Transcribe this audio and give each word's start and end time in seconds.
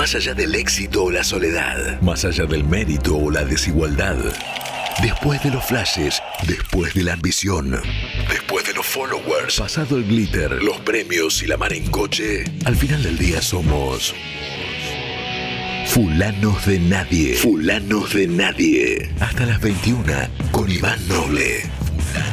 Más 0.00 0.14
allá 0.14 0.32
del 0.32 0.54
éxito 0.54 1.04
o 1.04 1.10
la 1.10 1.22
soledad, 1.22 2.00
más 2.00 2.24
allá 2.24 2.46
del 2.46 2.64
mérito 2.64 3.18
o 3.18 3.30
la 3.30 3.44
desigualdad. 3.44 4.16
Después 5.02 5.42
de 5.42 5.50
los 5.50 5.62
flashes, 5.62 6.22
después 6.48 6.94
de 6.94 7.02
la 7.02 7.12
ambición, 7.12 7.78
después 8.30 8.66
de 8.66 8.72
los 8.72 8.86
followers, 8.86 9.58
pasado 9.58 9.98
el 9.98 10.06
glitter, 10.06 10.62
los 10.62 10.78
premios 10.78 11.42
y 11.42 11.48
la 11.48 11.58
mar 11.58 11.74
en 11.74 11.90
coche, 11.90 12.44
al 12.64 12.76
final 12.76 13.02
del 13.02 13.18
día 13.18 13.42
somos 13.42 14.14
Fulanos 15.88 16.64
de 16.64 16.78
Nadie. 16.78 17.34
Fulanos 17.34 18.14
de 18.14 18.26
Nadie. 18.26 19.10
Hasta 19.20 19.44
las 19.44 19.60
21 19.60 20.14
con 20.50 20.72
Iván 20.72 21.06
Noble. 21.08 21.60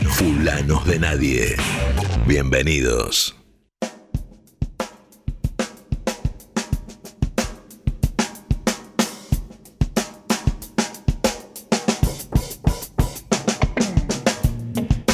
Fulanos 0.10 0.88
de 0.88 1.00
Nadie. 1.00 1.58
Bienvenidos. 2.26 3.37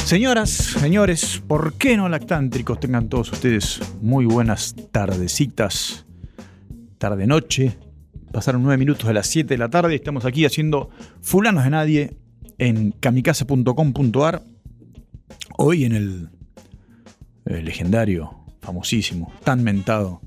Señoras, 0.04 0.50
señores, 0.50 1.42
¿por 1.48 1.72
qué 1.74 1.96
no 1.96 2.10
lactántricos? 2.10 2.78
Tengan 2.78 3.08
todos 3.08 3.32
ustedes 3.32 3.80
muy 4.02 4.26
buenas 4.26 4.76
tardecitas, 4.92 6.04
tarde-noche. 6.98 7.78
Pasaron 8.30 8.62
nueve 8.62 8.76
minutos 8.76 9.08
de 9.08 9.14
las 9.14 9.26
7 9.28 9.48
de 9.54 9.56
la 9.56 9.70
tarde. 9.70 9.94
Estamos 9.94 10.26
aquí 10.26 10.44
haciendo 10.44 10.90
Fulanos 11.22 11.64
de 11.64 11.70
Nadie 11.70 12.16
en 12.58 12.92
kamikaze.com.ar. 12.92 14.42
Hoy 15.56 15.84
en 15.86 15.92
el, 15.94 16.28
el 17.46 17.64
legendario, 17.64 18.44
famosísimo, 18.60 19.32
tan 19.42 19.64
mentado 19.64 20.20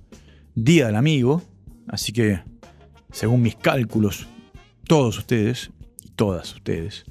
Día 0.56 0.88
del 0.88 0.96
Amigo. 0.96 1.44
Así 1.88 2.12
que, 2.14 2.40
según 3.12 3.44
mis 3.44 3.56
cálculos, 3.56 4.28
todos 4.88 5.20
ustedes 5.20 5.70
y 6.04 6.10
todas 6.10 6.52
ustedes 6.56 7.06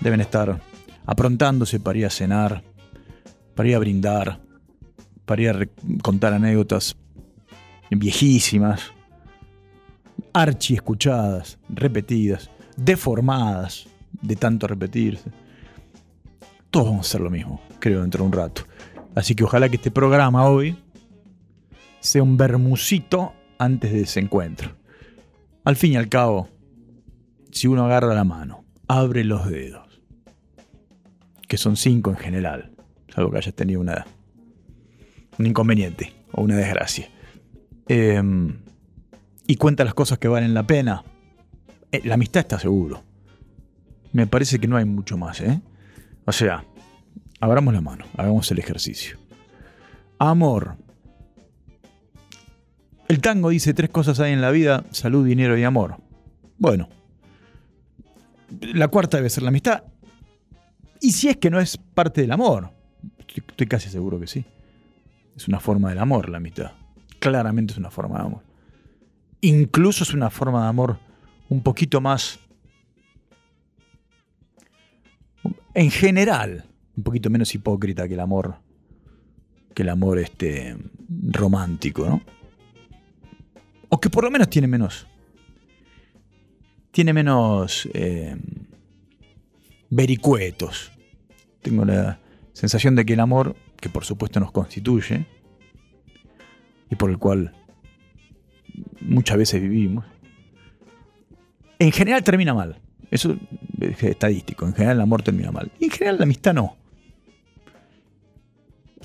deben 0.00 0.22
estar 0.22 0.62
aprontándose 1.06 1.80
para 1.80 1.98
ir 1.98 2.06
a 2.06 2.10
cenar, 2.10 2.62
para 3.54 3.68
ir 3.68 3.76
a 3.76 3.78
brindar, 3.78 4.40
para 5.24 5.42
ir 5.42 5.48
a 5.50 5.66
contar 6.02 6.32
anécdotas 6.32 6.96
viejísimas, 7.90 8.92
archi 10.32 10.74
escuchadas, 10.74 11.58
repetidas, 11.68 12.50
deformadas 12.76 13.88
de 14.22 14.36
tanto 14.36 14.66
repetirse. 14.66 15.30
Todos 16.70 16.86
vamos 16.86 17.06
a 17.06 17.08
hacer 17.08 17.20
lo 17.20 17.30
mismo, 17.30 17.60
creo, 17.80 18.02
dentro 18.02 18.22
de 18.22 18.26
un 18.26 18.32
rato. 18.32 18.62
Así 19.14 19.34
que 19.34 19.44
ojalá 19.44 19.68
que 19.68 19.76
este 19.76 19.90
programa 19.90 20.48
hoy 20.48 20.76
sea 22.00 22.22
un 22.22 22.36
bermucito 22.36 23.32
antes 23.58 23.92
de 23.92 24.02
ese 24.02 24.20
encuentro. 24.20 24.70
Al 25.64 25.76
fin 25.76 25.92
y 25.92 25.96
al 25.96 26.08
cabo, 26.08 26.48
si 27.50 27.66
uno 27.66 27.84
agarra 27.84 28.14
la 28.14 28.24
mano, 28.24 28.64
abre 28.86 29.24
los 29.24 29.48
dedos, 29.50 29.89
que 31.50 31.56
son 31.56 31.76
cinco 31.76 32.10
en 32.10 32.16
general, 32.16 32.70
salvo 33.12 33.32
que 33.32 33.38
hayas 33.38 33.54
tenido 33.54 33.80
una, 33.80 34.06
un 35.36 35.46
inconveniente 35.46 36.12
o 36.30 36.42
una 36.42 36.54
desgracia. 36.54 37.08
Em, 37.88 38.60
y 39.48 39.56
cuenta 39.56 39.84
las 39.84 39.94
cosas 39.94 40.20
que 40.20 40.28
valen 40.28 40.54
la 40.54 40.62
pena. 40.62 41.02
Eh, 41.90 42.02
la 42.04 42.14
amistad 42.14 42.42
está 42.42 42.60
seguro. 42.60 43.02
Me 44.12 44.28
parece 44.28 44.60
que 44.60 44.68
no 44.68 44.76
hay 44.76 44.84
mucho 44.84 45.18
más, 45.18 45.40
¿eh? 45.40 45.60
O 46.24 46.30
sea, 46.30 46.64
abramos 47.40 47.74
la 47.74 47.80
mano, 47.80 48.04
hagamos 48.16 48.48
el 48.52 48.60
ejercicio. 48.60 49.18
Amor. 50.20 50.76
El 53.08 53.20
tango 53.20 53.48
dice 53.48 53.74
tres 53.74 53.90
cosas 53.90 54.20
hay 54.20 54.32
en 54.32 54.40
la 54.40 54.52
vida, 54.52 54.84
salud, 54.92 55.26
dinero 55.26 55.58
y 55.58 55.64
amor. 55.64 55.96
Bueno, 56.58 56.88
la 58.60 58.86
cuarta 58.86 59.16
debe 59.16 59.30
ser 59.30 59.42
la 59.42 59.48
amistad 59.48 59.82
y 61.00 61.12
si 61.12 61.28
es 61.28 61.36
que 61.38 61.50
no 61.50 61.60
es 61.60 61.76
parte 61.76 62.20
del 62.20 62.32
amor, 62.32 62.70
estoy, 63.26 63.66
casi 63.66 63.88
seguro 63.88 64.20
que 64.20 64.26
sí. 64.26 64.44
Es 65.34 65.48
una 65.48 65.60
forma 65.60 65.88
del 65.88 65.98
amor 65.98 66.28
la 66.28 66.36
amistad. 66.36 66.72
Claramente 67.18 67.72
es 67.72 67.78
una 67.78 67.90
forma 67.90 68.18
de 68.18 68.24
amor. 68.24 68.42
Incluso 69.40 70.04
es 70.04 70.12
una 70.12 70.28
forma 70.28 70.62
de 70.62 70.68
amor 70.68 70.98
un 71.48 71.62
poquito 71.62 72.00
más, 72.00 72.38
en 75.74 75.90
general, 75.90 76.66
un 76.96 77.02
poquito 77.02 77.30
menos 77.30 77.54
hipócrita 77.54 78.06
que 78.06 78.14
el 78.14 78.20
amor, 78.20 78.56
que 79.74 79.82
el 79.82 79.88
amor 79.88 80.18
este 80.18 80.76
romántico, 81.08 82.06
¿no? 82.06 82.22
O 83.88 83.98
que 83.98 84.10
por 84.10 84.24
lo 84.24 84.30
menos 84.30 84.50
tiene 84.50 84.68
menos, 84.68 85.06
tiene 86.92 87.12
menos 87.12 87.88
eh, 87.94 88.36
vericuetos. 89.90 90.92
Tengo 91.60 91.84
la 91.84 92.18
sensación 92.52 92.96
de 92.96 93.04
que 93.04 93.12
el 93.12 93.20
amor, 93.20 93.56
que 93.80 93.88
por 93.88 94.04
supuesto 94.04 94.40
nos 94.40 94.52
constituye, 94.52 95.26
y 96.88 96.96
por 96.96 97.10
el 97.10 97.18
cual 97.18 97.54
muchas 99.00 99.36
veces 99.36 99.60
vivimos, 99.60 100.04
en 101.78 101.92
general 101.92 102.22
termina 102.22 102.54
mal. 102.54 102.80
Eso 103.10 103.36
es 103.80 104.02
estadístico. 104.02 104.66
En 104.66 104.74
general 104.74 104.98
el 104.98 105.02
amor 105.02 105.22
termina 105.22 105.50
mal. 105.50 105.72
Y 105.78 105.86
en 105.86 105.90
general 105.90 106.18
la 106.18 106.24
amistad 106.24 106.54
no. 106.54 106.76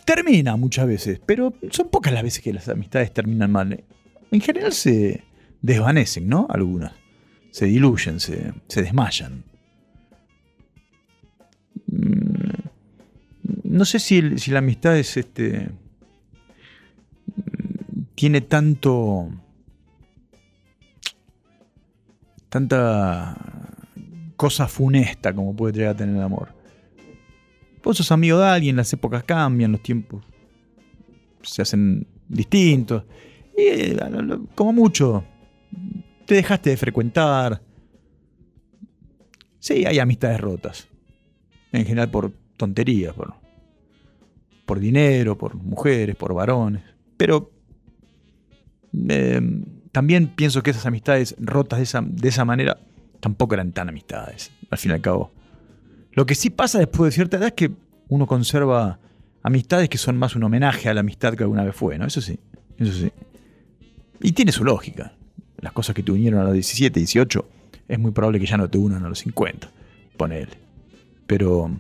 Termina 0.04 0.56
muchas 0.56 0.86
veces, 0.86 1.20
pero 1.26 1.54
son 1.72 1.90
pocas 1.90 2.14
las 2.14 2.22
veces 2.22 2.44
que 2.44 2.54
las 2.54 2.70
amistades 2.70 3.12
terminan 3.12 3.52
mal. 3.52 3.84
En 4.30 4.42
general 4.42 4.74
se 4.74 5.24
desvanecen, 5.62 6.28
¿no? 6.28 6.46
Algunas. 6.50 6.94
Se 7.50 7.66
diluyen, 7.66 8.20
se, 8.20 8.54
se 8.68 8.82
desmayan. 8.84 9.46
No 13.64 13.86
sé 13.86 14.00
si, 14.00 14.22
la 14.22 14.60
amistad 14.60 14.98
es 14.98 15.18
este. 15.18 15.70
tiene 18.16 18.42
tanto. 18.42 19.30
tanta 22.50 23.38
cosa 24.38 24.68
funesta 24.68 25.34
como 25.34 25.56
puede 25.56 25.74
llegar 25.74 25.96
a 25.96 25.98
tener 25.98 26.16
el 26.16 26.22
amor. 26.22 26.54
Vos 27.84 27.98
sos 27.98 28.12
amigo 28.12 28.40
de 28.40 28.48
alguien, 28.48 28.76
las 28.76 28.92
épocas 28.94 29.24
cambian, 29.24 29.72
los 29.72 29.84
tiempos 29.84 30.24
se 31.46 31.62
hacen 31.62 32.08
distintos. 32.28 33.04
Y 33.58 33.62
eh, 33.62 33.98
como 34.56 34.74
mucho, 34.74 35.24
te 36.26 36.36
dejaste 36.36 36.72
de 36.72 36.78
frecuentar. 36.78 37.62
Sí, 39.60 39.86
hay 39.86 40.00
amistades 40.00 40.40
rotas. 40.40 40.88
En 41.76 41.86
general 41.86 42.10
por 42.10 42.32
tonterías, 42.58 43.14
por 43.14 43.34
por 44.66 44.80
dinero, 44.80 45.38
por 45.38 45.56
mujeres, 45.56 46.16
por 46.16 46.34
varones. 46.34 46.84
Pero 47.18 47.52
eh, 49.08 49.42
también 49.92 50.28
pienso 50.28 50.64
que 50.64 50.72
esas 50.72 50.86
amistades 50.86 51.36
rotas 51.40 51.80
de 51.80 51.84
esa, 51.84 52.02
de 52.02 52.28
esa 52.28 52.44
manera 52.46 52.78
tampoco 53.20 53.54
eran 53.54 53.72
tan 53.72 53.90
amistades, 53.90 54.52
al 54.70 54.78
fin 54.78 54.92
y 54.92 54.94
al 54.96 55.02
cabo. 55.02 55.32
Lo 56.12 56.26
que 56.26 56.36
sí 56.36 56.50
pasa 56.50 56.80
después 56.80 57.12
de 57.12 57.16
cierta 57.16 57.38
edad 57.38 57.48
es 57.48 57.54
que 57.54 57.72
uno 58.10 58.28
conserva 58.28 59.00
amistades 59.44 59.90
que 59.90 59.98
son 59.98 60.18
más 60.18 60.36
un 60.36 60.44
homenaje 60.44 60.90
a 60.90 60.94
la 60.94 61.02
amistad 61.02 61.34
que 61.36 61.44
alguna 61.44 61.64
vez 61.64 61.76
fue, 61.76 61.98
¿no? 61.98 62.06
Eso 62.06 62.22
sí, 62.22 62.40
eso 62.78 62.94
sí. 62.94 63.12
Y 64.22 64.32
tiene 64.32 64.52
su 64.52 64.64
lógica. 64.64 65.14
Las 65.60 65.74
cosas 65.74 65.96
que 65.96 66.04
te 66.04 66.12
unieron 66.12 66.40
a 66.40 66.44
los 66.44 66.54
17, 66.54 67.00
18, 67.00 67.50
es 67.88 68.00
muy 68.00 68.12
probable 68.12 68.40
que 68.40 68.46
ya 68.46 68.58
no 68.58 68.70
te 68.70 68.78
unan 68.78 69.04
a 69.06 69.10
los 69.10 69.20
50, 69.20 69.70
ponele. 70.18 70.65
Pero 71.28 71.72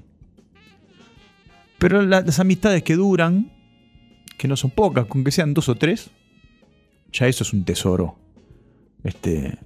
pero 1.77 2.01
las 2.01 2.39
amistades 2.39 2.83
que 2.83 2.95
duran, 2.95 3.51
que 4.37 4.47
no 4.47 4.55
son 4.55 4.71
pocas, 4.71 5.05
con 5.05 5.23
que 5.23 5.31
sean 5.31 5.53
dos 5.53 5.69
o 5.69 5.75
tres, 5.75 6.09
ya 7.11 7.27
eso 7.27 7.43
es 7.43 7.53
un 7.53 7.63
tesoro. 7.63 8.17
Este, 9.03 9.57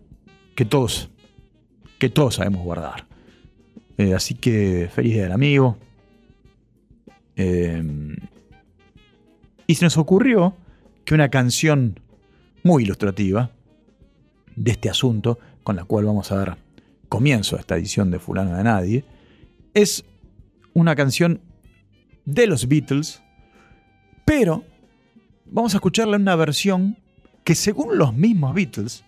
que 0.56 0.66
todos, 0.66 1.10
que 1.98 2.10
todos 2.10 2.36
sabemos 2.36 2.64
guardar. 2.64 3.08
Eh, 3.98 4.14
así 4.14 4.34
que 4.34 4.90
feliz 4.94 5.14
día 5.14 5.24
del 5.24 5.32
amigo. 5.32 5.78
Eh, 7.36 7.84
y 9.68 9.76
se 9.76 9.86
nos 9.86 9.98
ocurrió 9.98 10.56
que 11.06 11.14
una 11.14 11.30
canción 11.30 12.00
muy 12.64 12.84
ilustrativa 12.84 13.52
de 14.56 14.72
este 14.72 14.90
asunto, 14.90 15.40
con 15.64 15.76
la 15.76 15.86
cual 15.86 16.06
vamos 16.06 16.32
a 16.32 16.36
dar 16.36 16.58
comienzo 17.08 17.56
a 17.56 17.60
esta 17.60 17.78
edición 17.78 18.12
de 18.12 18.20
Fulano 18.20 18.58
de 18.58 18.64
Nadie, 18.64 19.06
es 19.74 20.06
una 20.74 20.96
canción 20.96 21.42
de 22.26 22.48
los 22.48 22.68
Beatles, 22.68 23.22
pero 24.26 24.64
vamos 25.46 25.74
a 25.74 25.78
escucharla 25.78 26.16
en 26.16 26.24
una 26.24 26.36
versión 26.36 26.98
que 27.44 27.56
según 27.56 27.98
los 27.98 28.14
mismos 28.14 28.54
Beatles 28.54 29.04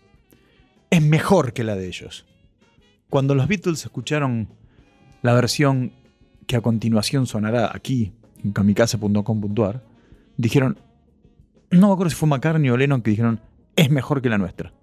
es 0.90 1.02
mejor 1.02 1.54
que 1.54 1.64
la 1.64 1.76
de 1.76 1.88
ellos. 1.88 2.26
Cuando 3.10 3.36
los 3.36 3.48
Beatles 3.48 3.84
escucharon 3.84 4.50
la 5.22 5.34
versión 5.34 5.94
que 6.48 6.56
a 6.56 6.62
continuación 6.62 7.28
sonará 7.28 7.72
aquí 7.74 8.14
en 8.44 8.52
kamikaze.com.ar, 8.52 9.84
dijeron, 10.38 10.78
no 11.70 11.88
me 11.88 11.94
acuerdo 11.94 12.10
si 12.10 12.16
fue 12.16 12.28
McCartney 12.30 12.70
o 12.70 12.78
Lennon 12.78 13.02
que 13.02 13.12
dijeron, 13.12 13.40
es 13.76 13.90
mejor 13.90 14.22
que 14.22 14.30
la 14.30 14.38
nuestra. 14.38 14.74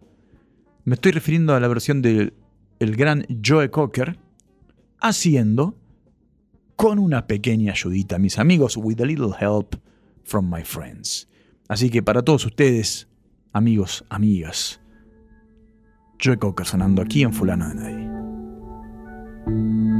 Me 0.84 0.94
estoy 0.94 1.12
refiriendo 1.12 1.54
a 1.54 1.60
la 1.60 1.68
versión 1.68 2.00
del 2.00 2.32
el 2.78 2.96
gran 2.96 3.26
Joe 3.44 3.70
Cocker, 3.70 4.18
haciendo 5.00 5.76
con 6.76 6.98
una 6.98 7.26
pequeña 7.26 7.72
ayudita, 7.72 8.18
mis 8.18 8.38
amigos, 8.38 8.76
with 8.76 9.00
a 9.00 9.04
little 9.04 9.32
help 9.38 9.74
from 10.24 10.48
my 10.48 10.62
friends. 10.62 11.28
Así 11.68 11.90
que 11.90 12.02
para 12.02 12.22
todos 12.22 12.46
ustedes, 12.46 13.08
amigos, 13.52 14.04
amigas, 14.08 14.80
Joe 16.22 16.38
Cocker 16.38 16.66
sonando 16.66 17.02
aquí 17.02 17.22
en 17.22 17.32
Fulano 17.32 17.68
de 17.68 17.74
Nadie. 17.74 19.97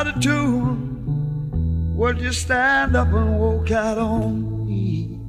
out 0.00 0.06
of 0.06 0.22
tune, 0.22 1.94
would 1.94 2.18
you 2.18 2.32
stand 2.32 2.96
up 2.96 3.08
and 3.08 3.38
walk 3.38 3.70
out 3.70 3.98
on 3.98 4.66
me? 4.66 5.20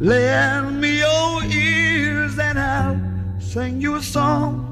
Lend 0.00 0.80
me 0.80 0.98
your 0.98 1.44
ears 1.44 2.36
and 2.40 2.58
I'll 2.58 3.00
sing 3.40 3.80
you 3.80 3.94
a 3.94 4.02
song. 4.02 4.68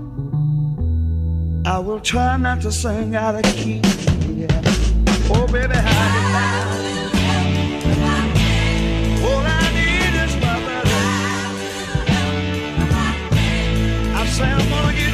I 1.64 1.78
will 1.78 2.00
try 2.00 2.36
not 2.38 2.60
to 2.62 2.72
sing 2.72 3.14
out 3.14 3.36
of 3.36 3.44
key. 3.54 3.82
Yeah. 4.34 4.48
Oh, 5.32 5.46
baby, 5.46 5.74
how 5.74 6.14
do 6.14 6.20
you 6.24 7.00
say 14.40 14.44
I'm 14.44 14.68
gonna 14.70 14.96
get 14.96 15.09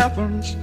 happens. 0.00 0.59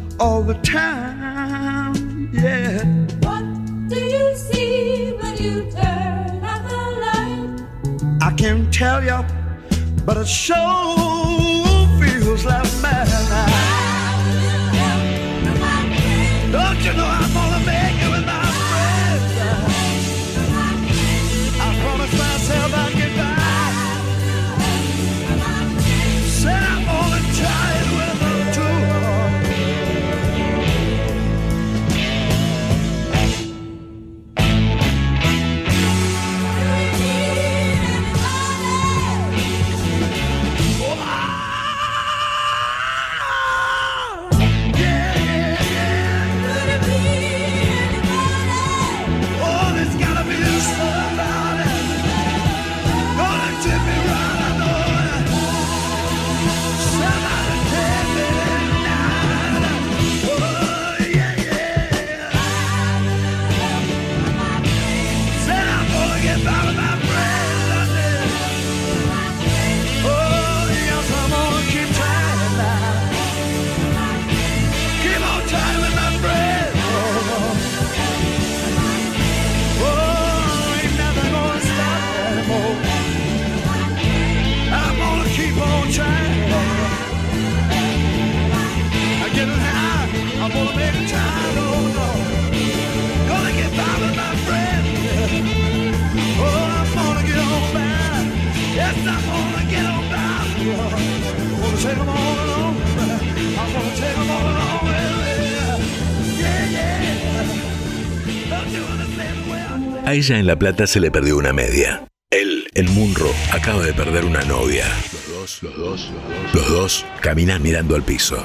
A 110.06 110.14
ella 110.14 110.40
en 110.40 110.48
La 110.48 110.58
Plata 110.58 110.88
se 110.88 111.00
le 111.00 111.12
perdió 111.12 111.38
una 111.38 111.54
media. 111.54 112.08
Él, 112.32 112.68
el 112.74 112.90
Munro, 112.90 113.30
acaba 113.52 113.84
de 113.84 113.94
perder 113.94 114.26
una 114.26 114.42
novia. 114.46 114.86
Los 115.12 115.62
dos, 115.62 115.64
los 115.64 115.78
dos, 115.78 116.12
los 116.54 116.70
dos 116.70 117.06
caminan 117.22 117.62
mirando 117.62 117.96
al 117.96 118.04
piso. 118.04 118.44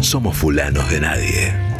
Somos 0.00 0.36
fulanos 0.36 0.90
de 0.90 1.00
nadie. 1.00 1.75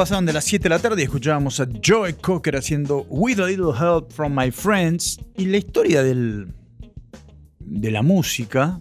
Pasaron 0.00 0.24
de 0.24 0.32
las 0.32 0.46
7 0.46 0.62
de 0.62 0.68
la 0.70 0.78
tarde 0.78 1.02
y 1.02 1.04
escuchábamos 1.04 1.60
a 1.60 1.68
Joe 1.84 2.14
Cocker 2.14 2.56
haciendo 2.56 3.04
With 3.10 3.38
a 3.38 3.46
Little 3.46 3.72
Help 3.78 4.10
from 4.10 4.34
My 4.34 4.50
Friends. 4.50 5.20
Y 5.36 5.44
la 5.44 5.58
historia 5.58 6.02
de 6.02 6.46
la 7.90 8.00
música, 8.00 8.80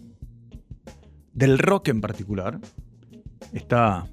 del 1.33 1.59
rock 1.59 1.89
en 1.89 1.99
particular, 1.99 2.61
está 3.51 4.07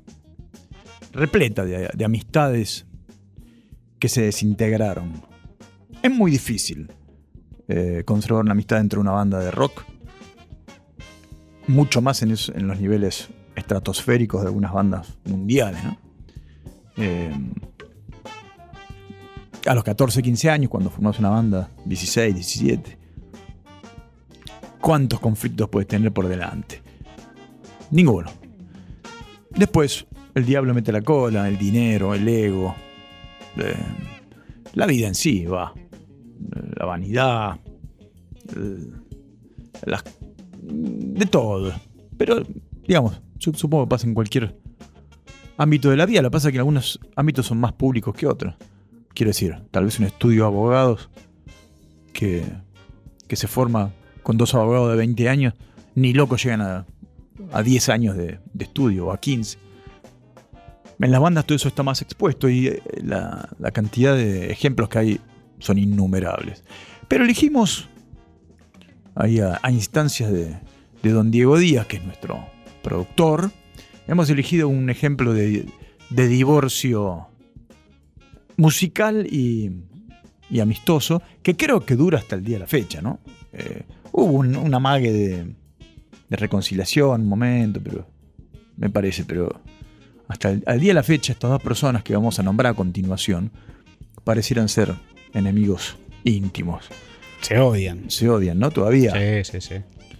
repleta 1.13 1.65
de, 1.65 1.91
de 1.95 2.05
amistades 2.05 2.87
que 4.01 4.09
se 4.09 4.23
desintegraron. 4.23 5.23
Es 6.03 6.11
muy 6.11 6.33
difícil 6.33 6.91
eh, 7.69 8.03
conservar 8.05 8.43
una 8.43 8.51
amistad 8.51 8.81
entre 8.81 8.99
una 8.99 9.13
banda 9.13 9.39
de 9.39 9.53
rock, 9.53 9.85
mucho 11.69 12.03
más 12.03 12.21
en 12.23 12.31
los 12.31 12.81
niveles 12.81 13.29
estratosféricos 13.55 14.41
de 14.41 14.49
algunas 14.49 14.73
bandas 14.73 15.17
mundiales, 15.25 15.85
¿no? 15.85 16.06
Eh, 16.97 17.33
a 19.67 19.75
los 19.75 19.83
14, 19.85 20.23
15 20.23 20.50
años, 20.50 20.71
cuando 20.71 20.91
formás 20.91 21.19
una 21.19 21.31
banda, 21.31 21.71
16, 21.85 22.35
17, 22.35 22.99
¿cuántos 24.81 25.19
conflictos 25.21 25.69
puedes 25.69 25.88
tener 25.88 26.12
por 26.12 26.29
delante? 26.29 26.83
Ninguno. 27.91 28.31
Después, 29.50 30.07
el 30.35 30.45
diablo 30.45 30.73
mete 30.75 30.93
la 30.93 31.03
cola, 31.03 31.49
el 31.49 31.59
dinero, 31.59 32.15
el 32.15 32.29
ego, 32.29 32.75
eh, 33.57 33.75
la 34.75 34.87
vida 34.87 35.09
en 35.09 35.15
sí, 35.15 35.47
va. 35.47 35.73
La 36.79 36.85
vanidad, 36.85 37.59
el- 38.55 38.93
las- 39.85 40.05
de 40.62 41.26
todo. 41.26 41.73
Pero, 42.17 42.43
digamos, 42.87 43.21
supongo 43.38 43.85
que 43.87 43.91
pasa 43.91 44.07
en 44.07 44.15
cualquier 44.15 44.57
ámbito 45.57 45.91
de 45.91 45.97
la 45.97 46.07
vida. 46.07 46.23
Lo 46.23 46.29
que 46.29 46.33
pasa 46.33 46.49
es 46.49 46.53
que 46.53 46.59
algunos 46.59 47.01
ámbitos 47.15 47.47
son 47.47 47.59
más 47.59 47.73
públicos 47.73 48.15
que 48.15 48.27
otros. 48.27 48.55
Quiero 49.15 49.31
decir, 49.31 49.57
tal 49.71 49.85
vez 49.85 49.99
un 49.99 50.07
estudio 50.07 50.43
de 50.43 50.47
abogados 50.49 51.09
que, 52.13 52.45
que 53.27 53.37
se 53.37 53.49
forma 53.49 53.93
con 54.23 54.37
dos 54.37 54.55
abogados 54.55 54.91
de 54.91 54.97
20 54.97 55.29
años, 55.29 55.55
ni 55.95 56.13
locos 56.13 56.43
llegan 56.43 56.61
a, 56.61 56.87
a 57.53 57.63
10 57.63 57.89
años 57.89 58.17
de, 58.17 58.39
de 58.53 58.65
estudio 58.65 59.07
o 59.07 59.13
a 59.13 59.19
15. 59.19 59.59
En 60.99 61.11
las 61.11 61.21
bandas 61.21 61.45
todo 61.45 61.57
eso 61.57 61.69
está 61.69 61.83
más 61.83 62.03
expuesto 62.03 62.49
y 62.49 62.69
eh, 62.69 62.83
la, 63.03 63.49
la 63.59 63.71
cantidad 63.71 64.15
de 64.15 64.51
ejemplos 64.51 64.89
que 64.89 64.99
hay 64.99 65.21
son 65.59 65.79
innumerables. 65.79 66.65
Pero 67.09 67.25
elegimos 67.25 67.89
ahí 69.15 69.41
a, 69.41 69.59
a 69.63 69.71
instancias 69.71 70.31
de, 70.33 70.57
de 71.03 71.11
don 71.11 71.31
Diego 71.31 71.59
Díaz, 71.59 71.87
que 71.87 71.97
es 71.97 72.05
nuestro 72.05 72.45
productor, 72.83 73.51
hemos 74.07 74.31
elegido 74.31 74.69
un 74.69 74.91
ejemplo 74.91 75.33
de, 75.33 75.67
de 76.11 76.29
divorcio 76.29 77.29
musical 78.57 79.27
y, 79.31 79.71
y 80.51 80.61
amistoso, 80.61 81.23
que 81.43 81.57
creo 81.57 81.85
que 81.85 81.97
dura 81.97 82.19
hasta 82.19 82.37
el 82.37 82.45
día 82.45 82.57
de 82.57 82.61
la 82.61 82.67
fecha, 82.67 83.03
¿no? 83.03 83.21
Eh, 83.53 83.83
hubo 84.13 84.33
un, 84.33 84.57
un 84.57 84.75
amague 84.75 85.13
de, 85.13 85.55
de 86.29 86.37
reconciliación, 86.37 87.23
un 87.23 87.29
momento, 87.29 87.81
pero 87.83 88.07
me 88.77 88.91
parece, 88.91 89.25
pero 89.25 89.61
hasta 90.29 90.51
el 90.51 90.63
al 90.67 90.81
día 90.81 90.91
de 90.91 90.95
la 90.95 91.03
fecha 91.03 91.33
estas 91.33 91.51
dos 91.51 91.63
personas 91.63 92.03
que 92.03 92.15
vamos 92.15 92.39
a 92.39 92.43
nombrar 92.43 92.73
a 92.73 92.75
continuación 92.75 93.53
parecieran 94.25 94.69
ser 94.69 94.95
enemigos 95.35 95.97
íntimos. 96.25 96.87
Se 97.41 97.59
odian. 97.59 98.11
Se 98.11 98.29
odian, 98.29 98.59
¿no? 98.59 98.71
Todavía. 98.71 99.13
Sí, 99.13 99.53
sí, 99.53 99.61
sí. 99.61 99.75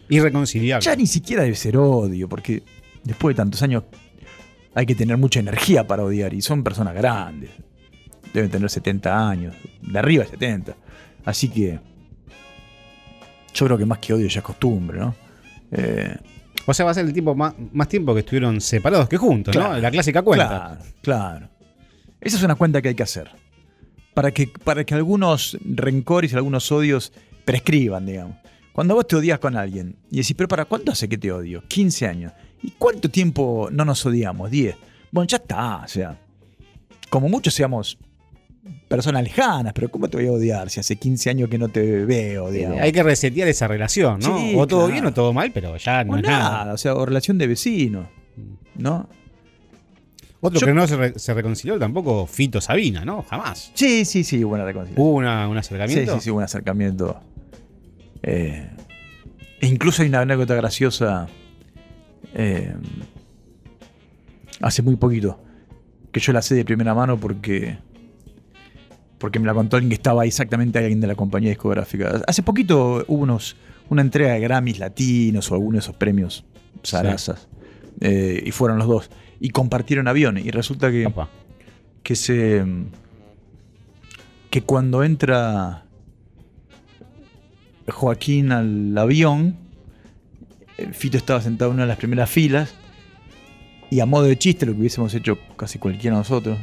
Irreconciliable. 0.09 0.85
Ya 0.85 0.95
ni 0.95 1.07
siquiera 1.07 1.43
debe 1.43 1.57
ser 1.57 1.77
odio, 1.77 2.29
porque 2.29 2.63
después 3.07 3.35
de 3.35 3.43
tantos 3.43 3.63
años 3.63 3.85
hay 4.75 4.85
que 4.87 4.95
tener 4.95 5.17
mucha 5.17 5.41
energía 5.41 5.87
para 5.87 6.05
odiar 6.05 6.35
y 6.35 6.43
son 6.43 6.63
personas 6.63 6.95
grandes. 6.95 7.51
Deben 8.35 8.51
tener 8.51 8.69
70 8.69 9.29
años, 9.29 9.55
de 9.81 9.99
arriba 9.99 10.25
de 10.25 10.31
70. 10.31 10.77
Así 11.25 11.49
que 11.49 11.81
yo 13.55 13.67
creo 13.67 13.79
que 13.79 13.87
más 13.87 13.99
que 13.99 14.13
odio 14.13 14.27
ya 14.27 14.41
es 14.41 14.45
costumbre, 14.45 14.99
¿no? 14.99 15.15
Eh, 15.73 16.15
O 16.67 16.75
sea, 16.75 16.85
va 16.85 16.91
a 16.91 16.95
ser 16.95 17.07
el 17.07 17.13
tiempo 17.13 17.35
más, 17.35 17.55
más 17.73 17.89
tiempo 17.89 18.13
que 18.13 18.21
estuvieron 18.21 18.61
separados 18.61 19.09
que 19.09 19.17
juntos, 19.17 19.53
Claro. 19.55 19.75
¿no? 19.75 19.79
La 19.79 19.91
clásica 19.91 20.21
cuenta. 20.23 20.49
Claro, 20.49 20.79
claro. 21.03 21.49
Esa 22.21 22.37
es 22.37 22.43
una 22.43 22.57
cuenta 22.57 22.83
que 22.83 22.89
hay 22.89 22.95
que 22.95 23.03
hacer. 23.05 23.31
Para 24.15 24.31
que, 24.33 24.49
para 24.65 24.85
que 24.85 24.95
algunos 24.95 25.57
rencores 25.65 26.33
y 26.33 26.37
algunos 26.37 26.71
odios 26.73 27.13
prescriban, 27.45 28.05
digamos. 28.07 28.37
Cuando 28.73 28.95
vos 28.95 29.07
te 29.07 29.17
odias 29.17 29.39
con 29.39 29.57
alguien 29.57 29.97
y 30.11 30.17
decís, 30.19 30.35
pero 30.37 30.49
¿para 30.49 30.65
cuánto 30.65 30.93
hace 30.93 31.09
que 31.09 31.17
te 31.19 31.31
odio? 31.33 31.63
15 31.69 32.07
años. 32.07 32.33
¿Y 32.63 32.73
cuánto 32.79 33.09
tiempo 33.11 33.69
no 33.71 33.85
nos 33.85 34.05
odiamos? 34.07 34.51
10. 34.51 34.77
Bueno, 35.11 35.27
ya 35.29 35.37
está. 35.39 35.77
O 35.85 35.89
sea, 35.89 36.19
como 37.11 37.29
muchos 37.29 37.55
seamos 37.55 37.99
personas 38.89 39.23
lejanas, 39.23 39.73
pero 39.73 39.89
¿cómo 39.91 40.09
te 40.09 40.17
voy 40.17 40.27
a 40.27 40.33
odiar 40.33 40.71
si 40.71 40.81
hace 40.81 40.97
15 40.97 41.31
años 41.31 41.49
que 41.49 41.59
no 41.59 41.69
te 41.69 42.05
veo, 42.05 42.51
digamos? 42.51 42.81
Hay 42.81 42.93
que 42.93 43.03
resetear 43.03 43.47
esa 43.49 43.69
relación, 43.69 44.21
¿no? 44.21 44.39
Sí, 44.39 44.55
o 44.57 44.67
todo 44.67 44.81
claro. 44.81 44.93
bien 44.93 45.07
o 45.07 45.13
todo 45.15 45.33
mal, 45.33 45.53
pero 45.53 45.77
ya 45.77 46.03
no 46.05 46.15
o 46.15 46.17
es 46.17 46.23
nada, 46.23 46.51
nada. 46.65 46.75
o 46.75 46.79
sea, 46.79 46.95
o 46.95 47.07
relación 47.07 47.39
de 47.39 47.47
vecino, 47.47 48.09
¿no? 48.77 49.09
Otro 50.41 50.61
Yo- 50.61 50.67
que 50.67 50.75
no 50.75 50.87
se, 50.87 50.97
re- 50.97 51.19
se 51.19 51.33
reconcilió 51.35 51.79
tampoco, 51.79 52.27
Fito 52.27 52.61
Sabina, 52.61 53.05
¿no? 53.05 53.23
Jamás. 53.23 53.71
Sí, 53.75 54.05
sí, 54.05 54.23
sí, 54.25 54.43
buena 54.45 54.65
reconciliación. 54.65 55.05
Hubo 55.07 55.17
una, 55.17 55.49
un 55.49 55.55
Sí, 55.55 55.59
acercamiento. 55.61 56.15
sí, 56.17 56.21
sí, 56.21 56.31
un 56.31 56.43
acercamiento. 56.43 57.21
Eh, 58.23 58.69
e 59.61 59.67
incluso 59.67 60.03
hay 60.03 60.09
una 60.09 60.21
anécdota 60.21 60.55
graciosa 60.55 61.29
eh, 62.39 62.75
hace 64.61 64.83
muy 64.83 64.97
poquito, 64.97 65.43
que 66.13 66.21
yo 66.21 66.33
la 66.35 66.43
sé 66.43 66.55
de 66.55 66.67
primera 66.67 66.95
mano 66.95 67.19
porque, 67.19 67.79
porque 69.19 69.39
me 69.39 69.47
la 69.47 69.55
contó 69.55 69.77
alguien 69.77 69.89
que 69.89 69.95
estaba 69.95 70.23
ahí, 70.23 70.29
exactamente 70.29 70.79
alguien 70.79 71.01
de 71.01 71.07
la 71.07 71.15
compañía 71.15 71.49
discográfica. 71.49 72.23
Hace 72.27 72.43
poquito 72.43 73.05
hubo 73.09 73.23
unos, 73.23 73.57
una 73.89 74.03
entrega 74.03 74.35
de 74.35 74.41
Grammys 74.41 74.79
latinos 74.79 75.51
o 75.51 75.55
alguno 75.55 75.77
de 75.77 75.81
esos 75.81 75.97
premios 75.97 76.45
Sarazas, 76.83 77.49
eh, 78.01 78.43
y 78.45 78.51
fueron 78.51 78.79
los 78.79 78.87
dos, 78.87 79.11
y 79.41 79.49
compartieron 79.49 80.07
avión, 80.07 80.37
y 80.37 80.51
resulta 80.51 80.91
que 80.91 81.07
Opa. 81.07 81.31
que 82.03 82.15
se 82.17 82.65
que 84.51 84.63
cuando 84.63 85.03
entra 85.05 85.85
Joaquín 87.89 88.53
al 88.53 88.97
avión 88.97 89.66
Fito 90.93 91.17
estaba 91.17 91.41
sentado 91.41 91.71
en 91.71 91.77
una 91.77 91.85
de 91.85 91.89
las 91.89 91.99
primeras 91.99 92.31
filas 92.31 92.75
y 93.91 94.01
a 94.01 94.07
modo 94.07 94.25
de 94.25 94.37
chiste 94.39 94.67
lo 94.67 94.73
que 94.73 94.81
hubiésemos 94.81 95.15
hecho 95.15 95.39
casi 95.57 95.79
cualquiera 95.79 96.17
de 96.17 96.21
nosotros 96.21 96.59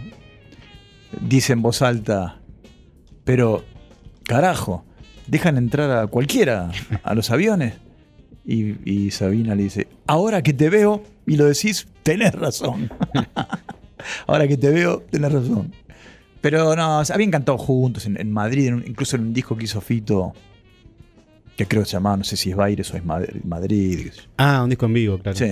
dice 1.22 1.54
en 1.54 1.62
voz 1.62 1.82
alta 1.82 2.40
pero 3.24 3.64
carajo 4.26 4.86
dejan 5.28 5.58
entrar 5.58 5.92
a 5.92 6.08
cualquiera 6.08 6.72
a 7.04 7.16
los 7.16 7.32
aviones 7.32 7.76
y, 8.46 9.10
Sabina 9.12 9.56
le 9.56 9.64
dice 9.64 9.88
ahora 10.06 10.42
que 10.42 10.54
te 10.54 10.70
veo 10.70 11.02
y 11.26 11.38
lo 11.38 11.46
decís 11.46 11.88
tenés 12.04 12.34
razón 12.34 12.92
Ahora 14.28 14.48
que 14.48 14.58
te 14.58 14.70
veo, 14.70 15.02
tenés 15.10 15.32
razón. 15.32 15.74
Pero 16.42 16.76
no, 16.76 17.00
habían 17.00 17.32
cantado 17.32 17.58
juntos 17.58 18.06
en, 18.06 18.32
Madrid, 18.32 18.74
incluso 18.86 19.16
en 19.16 19.24
un 19.24 19.34
disco 19.34 19.56
que 19.56 19.64
hizo 19.64 19.80
Fito, 19.80 20.34
que 21.56 21.66
creo 21.68 21.84
que 21.84 21.90
se 21.90 21.94
llamaba, 21.94 22.18
no 22.18 22.24
sé 22.24 22.36
si 22.38 22.50
es 22.52 22.56
Baires 22.56 22.92
o 22.94 22.98
es 22.98 23.06
Mad- 23.06 23.44
Madrid. 23.44 24.12
Ah, 24.38 24.62
un 24.64 24.70
disco 24.70 24.86
en 24.86 24.94
vivo, 24.94 25.18
claro. 25.20 25.38
Sí. 25.38 25.52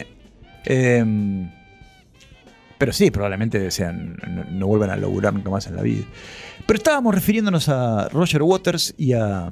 Em, 0.65 1.49
pero 2.77 2.91
sí, 2.93 3.11
probablemente 3.11 3.69
sean, 3.71 4.17
no, 4.27 4.43
no 4.51 4.67
vuelvan 4.67 4.89
a 4.89 4.95
laburar 4.95 5.33
nunca 5.33 5.49
más 5.51 5.67
en 5.67 5.75
la 5.75 5.81
vida. 5.83 6.03
Pero 6.65 6.77
estábamos 6.77 7.13
refiriéndonos 7.13 7.69
a 7.69 8.09
Roger 8.09 8.41
Waters 8.41 8.93
y 8.97 9.13
a 9.13 9.51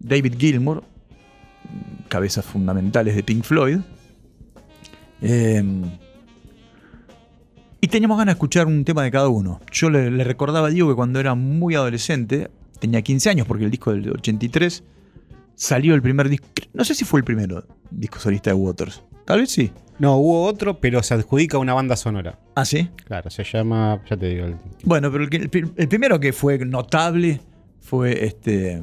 David 0.00 0.34
Gilmour, 0.38 0.82
cabezas 2.08 2.44
fundamentales 2.44 3.14
de 3.14 3.22
Pink 3.22 3.44
Floyd. 3.44 3.78
Em, 5.20 5.82
y 7.80 7.88
teníamos 7.88 8.18
ganas 8.18 8.34
de 8.34 8.36
escuchar 8.38 8.66
un 8.66 8.84
tema 8.84 9.02
de 9.04 9.10
cada 9.10 9.28
uno. 9.28 9.60
Yo 9.72 9.90
le, 9.90 10.10
le 10.10 10.24
recordaba 10.24 10.68
a 10.68 10.70
Diego 10.70 10.88
que 10.88 10.94
cuando 10.96 11.20
era 11.20 11.34
muy 11.34 11.74
adolescente 11.74 12.50
tenía 12.80 13.02
15 13.02 13.30
años, 13.30 13.46
porque 13.46 13.64
el 13.64 13.70
disco 13.70 13.92
del 13.92 14.10
83 14.10 14.82
salió 15.62 15.94
el 15.94 16.02
primer 16.02 16.28
disco. 16.28 16.48
No 16.72 16.84
sé 16.84 16.92
si 16.92 17.04
fue 17.04 17.20
el 17.20 17.24
primero 17.24 17.64
disco 17.90 18.18
solista 18.18 18.50
de 18.50 18.54
Waters. 18.54 19.02
Tal 19.24 19.38
vez 19.40 19.50
sí. 19.50 19.70
No, 20.00 20.16
hubo 20.16 20.42
otro, 20.44 20.80
pero 20.80 21.00
se 21.04 21.14
adjudica 21.14 21.58
una 21.58 21.72
banda 21.72 21.94
sonora. 21.96 22.40
Ah, 22.56 22.64
sí. 22.64 22.88
Claro, 23.04 23.30
se 23.30 23.44
llama, 23.44 24.02
ya 24.10 24.16
te 24.16 24.26
digo, 24.26 24.46
el- 24.46 24.56
Bueno, 24.82 25.12
pero 25.12 25.22
el, 25.24 25.88
primero 25.88 26.18
que 26.18 26.32
fue 26.32 26.58
notable 26.58 27.40
fue 27.80 28.24
este. 28.24 28.82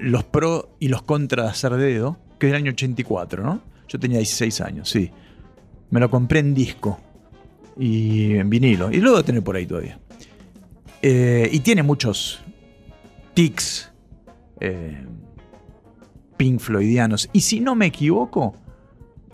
Los 0.00 0.24
pro 0.24 0.74
y 0.80 0.88
los 0.88 1.02
contra 1.02 1.44
de 1.44 1.50
hacer 1.50 1.72
dedo, 1.76 2.18
que 2.40 2.46
es 2.46 2.52
del 2.52 2.62
año 2.62 2.72
84, 2.72 3.44
¿no? 3.44 3.62
Yo 3.86 4.00
tenía 4.00 4.18
16 4.18 4.60
años, 4.62 4.88
sí. 4.90 5.10
Me 5.90 6.00
lo 6.00 6.10
compré 6.10 6.40
en 6.40 6.54
disco 6.54 6.98
y 7.78 8.34
en 8.34 8.50
vinilo. 8.50 8.90
Y 8.90 8.96
lo 8.96 9.10
debo 9.12 9.22
tener 9.24 9.44
por 9.44 9.54
ahí 9.54 9.66
todavía. 9.66 10.00
Eh, 11.02 11.48
y 11.52 11.60
tiene 11.60 11.84
muchos 11.84 12.40
tics 13.34 13.92
eh, 14.60 15.04
Pink 16.36 16.60
Floydianos. 16.60 17.28
Y 17.32 17.40
si 17.40 17.60
no 17.60 17.74
me 17.74 17.86
equivoco, 17.86 18.54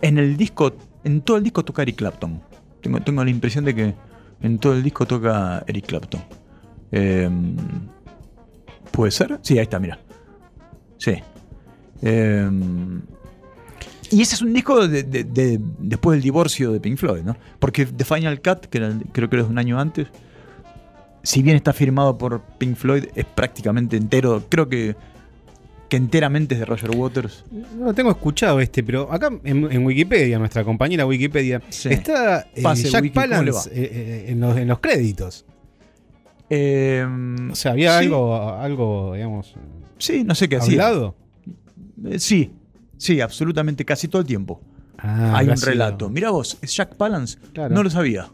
en 0.02 0.18
el 0.18 0.36
disco, 0.36 0.72
en 1.04 1.20
todo 1.22 1.36
el 1.36 1.42
disco 1.44 1.64
toca 1.64 1.82
Eric 1.82 1.96
Clapton. 1.96 2.40
Tengo, 2.82 3.00
tengo 3.00 3.24
la 3.24 3.30
impresión 3.30 3.64
de 3.64 3.74
que 3.74 3.94
en 4.40 4.58
todo 4.58 4.74
el 4.74 4.82
disco 4.82 5.06
toca 5.06 5.64
Eric 5.66 5.86
Clapton. 5.86 6.20
Eh, 6.92 7.28
¿Puede 8.90 9.10
ser? 9.10 9.38
Sí, 9.42 9.58
ahí 9.58 9.64
está, 9.64 9.78
mira. 9.78 9.98
Sí. 10.98 11.14
Eh, 12.02 12.50
y 14.10 14.20
ese 14.20 14.34
es 14.36 14.42
un 14.42 14.52
disco 14.52 14.86
de- 14.86 15.02
de- 15.02 15.24
de- 15.24 15.58
después 15.78 16.16
del 16.16 16.22
divorcio 16.22 16.70
de 16.72 16.78
Pink 16.80 16.98
Floyd, 16.98 17.22
¿no? 17.22 17.36
Porque 17.58 17.86
The 17.86 18.04
Final 18.04 18.40
Cut, 18.40 18.66
que 18.66 18.78
creo 19.12 19.28
que 19.28 19.36
era 19.36 19.44
un 19.44 19.58
año 19.58 19.80
antes, 19.80 20.06
si 21.22 21.42
bien 21.42 21.56
está 21.56 21.72
firmado 21.72 22.16
por 22.18 22.42
Pink 22.58 22.76
Floyd, 22.76 23.06
es 23.14 23.24
prácticamente 23.24 23.96
entero, 23.96 24.44
creo 24.48 24.68
que, 24.68 24.94
que 25.94 25.98
enteramente 25.98 26.54
es 26.54 26.58
de 26.60 26.66
Roger 26.66 26.90
Waters. 26.90 27.44
No 27.78 27.84
lo 27.86 27.94
tengo 27.94 28.10
escuchado 28.10 28.58
este, 28.58 28.82
pero 28.82 29.12
acá 29.12 29.30
en, 29.44 29.70
en 29.70 29.86
Wikipedia, 29.86 30.40
nuestra 30.40 30.64
compañera 30.64 31.06
Wikipedia, 31.06 31.62
Sí. 31.68 31.88
está 31.90 32.48
eh, 32.52 32.62
Pase, 32.62 32.90
Jack 32.90 33.02
Wiki, 33.04 33.18
eh, 33.20 33.62
eh, 33.72 34.24
en, 34.28 34.40
los, 34.40 34.56
en 34.56 34.66
los 34.66 34.80
créditos. 34.80 35.44
Eh, 36.50 37.06
O 37.50 37.54
sea, 37.54 37.72
había 37.72 37.98
sí, 37.98 38.04
algo, 38.06 38.36
algo, 38.36 39.14
digamos, 39.14 39.54
Sí, 39.98 40.24
no 40.24 40.34
sé 40.34 40.48
qué 40.48 40.56
hablado. 40.56 41.14
Sí, 42.18 42.50
sí, 42.98 43.20
absolutamente 43.20 43.84
casi 43.84 44.08
todo 44.08 44.20
el 44.22 44.26
tiempo. 44.26 44.60
Ah, 44.98 45.34
Hay 45.36 45.48
un 45.48 45.56
relato. 45.60 46.08
Mira 46.10 46.30
vos, 46.30 46.58
es 46.60 46.74
Jack 46.74 46.96
Palance. 46.96 47.38
Claro. 47.52 47.72
No 47.72 47.82
lo 47.84 47.90
sabía. 47.90 48.28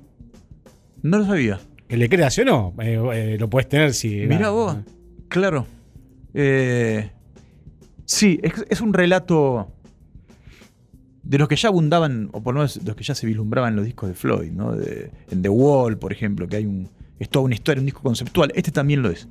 No 1.03 1.19
lo 1.19 1.27
sabía. 1.27 1.61
Le 1.91 2.09
creas 2.09 2.39
o 2.39 2.45
no, 2.45 2.75
eh, 2.81 2.99
eh, 3.15 3.37
lo 3.39 3.51
puedes 3.51 3.69
tener 3.69 3.93
si. 3.93 4.27
Mira 4.27 4.49
vos. 4.51 4.77
Claro. 5.29 5.67
Eh, 6.33 7.11
sí, 8.11 8.41
es, 8.43 8.81
un 8.81 8.93
relato 8.93 9.73
de 11.23 11.39
los 11.39 11.49
que 11.49 11.57
ya 11.57 11.69
abundaban, 11.69 12.29
o 12.33 12.43
por 12.43 12.55
lo 12.55 12.61
menos 12.61 12.81
los 12.85 12.97
que 12.97 13.05
ya 13.05 13.15
se 13.15 13.27
vislumbraban 13.27 13.73
en 13.73 13.77
los 13.77 13.85
discos 13.85 14.09
de 14.09 14.15
Floyd, 14.15 14.51
¿no? 14.51 14.75
En 14.75 15.43
The 15.43 15.49
Wall, 15.49 15.97
por 15.97 16.13
ejemplo, 16.13 16.49
que 16.49 16.57
hay 16.57 16.67
un. 16.67 16.89
Es 17.19 17.29
toda 17.29 17.45
una 17.45 17.55
historia, 17.55 17.81
un 17.81 17.87
disco 17.87 18.03
conceptual. 18.03 18.51
Este 18.55 18.73
también 18.73 19.03
lo 19.03 19.11
es. 19.11 19.29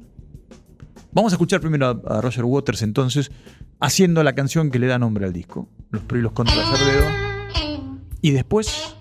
Vamos 1.12 1.34
a 1.34 1.36
escuchar 1.36 1.60
primero 1.60 2.02
a, 2.06 2.22
Roger 2.22 2.46
Waters 2.46 2.84
entonces, 2.84 3.32
haciendo 3.80 4.24
la 4.24 4.34
canción 4.34 4.70
que 4.70 4.78
le 4.78 4.88
da 4.88 5.00
nombre 5.00 5.26
al 5.26 5.34
disco. 5.34 5.68
Los 5.90 6.04
pros 6.04 6.20
y 6.20 6.24
los 6.24 6.32
contras. 6.32 6.58
Y 8.22 8.32
después 8.32 8.96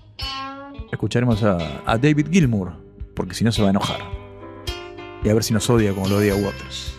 escucharemos 0.91 1.43
a, 1.43 1.57
a 1.85 1.97
David 1.97 2.27
Gilmour, 2.31 2.73
porque 3.13 3.35
si 3.35 3.43
no 3.43 3.51
se 3.51 3.61
va 3.61 3.67
a 3.67 3.71
enojar. 3.71 3.99
Y 5.23 5.29
a 5.29 5.33
ver 5.33 5.43
si 5.43 5.53
nos 5.53 5.69
odia 5.69 5.93
como 5.93 6.07
lo 6.07 6.17
odia 6.17 6.35
Waters. 6.35 6.98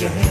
And 0.00 0.27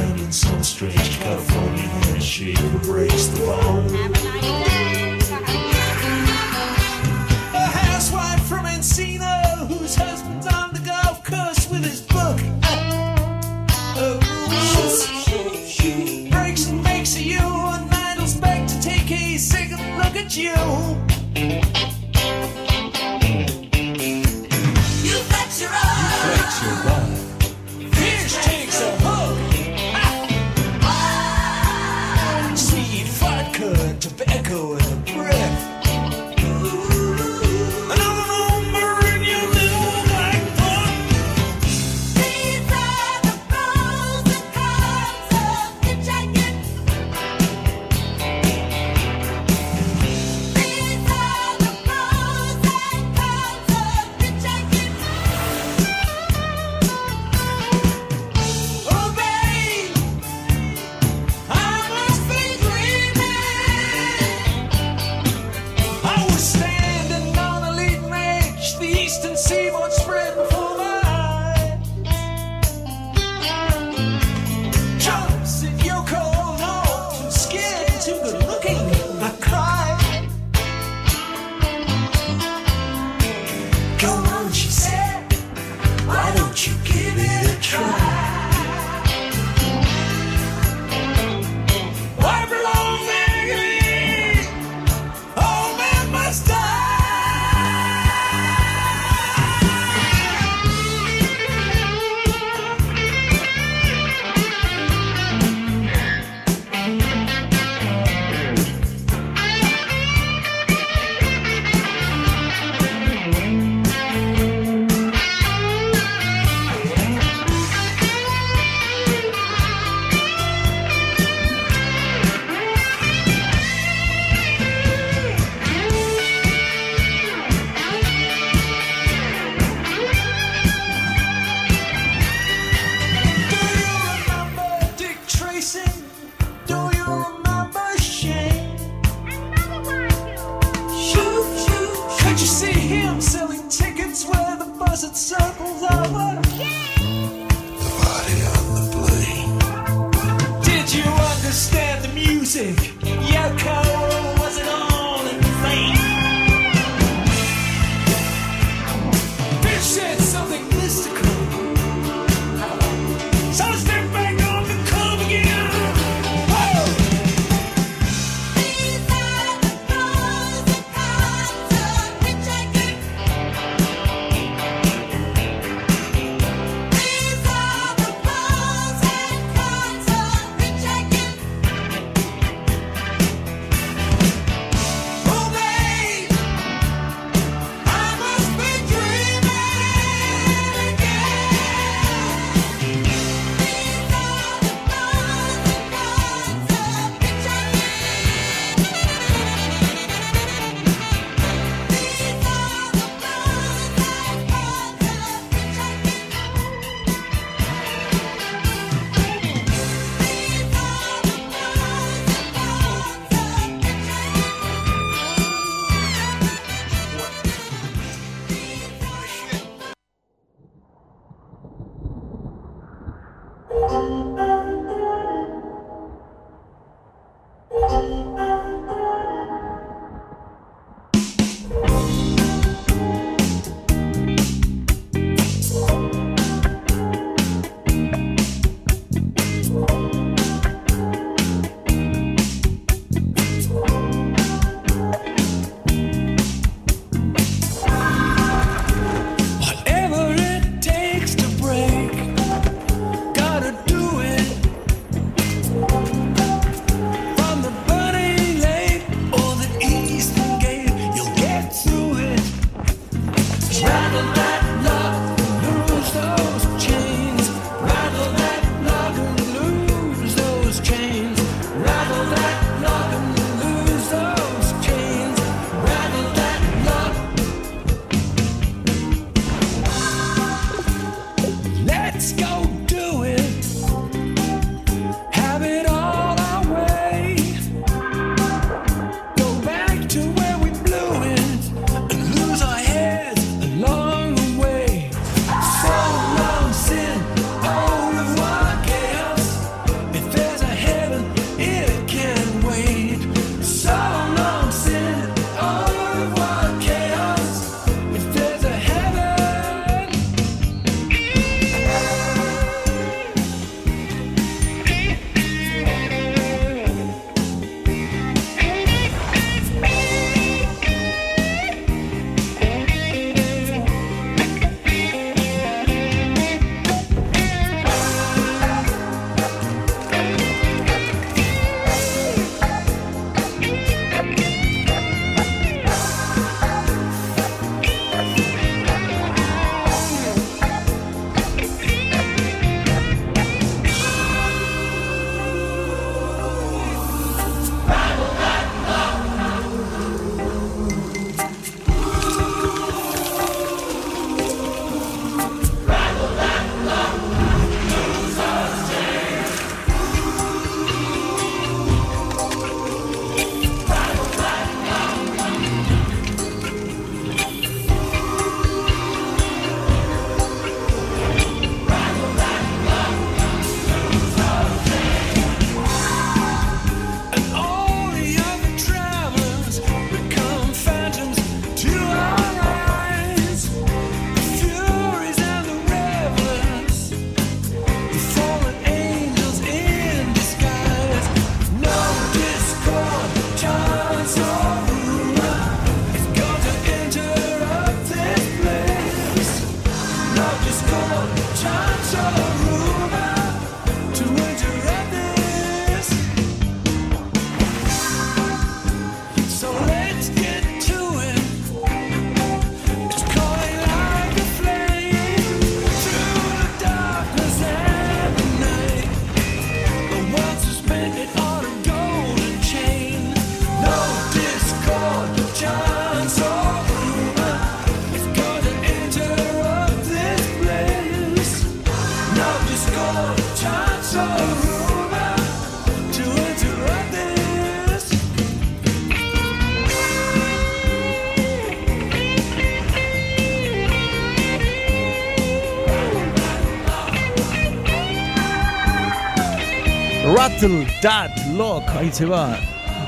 Rattle 450.60 450.88
That 451.04 451.30
Lock, 451.56 451.88
ahí 451.89 452.12
se 452.12 452.26
va 452.26 452.58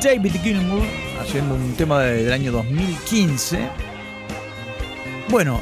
David 0.04 0.34
Gilmour 0.44 0.84
haciendo 1.20 1.56
un 1.56 1.74
tema 1.74 2.00
de- 2.04 2.24
del 2.26 2.34
año 2.34 2.52
2015. 2.52 3.68
Bueno, 5.30 5.60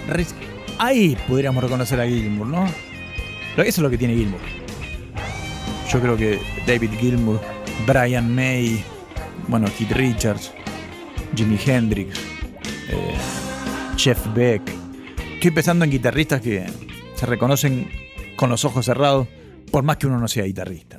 ahí 0.80 1.18
podríamos 1.30 1.64
reconocer 1.64 2.02
a 2.02 2.06
Gilmour, 2.06 2.48
¿no? 2.48 2.66
Eso 2.66 3.62
es 3.64 3.78
lo 3.80 3.90
que 3.90 3.98
tiene 3.98 4.16
Gilmour. 4.16 4.42
Yo 5.90 6.02
creo 6.02 6.18
que 6.18 6.40
David 6.68 6.92
Gilmour, 7.00 7.40
Brian 7.86 8.36
May, 8.36 8.84
bueno, 9.48 9.68
Keith 9.78 9.92
Richards, 9.94 10.52
Jimi 11.38 11.58
Hendrix, 11.66 12.20
eh, 12.90 13.16
Jeff 13.96 14.20
Beck. 14.36 14.62
Estoy 15.36 15.52
pensando 15.52 15.86
en 15.86 15.92
guitarristas 15.92 16.42
que 16.42 16.66
se 17.16 17.26
reconocen 17.26 17.90
con 18.36 18.50
los 18.50 18.66
ojos 18.66 18.86
cerrados, 18.86 19.28
por 19.72 19.84
más 19.84 19.96
que 19.96 20.08
uno 20.08 20.20
no 20.20 20.28
sea 20.28 20.44
guitarrista, 20.44 20.97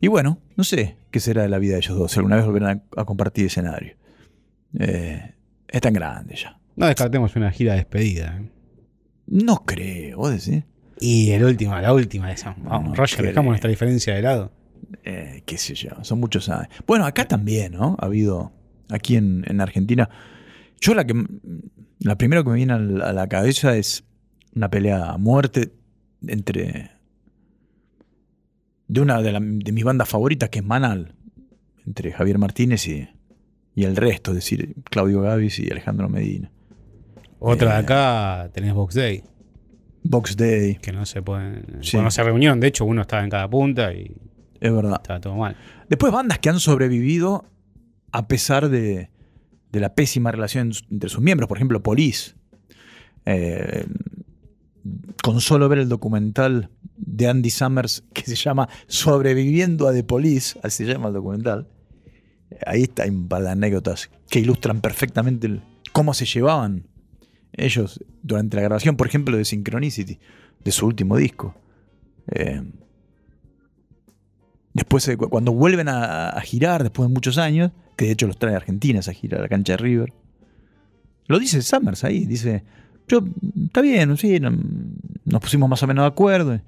y 0.00 0.08
bueno, 0.08 0.38
no 0.56 0.64
sé 0.64 0.96
qué 1.10 1.20
será 1.20 1.42
de 1.42 1.48
la 1.48 1.58
vida 1.58 1.74
de 1.74 1.80
ellos 1.80 1.98
dos, 1.98 2.12
si 2.12 2.18
alguna 2.18 2.36
vez 2.36 2.46
volverán 2.46 2.82
a, 2.96 3.02
a 3.02 3.04
compartir 3.04 3.46
escenario. 3.46 3.94
Eh, 4.78 5.34
es 5.68 5.80
tan 5.80 5.92
grande 5.92 6.36
ya. 6.36 6.58
No 6.76 6.86
descartemos 6.86 7.34
una 7.36 7.50
gira 7.50 7.72
de 7.72 7.78
despedida. 7.78 8.38
¿eh? 8.38 8.50
No 9.26 9.64
creo, 9.64 10.18
vos 10.18 10.30
decís. 10.30 10.64
Y 11.00 11.30
el 11.30 11.44
último, 11.44 11.78
la 11.78 11.92
última 11.92 12.28
de 12.28 12.34
esa. 12.34 12.54
Vamos, 12.58 12.90
No 12.90 12.94
Roger, 12.94 13.24
dejamos 13.24 13.50
nuestra 13.50 13.70
diferencia 13.70 14.14
de 14.14 14.22
lado. 14.22 14.52
Eh, 15.04 15.42
qué 15.46 15.56
sé 15.58 15.74
yo, 15.74 15.90
son 16.02 16.20
muchos 16.20 16.48
años. 16.48 16.68
Bueno, 16.86 17.06
acá 17.06 17.26
también, 17.26 17.72
¿no? 17.72 17.96
Ha 18.00 18.06
habido, 18.06 18.52
aquí 18.88 19.16
en, 19.16 19.44
en 19.46 19.60
Argentina. 19.60 20.08
Yo 20.80 20.94
la 20.94 21.04
que 21.04 21.14
la 22.00 22.16
primera 22.16 22.42
que 22.42 22.50
me 22.50 22.56
viene 22.56 22.72
a 22.72 22.78
la, 22.78 23.10
a 23.10 23.12
la 23.12 23.28
cabeza 23.28 23.76
es 23.76 24.04
una 24.54 24.70
pelea 24.70 25.10
a 25.10 25.18
muerte 25.18 25.72
entre 26.26 26.90
de 28.92 29.00
una 29.00 29.22
de, 29.22 29.32
la- 29.32 29.40
de 29.40 29.72
mis 29.72 29.84
bandas 29.84 30.08
favoritas 30.08 30.48
que 30.50 30.58
es 30.58 30.64
Manal, 30.64 31.14
entre 31.86 32.12
Javier 32.12 32.38
Martínez 32.38 32.88
y, 32.88 33.08
y 33.74 33.84
el 33.84 33.94
resto, 33.96 34.32
es 34.32 34.36
decir, 34.36 34.74
Claudio 34.90 35.20
Gavis 35.22 35.58
y 35.60 35.70
Alejandro 35.70 36.08
Medina. 36.08 36.50
Otra 37.38 37.70
Eh. 37.70 37.72
de 37.74 37.78
acá 37.78 38.50
tenés 38.52 38.74
Box 38.74 38.94
Day, 38.96 39.22
Box 40.02 40.36
Day, 40.36 40.74
que 40.76 40.92
no 40.92 41.06
se 41.06 41.22
pueden. 41.22 41.78
Sí. 41.82 41.92
Cuando 41.92 42.10
se 42.10 42.22
reunión, 42.24 42.58
de 42.58 42.66
hecho, 42.66 42.84
uno 42.84 43.02
estaba 43.02 43.22
en 43.22 43.30
cada 43.30 43.48
punta 43.48 43.92
y 43.94 44.10
es 44.60 44.72
verdad. 44.74 44.96
estaba 45.02 45.20
todo 45.20 45.36
mal. 45.36 45.56
Después 45.88 46.12
bandas 46.12 46.38
que 46.40 46.48
han 46.48 46.58
sobrevivido 46.60 47.44
a 48.12 48.26
pesar 48.26 48.68
de, 48.70 49.10
de 49.70 49.80
la 49.80 49.94
pésima 49.94 50.32
relación 50.32 50.72
entre 50.90 51.08
sus 51.08 51.20
miembros. 51.22 51.48
Por 51.48 51.58
ejemplo, 51.58 51.80
Police. 51.82 52.34
Eh, 53.24 53.86
con 55.22 55.40
solo 55.40 55.68
ver 55.68 55.78
el 55.78 55.88
documental 55.88 56.70
de 57.02 57.28
Andy 57.28 57.50
Summers 57.50 58.04
que 58.12 58.22
se 58.22 58.34
llama 58.36 58.68
Sobreviviendo 58.86 59.88
a 59.88 59.92
The 59.92 60.04
Police, 60.04 60.58
así 60.62 60.84
se 60.84 60.92
llama 60.92 61.08
el 61.08 61.14
documental. 61.14 61.68
Ahí 62.66 62.82
está 62.82 63.04
hay 63.04 63.10
un 63.10 63.28
par 63.28 63.42
de 63.42 63.50
anécdotas 63.50 64.10
que 64.28 64.40
ilustran 64.40 64.80
perfectamente 64.80 65.60
cómo 65.92 66.14
se 66.14 66.26
llevaban 66.26 66.86
ellos 67.52 68.04
durante 68.22 68.56
la 68.56 68.62
grabación, 68.62 68.96
por 68.96 69.06
ejemplo, 69.06 69.36
de 69.36 69.44
Synchronicity, 69.44 70.18
de 70.64 70.70
su 70.72 70.86
último 70.86 71.16
disco. 71.16 71.54
Eh, 72.32 72.62
Después, 74.72 75.06
eh, 75.08 75.16
cu- 75.16 75.28
cuando 75.28 75.52
vuelven 75.52 75.88
a, 75.88 76.40
girar 76.42 76.82
después 76.84 77.08
de 77.08 77.12
muchos 77.14 77.38
años, 77.38 77.72
que 77.96 78.06
de 78.06 78.12
hecho 78.12 78.26
los 78.28 78.38
trae 78.38 78.54
a 78.54 78.58
Argentina 78.58 79.00
esa 79.00 79.12
gira 79.12 79.38
a 79.38 79.42
la 79.42 79.48
cancha 79.48 79.72
de 79.72 79.78
River, 79.78 80.12
lo 81.26 81.38
dice 81.38 81.60
Summers 81.62 82.04
ahí, 82.04 82.24
dice, 82.24 82.62
yo, 83.08 83.20
está 83.66 83.80
bien, 83.80 84.16
sí, 84.16 84.38
no- 84.40 84.56
nos 85.24 85.40
pusimos 85.40 85.68
más 85.68 85.82
o 85.82 85.86
menos 85.86 86.04
de 86.04 86.08
acuerdo. 86.08 86.60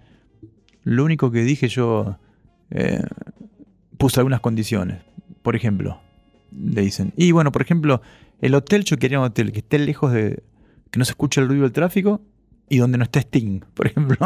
Lo 0.84 1.04
único 1.04 1.30
que 1.30 1.42
dije 1.42 1.68
yo, 1.68 2.18
eh, 2.70 3.02
puse 3.98 4.20
algunas 4.20 4.40
condiciones. 4.40 5.02
Por 5.42 5.56
ejemplo, 5.56 6.00
le 6.50 6.82
dicen, 6.82 7.12
y 7.16 7.32
bueno, 7.32 7.52
por 7.52 7.62
ejemplo, 7.62 8.02
el 8.40 8.54
hotel, 8.54 8.84
yo 8.84 8.96
quería 8.96 9.18
un 9.18 9.26
hotel 9.26 9.52
que 9.52 9.60
esté 9.60 9.78
lejos 9.78 10.12
de, 10.12 10.42
que 10.90 10.98
no 10.98 11.04
se 11.04 11.12
escuche 11.12 11.40
el 11.40 11.48
ruido 11.48 11.62
del 11.62 11.72
tráfico 11.72 12.22
y 12.68 12.78
donde 12.78 12.98
no 12.98 13.04
esté 13.04 13.20
Sting, 13.20 13.60
por 13.74 13.86
ejemplo. 13.86 14.16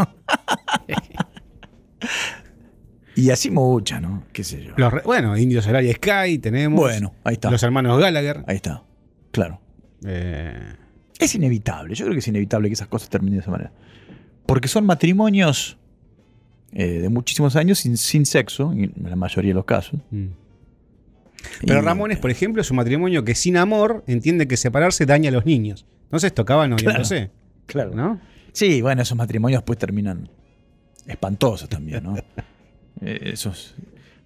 y 3.14 3.30
así 3.30 3.50
mucha, 3.50 4.00
¿no? 4.00 4.24
¿Qué 4.32 4.44
sé 4.44 4.62
yo? 4.62 4.74
Los 4.76 4.92
bueno, 5.04 5.36
Indios 5.36 5.64
Solari 5.64 5.92
Sky 5.92 6.38
tenemos. 6.38 6.78
Bueno, 6.78 7.14
ahí 7.24 7.34
está. 7.34 7.50
Los 7.50 7.62
hermanos 7.62 7.98
Gallagher. 7.98 8.44
Ahí 8.46 8.56
está. 8.56 8.82
Claro. 9.30 9.60
Eh, 10.04 10.74
Es 11.18 11.34
inevitable. 11.34 11.94
Yo 11.94 12.04
creo 12.04 12.14
que 12.14 12.20
es 12.20 12.28
inevitable 12.28 12.68
que 12.68 12.74
esas 12.74 12.88
cosas 12.88 13.08
terminen 13.08 13.38
de 13.38 13.42
esa 13.42 13.50
manera. 13.50 13.72
Porque 14.44 14.68
son 14.68 14.84
matrimonios 14.86 15.78
eh, 16.78 17.00
de 17.00 17.08
muchísimos 17.08 17.56
años 17.56 17.78
sin, 17.78 17.96
sin 17.96 18.26
sexo, 18.26 18.70
en 18.72 18.92
la 19.02 19.16
mayoría 19.16 19.50
de 19.50 19.54
los 19.54 19.64
casos. 19.64 19.98
mm. 20.10 20.26
Pero 21.64 21.78
Y- 21.80 21.82
Ramones, 21.82 22.18
por 22.18 22.30
ejemplo, 22.30 22.60
es 22.60 22.70
un 22.70 22.76
matrimonio 22.76 23.24
que 23.24 23.34
sin 23.34 23.56
amor 23.56 24.02
entiende 24.06 24.46
que 24.48 24.56
separarse 24.56 25.06
daña 25.06 25.28
a 25.30 25.32
los 25.32 25.46
niños. 25.46 25.86
Entonces 26.04 26.34
tocaban 26.34 26.72
odiándose. 26.72 27.30
Claro. 27.66 27.94
¿No? 27.94 28.20
Sí, 28.52 28.82
bueno, 28.82 29.02
esos 29.02 29.16
matrimonios 29.16 29.62
pues 29.62 29.78
terminan 29.78 30.28
espantosos 31.06 31.68
también, 31.68 32.02
¿no? 32.04 32.16
Eh, 33.02 33.32
esos 33.34 33.74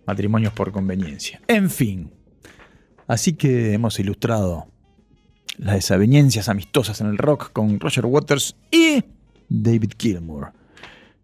matrimonios 0.06 0.52
por 0.52 0.70
conveniencia. 0.70 1.40
En 1.48 1.70
fin. 1.70 2.12
Así 3.08 3.32
que 3.32 3.72
hemos 3.74 3.98
ilustrado 3.98 4.68
las 5.58 5.74
desavenencias 5.74 6.48
amistosas 6.48 7.00
en 7.00 7.08
el 7.08 7.18
rock 7.18 7.50
con 7.52 7.80
Roger 7.80 8.06
Waters 8.06 8.54
y 8.70 9.02
David 9.48 9.90
Gilmour. 9.98 10.52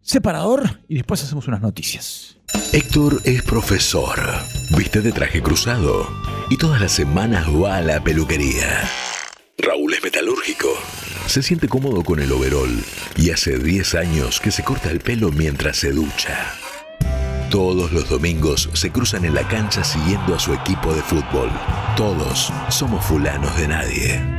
Separador 0.07 0.79
y 0.89 0.95
después 0.95 1.25
hacemos 1.25 1.49
unas 1.49 1.61
noticias. 1.61 2.37
Héctor 2.73 3.21
es 3.25 3.43
profesor, 3.43 4.17
viste 4.77 5.01
de 5.01 5.11
traje 5.11 5.43
cruzado 5.43 6.09
y 6.49 6.57
todas 6.57 6.81
las 6.81 6.93
semanas 6.93 7.49
va 7.49 7.79
a 7.79 7.81
la 7.81 8.05
peluquería. 8.05 8.89
Raúl 9.59 9.95
es 9.95 10.05
metalúrgico, 10.05 10.69
se 11.27 11.43
siente 11.43 11.67
cómodo 11.67 12.05
con 12.05 12.21
el 12.21 12.31
overol 12.31 12.71
y 13.17 13.31
hace 13.31 13.59
10 13.59 13.97
años 13.97 14.39
que 14.39 14.53
se 14.53 14.63
corta 14.63 14.93
el 14.93 15.01
pelo 15.01 15.33
mientras 15.33 15.79
se 15.79 15.91
ducha. 15.91 16.53
Todos 17.51 17.91
los 17.91 18.09
domingos 18.09 18.71
se 18.75 18.93
cruzan 18.93 19.25
en 19.25 19.35
la 19.35 19.49
cancha 19.49 19.83
siguiendo 19.83 20.37
a 20.37 20.39
su 20.39 20.55
equipo 20.55 20.95
de 20.95 21.03
fútbol. 21.03 21.51
Todos 21.97 22.53
somos 22.69 23.05
fulanos 23.05 23.59
de 23.59 23.67
nadie. 23.67 24.36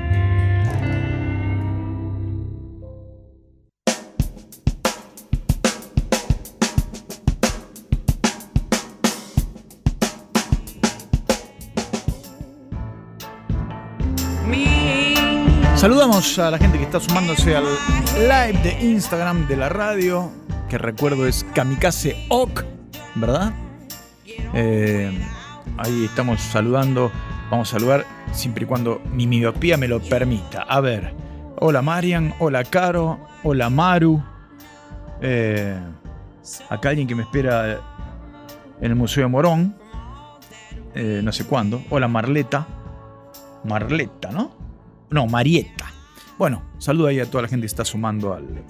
Saludamos 15.87 16.37
a 16.37 16.51
la 16.51 16.57
gente 16.57 16.77
que 16.77 16.83
está 16.83 16.99
sumándose 16.99 17.55
al 17.55 17.63
live 18.15 18.59
de 18.61 18.77
Instagram 18.87 19.47
de 19.47 19.55
la 19.55 19.69
radio, 19.69 20.29
que 20.67 20.77
recuerdo 20.77 21.25
es 21.25 21.45
Kamikaze 21.55 22.25
Ok, 22.27 22.65
¿verdad? 23.15 23.53
Eh, 24.53 25.17
ahí 25.77 26.03
estamos 26.03 26.41
saludando. 26.41 27.09
Vamos 27.49 27.69
a 27.69 27.79
saludar 27.79 28.05
siempre 28.33 28.65
y 28.65 28.67
cuando 28.67 29.01
mi 29.13 29.27
miopía 29.27 29.77
me 29.77 29.87
lo 29.87 30.01
permita. 30.01 30.63
A 30.63 30.81
ver, 30.81 31.13
hola 31.61 31.81
Marian, 31.81 32.33
hola 32.39 32.65
Caro, 32.65 33.25
hola 33.43 33.69
Maru. 33.69 34.21
Eh, 35.21 35.79
acá 36.69 36.89
alguien 36.89 37.07
que 37.07 37.15
me 37.15 37.23
espera 37.23 37.79
en 38.81 38.91
el 38.91 38.95
Museo 38.95 39.23
de 39.23 39.29
Morón. 39.29 39.73
Eh, 40.95 41.21
no 41.23 41.31
sé 41.31 41.45
cuándo. 41.45 41.81
Hola 41.89 42.09
Marleta. 42.09 42.67
Marleta, 43.63 44.31
¿no? 44.31 44.66
No, 45.09 45.25
Marieta. 45.27 45.91
Bueno, 46.37 46.63
saludo 46.77 47.07
ahí 47.07 47.19
a 47.19 47.25
toda 47.29 47.43
la 47.43 47.47
gente 47.47 47.63
que 47.63 47.67
está 47.67 47.83
sumando 47.85 48.33
al, 48.33 48.63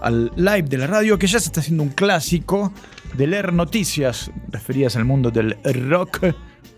al 0.00 0.32
live 0.36 0.62
de 0.62 0.78
la 0.78 0.86
radio, 0.86 1.18
que 1.18 1.26
ya 1.26 1.38
se 1.38 1.46
está 1.46 1.60
haciendo 1.60 1.82
un 1.82 1.90
clásico 1.90 2.72
de 3.14 3.26
leer 3.26 3.52
noticias 3.52 4.30
referidas 4.48 4.96
al 4.96 5.04
mundo 5.04 5.30
del 5.30 5.56
rock 5.88 6.20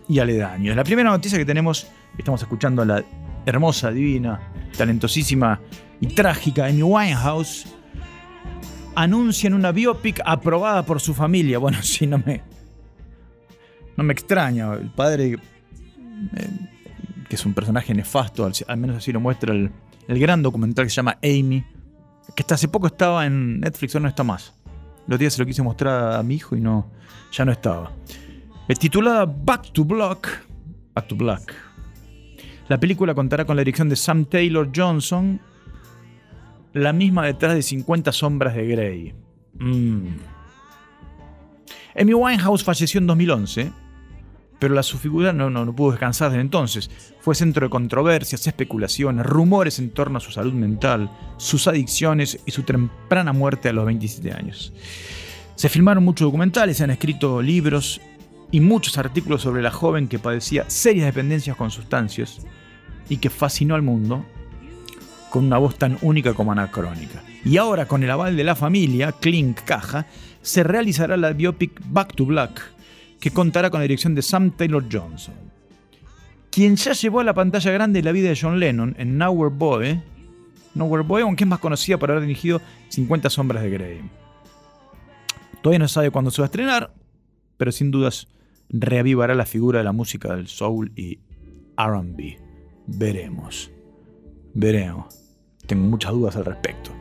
y 0.09 0.19
aledaños. 0.19 0.75
La 0.75 0.83
primera 0.83 1.09
noticia 1.09 1.37
que 1.37 1.45
tenemos, 1.45 1.87
estamos 2.17 2.41
escuchando 2.41 2.81
a 2.81 2.85
la 2.85 3.03
hermosa, 3.45 3.91
divina, 3.91 4.39
talentosísima 4.77 5.61
y 6.01 6.07
trágica 6.07 6.65
Amy 6.65 6.83
Winehouse. 6.83 7.67
Anuncian 8.95 9.53
una 9.53 9.71
biopic 9.71 10.21
aprobada 10.25 10.83
por 10.83 10.99
su 10.99 11.13
familia. 11.13 11.59
Bueno, 11.59 11.77
sí, 11.83 12.07
no 12.07 12.17
me. 12.25 12.41
No 13.95 14.03
me 14.03 14.13
extraña. 14.13 14.73
El 14.73 14.89
padre. 14.91 15.37
eh, 16.35 16.49
que 17.29 17.35
es 17.35 17.45
un 17.45 17.53
personaje 17.53 17.93
nefasto, 17.93 18.49
al, 18.67 18.77
menos 18.77 18.97
así 18.97 19.11
lo 19.11 19.19
muestra 19.19 19.53
el, 19.53 19.71
el 20.07 20.19
gran 20.19 20.41
documental 20.41 20.85
que 20.85 20.89
se 20.89 20.95
llama 20.95 21.17
Amy, 21.23 21.63
que 22.35 22.43
hasta 22.43 22.55
hace 22.55 22.67
poco 22.67 22.87
estaba 22.87 23.25
en 23.25 23.59
Netflix, 23.59 23.95
o 23.95 23.99
no 23.99 24.07
está 24.07 24.23
más. 24.23 24.53
Los 25.07 25.19
días 25.19 25.33
se 25.33 25.39
lo 25.41 25.45
quise 25.45 25.63
mostrar 25.63 26.13
a 26.13 26.23
mi 26.23 26.35
hijo 26.35 26.55
y 26.55 26.61
no, 26.61 26.91
ya 27.31 27.45
no 27.45 27.51
estaba. 27.51 27.91
Eh, 28.67 28.75
titulada 28.75 29.25
Back 29.25 29.71
to 29.71 29.85
Black, 29.85 30.45
Back 30.93 31.07
to 31.07 31.15
Black. 31.15 31.53
La 32.67 32.79
película 32.79 33.13
contará 33.13 33.45
con 33.45 33.55
la 33.55 33.61
dirección 33.61 33.87
de 33.87 33.95
Sam 33.95 34.25
Taylor 34.25 34.69
Johnson, 34.75 35.39
la 36.73 36.91
misma 36.91 37.25
detrás 37.25 37.55
de 37.55 37.61
50 37.61 38.11
sombras 38.11 38.55
de 38.55 38.67
Grey. 38.67 39.13
Mm. 39.59 40.07
Amy 41.99 42.13
Winehouse 42.13 42.63
falleció 42.63 42.99
en 42.99 43.07
2011, 43.07 43.71
pero 44.59 44.73
la, 44.73 44.83
su 44.83 44.97
figura 44.97 45.33
no, 45.33 45.49
no, 45.49 45.65
no 45.65 45.75
pudo 45.75 45.91
descansar 45.91 46.29
desde 46.29 46.41
entonces. 46.41 46.89
Fue 47.19 47.35
centro 47.35 47.65
de 47.65 47.69
controversias, 47.69 48.47
especulaciones, 48.47 49.25
rumores 49.25 49.79
en 49.79 49.91
torno 49.91 50.17
a 50.17 50.21
su 50.21 50.31
salud 50.31 50.53
mental, 50.53 51.11
sus 51.37 51.67
adicciones 51.67 52.39
y 52.45 52.51
su 52.51 52.63
temprana 52.63 53.33
muerte 53.33 53.69
a 53.69 53.73
los 53.73 53.85
27 53.85 54.33
años. 54.33 54.73
Se 55.55 55.69
filmaron 55.69 56.03
muchos 56.03 56.25
documentales, 56.25 56.77
se 56.77 56.83
han 56.83 56.91
escrito 56.91 57.41
libros 57.41 58.01
y 58.51 58.59
muchos 58.59 58.97
artículos 58.97 59.41
sobre 59.41 59.61
la 59.61 59.71
joven 59.71 60.07
que 60.07 60.19
padecía 60.19 60.65
serias 60.69 61.05
dependencias 61.05 61.57
con 61.57 61.71
sustancias 61.71 62.39
y 63.09 63.17
que 63.17 63.29
fascinó 63.29 63.75
al 63.75 63.81
mundo 63.81 64.25
con 65.29 65.45
una 65.45 65.57
voz 65.57 65.75
tan 65.75 65.97
única 66.01 66.33
como 66.33 66.51
anacrónica. 66.51 67.21
Y 67.43 67.57
ahora, 67.57 67.85
con 67.85 68.03
el 68.03 68.11
aval 68.11 68.35
de 68.37 68.43
la 68.43 68.55
familia, 68.55 69.11
Clink 69.11 69.61
Caja, 69.61 70.05
se 70.41 70.63
realizará 70.63 71.17
la 71.17 71.33
biopic 71.33 71.81
Back 71.85 72.15
to 72.15 72.25
Black, 72.25 72.61
que 73.19 73.31
contará 73.31 73.69
con 73.69 73.79
la 73.79 73.83
dirección 73.83 74.15
de 74.15 74.21
Sam 74.21 74.51
Taylor 74.51 74.85
Johnson, 74.91 75.35
quien 76.51 76.75
ya 76.75 76.93
llevó 76.93 77.19
a 77.19 77.23
la 77.23 77.33
pantalla 77.33 77.71
grande 77.71 78.01
la 78.01 78.11
vida 78.11 78.29
de 78.29 78.37
John 78.39 78.59
Lennon 78.59 78.95
en 78.97 79.17
Nowhere 79.17 79.53
Boy, 79.55 80.01
Nowhere 80.73 81.03
Boy, 81.03 81.21
aunque 81.23 81.43
es 81.43 81.47
más 81.47 81.59
conocida 81.59 81.97
por 81.97 82.11
haber 82.11 82.23
dirigido 82.23 82.61
50 82.89 83.29
Sombras 83.29 83.63
de 83.63 83.69
Grey. 83.69 84.01
Todavía 85.61 85.79
no 85.79 85.87
sabe 85.87 86.11
cuándo 86.11 86.31
se 86.31 86.41
va 86.41 86.45
a 86.45 86.47
estrenar, 86.47 86.93
pero 87.57 87.71
sin 87.71 87.91
dudas 87.91 88.27
reavivará 88.69 89.35
la 89.35 89.45
figura 89.45 89.79
de 89.79 89.85
la 89.85 89.91
música 89.91 90.35
del 90.35 90.47
soul 90.47 90.91
y 90.95 91.19
RB. 91.77 92.37
Veremos. 92.87 93.71
Veremos. 94.53 95.23
Tengo 95.65 95.87
muchas 95.87 96.11
dudas 96.11 96.35
al 96.35 96.45
respecto. 96.45 96.91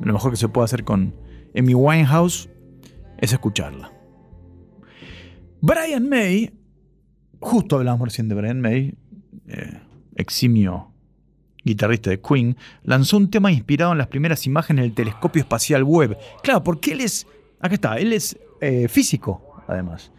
Lo 0.00 0.12
mejor 0.12 0.32
que 0.32 0.36
se 0.36 0.48
puede 0.48 0.66
hacer 0.66 0.84
con 0.84 1.14
Amy 1.56 1.74
Winehouse 1.74 2.50
es 3.18 3.32
escucharla. 3.32 3.95
Brian 5.60 6.08
May, 6.08 6.52
justo 7.40 7.76
hablamos 7.76 8.08
recién 8.08 8.28
de 8.28 8.34
Brian 8.34 8.60
May, 8.60 8.94
eh, 9.48 9.80
eximio 10.16 10.92
guitarrista 11.64 12.10
de 12.10 12.20
Queen, 12.20 12.56
lanzó 12.84 13.16
un 13.16 13.28
tema 13.28 13.50
inspirado 13.50 13.92
en 13.92 13.98
las 13.98 14.06
primeras 14.06 14.46
imágenes 14.46 14.84
del 14.84 14.94
telescopio 14.94 15.42
espacial 15.42 15.82
Webb. 15.82 16.16
Claro, 16.42 16.62
porque 16.62 16.92
él 16.92 17.00
es, 17.00 17.26
acá 17.60 17.74
está, 17.74 17.98
él 17.98 18.12
es 18.12 18.38
eh, 18.60 18.86
físico, 18.88 19.62
además. 19.66 20.12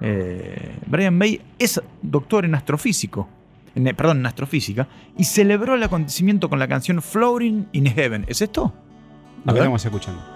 Eh, 0.00 0.76
Brian 0.86 1.16
May 1.16 1.40
es 1.58 1.80
doctor 2.02 2.44
en 2.44 2.54
astrofísico, 2.54 3.28
en, 3.74 3.84
perdón, 3.96 4.24
astrofísica, 4.26 4.88
y 5.18 5.24
celebró 5.24 5.74
el 5.74 5.82
acontecimiento 5.82 6.48
con 6.48 6.58
la 6.58 6.68
canción 6.68 7.02
Floating 7.02 7.68
in 7.72 7.86
Heaven. 7.86 8.24
¿Es 8.28 8.40
esto? 8.40 8.72
Lo 9.44 9.54
estamos 9.54 9.84
escuchando. 9.84 10.31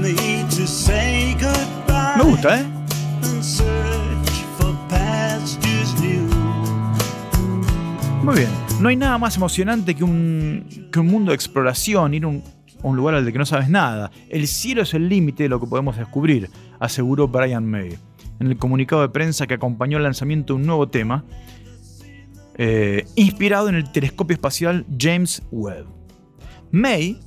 Me 0.00 0.44
to 0.48 0.66
say 0.66 1.34
goodbye. 1.34 2.16
Me 2.16 2.24
gusta, 2.24 2.60
¿eh? 2.60 2.66
Muy 8.22 8.34
bien. 8.34 8.50
No 8.80 8.88
hay 8.88 8.96
nada 8.96 9.18
más 9.18 9.36
emocionante 9.36 9.94
que 9.94 10.04
un, 10.04 10.88
que 10.92 11.00
un 11.00 11.06
mundo 11.06 11.32
de 11.32 11.34
exploración, 11.34 12.14
ir 12.14 12.24
a 12.24 12.28
un, 12.28 12.42
a 12.82 12.86
un 12.86 12.96
lugar 12.96 13.14
al 13.14 13.24
de 13.24 13.32
que 13.32 13.38
no 13.38 13.46
sabes 13.46 13.68
nada. 13.68 14.10
El 14.28 14.46
cielo 14.46 14.82
es 14.82 14.94
el 14.94 15.08
límite 15.08 15.44
de 15.44 15.48
lo 15.48 15.60
que 15.60 15.66
podemos 15.66 15.96
descubrir, 15.96 16.50
aseguró 16.78 17.28
Brian 17.28 17.66
May. 17.66 17.98
En 18.38 18.46
el 18.46 18.56
comunicado 18.56 19.02
de 19.02 19.08
prensa 19.08 19.46
que 19.46 19.54
acompañó 19.54 19.98
el 19.98 20.04
lanzamiento 20.04 20.54
de 20.54 20.60
un 20.60 20.66
nuevo 20.66 20.88
tema, 20.88 21.24
eh, 22.56 23.06
inspirado 23.16 23.68
en 23.68 23.74
el 23.74 23.90
telescopio 23.90 24.34
espacial 24.34 24.86
James 24.98 25.42
Webb. 25.50 25.86
May, 26.70 27.18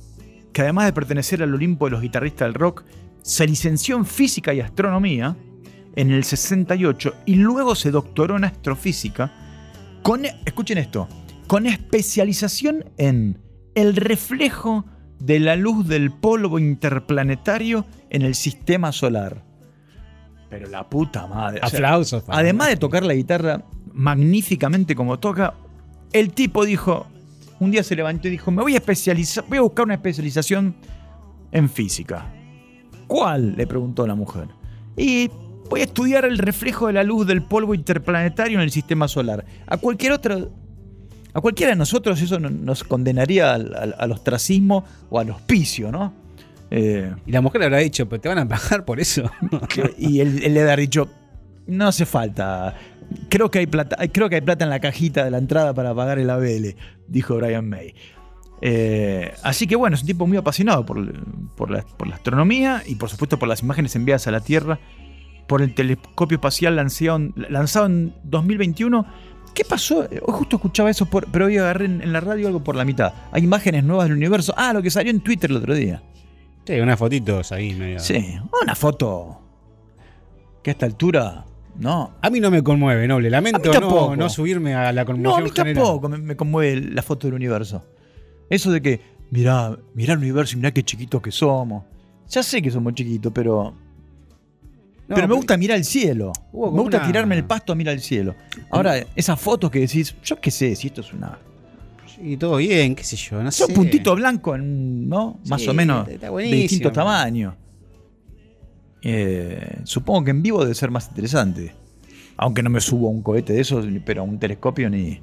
que 0.54 0.62
además 0.62 0.86
de 0.86 0.94
pertenecer 0.94 1.42
al 1.42 1.52
Olimpo 1.52 1.84
de 1.84 1.90
los 1.90 2.00
guitarristas 2.00 2.46
del 2.46 2.54
rock, 2.54 2.84
se 3.20 3.46
licenció 3.46 3.96
en 3.96 4.06
física 4.06 4.54
y 4.54 4.60
astronomía 4.60 5.36
en 5.96 6.10
el 6.10 6.24
68 6.24 7.14
y 7.26 7.34
luego 7.34 7.74
se 7.74 7.90
doctoró 7.90 8.36
en 8.36 8.44
astrofísica 8.44 9.32
con, 10.02 10.24
escuchen 10.24 10.78
esto, 10.78 11.08
con 11.48 11.66
especialización 11.66 12.84
en 12.98 13.38
el 13.74 13.96
reflejo 13.96 14.84
de 15.18 15.40
la 15.40 15.56
luz 15.56 15.88
del 15.88 16.12
polvo 16.12 16.58
interplanetario 16.58 17.84
en 18.10 18.22
el 18.22 18.34
sistema 18.34 18.92
solar. 18.92 19.42
Pero 20.50 20.68
la 20.68 20.88
puta 20.88 21.26
madre. 21.26 21.60
o 21.64 21.68
sea, 21.68 21.78
Aplausos. 21.78 22.24
además 22.28 22.68
de 22.68 22.76
tocar 22.76 23.02
la 23.02 23.14
guitarra 23.14 23.64
magníficamente 23.92 24.94
como 24.94 25.18
toca, 25.18 25.54
el 26.12 26.32
tipo 26.32 26.64
dijo, 26.64 27.06
un 27.64 27.70
día 27.70 27.82
se 27.82 27.96
levantó 27.96 28.28
y 28.28 28.32
dijo, 28.32 28.50
me 28.50 28.62
voy 28.62 28.74
a 28.74 28.76
especializar, 28.78 29.44
voy 29.48 29.58
a 29.58 29.62
buscar 29.62 29.84
una 29.86 29.94
especialización 29.94 30.74
en 31.52 31.68
física. 31.68 32.32
¿Cuál? 33.06 33.54
le 33.56 33.66
preguntó 33.66 34.06
la 34.06 34.14
mujer. 34.14 34.48
Y 34.96 35.28
voy 35.68 35.80
a 35.80 35.84
estudiar 35.84 36.24
el 36.24 36.38
reflejo 36.38 36.86
de 36.86 36.92
la 36.94 37.02
luz 37.04 37.26
del 37.26 37.42
polvo 37.42 37.74
interplanetario 37.74 38.58
en 38.58 38.64
el 38.64 38.70
sistema 38.70 39.08
solar. 39.08 39.44
A 39.66 39.76
cualquier 39.76 40.12
otro, 40.12 40.50
a 41.32 41.40
cualquiera 41.40 41.70
de 41.72 41.76
nosotros 41.76 42.20
eso 42.20 42.38
no- 42.38 42.50
nos 42.50 42.84
condenaría 42.84 43.54
al, 43.54 43.74
al- 43.74 43.94
al 43.98 44.12
ostracismo 44.12 44.84
o 45.10 45.18
al 45.18 45.30
hospicio, 45.30 45.90
¿no? 45.92 46.12
Eh, 46.70 47.12
Y 47.26 47.32
la 47.32 47.40
mujer 47.40 47.60
le 47.60 47.66
habrá 47.66 47.78
dicho, 47.78 48.08
pero 48.08 48.20
te 48.20 48.28
van 48.28 48.38
a 48.38 48.48
pagar 48.48 48.84
por 48.84 48.98
eso. 49.00 49.30
y 49.98 50.20
él, 50.20 50.40
él 50.42 50.54
le 50.54 50.60
habrá 50.62 50.76
dicho, 50.76 51.08
no 51.66 51.88
hace 51.88 52.04
falta. 52.06 52.74
Creo 53.28 53.50
que, 53.50 53.60
hay 53.60 53.66
plata, 53.66 53.96
creo 54.12 54.28
que 54.28 54.36
hay 54.36 54.40
plata 54.40 54.64
en 54.64 54.70
la 54.70 54.80
cajita 54.80 55.24
de 55.24 55.30
la 55.30 55.38
entrada 55.38 55.74
para 55.74 55.94
pagar 55.94 56.18
el 56.18 56.30
ABL, 56.30 56.74
dijo 57.08 57.36
Brian 57.36 57.68
May. 57.68 57.94
Eh, 58.60 59.32
así 59.42 59.66
que 59.66 59.76
bueno, 59.76 59.94
es 59.96 60.02
un 60.02 60.06
tipo 60.06 60.26
muy 60.26 60.36
apasionado 60.38 60.86
por, 60.86 60.96
por 61.54 61.70
la, 61.70 61.82
por 61.82 62.06
la 62.08 62.14
astronomía 62.14 62.82
y 62.86 62.94
por 62.94 63.10
supuesto 63.10 63.38
por 63.38 63.48
las 63.48 63.62
imágenes 63.62 63.94
enviadas 63.96 64.26
a 64.26 64.30
la 64.30 64.40
Tierra 64.40 64.78
por 65.46 65.60
el 65.60 65.74
telescopio 65.74 66.36
espacial 66.36 66.76
lanzado, 66.76 67.16
en- 67.16 67.34
lanzado 67.50 67.86
en 67.86 68.14
2021. 68.24 69.04
¿Qué 69.54 69.64
pasó? 69.64 70.04
Eh, 70.04 70.20
Hoy 70.24 70.32
justo 70.34 70.56
escuchaba 70.56 70.88
eso, 70.90 71.06
por- 71.06 71.26
pero 71.30 71.46
hoy 71.46 71.58
agarré 71.58 71.84
en, 71.86 72.00
en 72.00 72.12
la 72.12 72.20
radio 72.20 72.46
algo 72.46 72.64
por 72.64 72.76
la 72.76 72.84
mitad. 72.84 73.12
Hay 73.32 73.44
imágenes 73.44 73.84
nuevas 73.84 74.08
del 74.08 74.16
universo. 74.16 74.54
Ah, 74.56 74.72
lo 74.72 74.80
que 74.82 74.90
salió 74.90 75.10
en 75.10 75.20
Twitter 75.20 75.50
el 75.50 75.56
otro 75.58 75.74
día. 75.74 76.02
Sí, 76.66 76.80
unas 76.80 76.98
fotitos 76.98 77.52
ahí 77.52 77.74
medio. 77.74 77.98
Sí, 78.00 78.38
una 78.62 78.74
foto 78.74 79.42
que 80.62 80.70
a 80.70 80.72
esta 80.72 80.86
altura, 80.86 81.44
no. 81.78 82.14
A 82.22 82.30
mí 82.30 82.40
no 82.40 82.50
me 82.50 82.62
conmueve, 82.62 83.06
noble. 83.08 83.30
Lamento 83.30 83.72
no, 83.80 84.16
no 84.16 84.28
subirme 84.28 84.74
a 84.74 84.92
la 84.92 85.02
No, 85.02 85.06
conmoción 85.06 85.40
a 85.40 85.44
mí 85.44 85.50
general. 85.50 85.74
tampoco 85.84 86.08
me, 86.08 86.18
me 86.18 86.36
conmueve 86.36 86.80
la 86.80 87.02
foto 87.02 87.26
del 87.26 87.34
universo. 87.34 87.84
Eso 88.50 88.70
de 88.70 88.80
que, 88.82 89.00
mirá, 89.30 89.76
mirá 89.94 90.12
el 90.14 90.18
universo 90.20 90.54
y 90.54 90.56
mirá 90.58 90.70
qué 90.72 90.82
chiquitos 90.82 91.20
que 91.22 91.30
somos. 91.30 91.84
Ya 92.28 92.42
sé 92.42 92.60
que 92.62 92.70
somos 92.70 92.94
chiquitos, 92.94 93.32
pero. 93.34 93.74
No, 95.06 95.14
pero 95.16 95.28
me 95.28 95.34
gusta 95.34 95.56
mirar 95.58 95.76
el 95.76 95.84
cielo. 95.84 96.32
Me 96.52 96.60
gusta 96.60 96.96
una- 96.98 97.06
tirarme 97.06 97.36
el 97.36 97.44
pasto 97.44 97.72
a 97.72 97.76
mirar 97.76 97.94
el 97.94 98.00
cielo. 98.00 98.34
Ahora, 98.70 98.96
esas 99.14 99.38
fotos 99.38 99.70
que 99.70 99.80
decís, 99.80 100.14
yo 100.24 100.40
qué 100.40 100.50
sé, 100.50 100.74
si 100.76 100.86
esto 100.86 101.02
es 101.02 101.12
una. 101.12 101.38
Y 102.22 102.36
todo 102.36 102.56
bien, 102.56 102.94
qué 102.94 103.02
sé 103.04 103.16
yo, 103.16 103.42
no 103.42 103.50
Son 103.50 103.66
sé. 103.66 103.74
puntitos 103.74 104.14
blancos, 104.16 104.58
¿no? 104.62 105.40
Más 105.48 105.60
Sí, 105.60 105.68
o 105.68 105.74
menos 105.74 106.08
está 106.08 106.30
de 106.30 106.42
distintos 106.44 106.92
tamaños. 106.92 107.54
Eh, 109.04 109.80
supongo 109.84 110.24
que 110.24 110.30
en 110.30 110.42
vivo 110.42 110.62
debe 110.62 110.74
ser 110.74 110.90
más 110.90 111.08
interesante. 111.08 111.74
Aunque 112.36 112.62
no 112.62 112.70
me 112.70 112.80
subo 112.80 113.06
a 113.08 113.10
un 113.10 113.22
cohete 113.22 113.52
de 113.52 113.60
esos, 113.60 113.86
pero 114.04 114.22
a 114.22 114.24
un 114.24 114.38
telescopio 114.38 114.90
ni, 114.90 115.20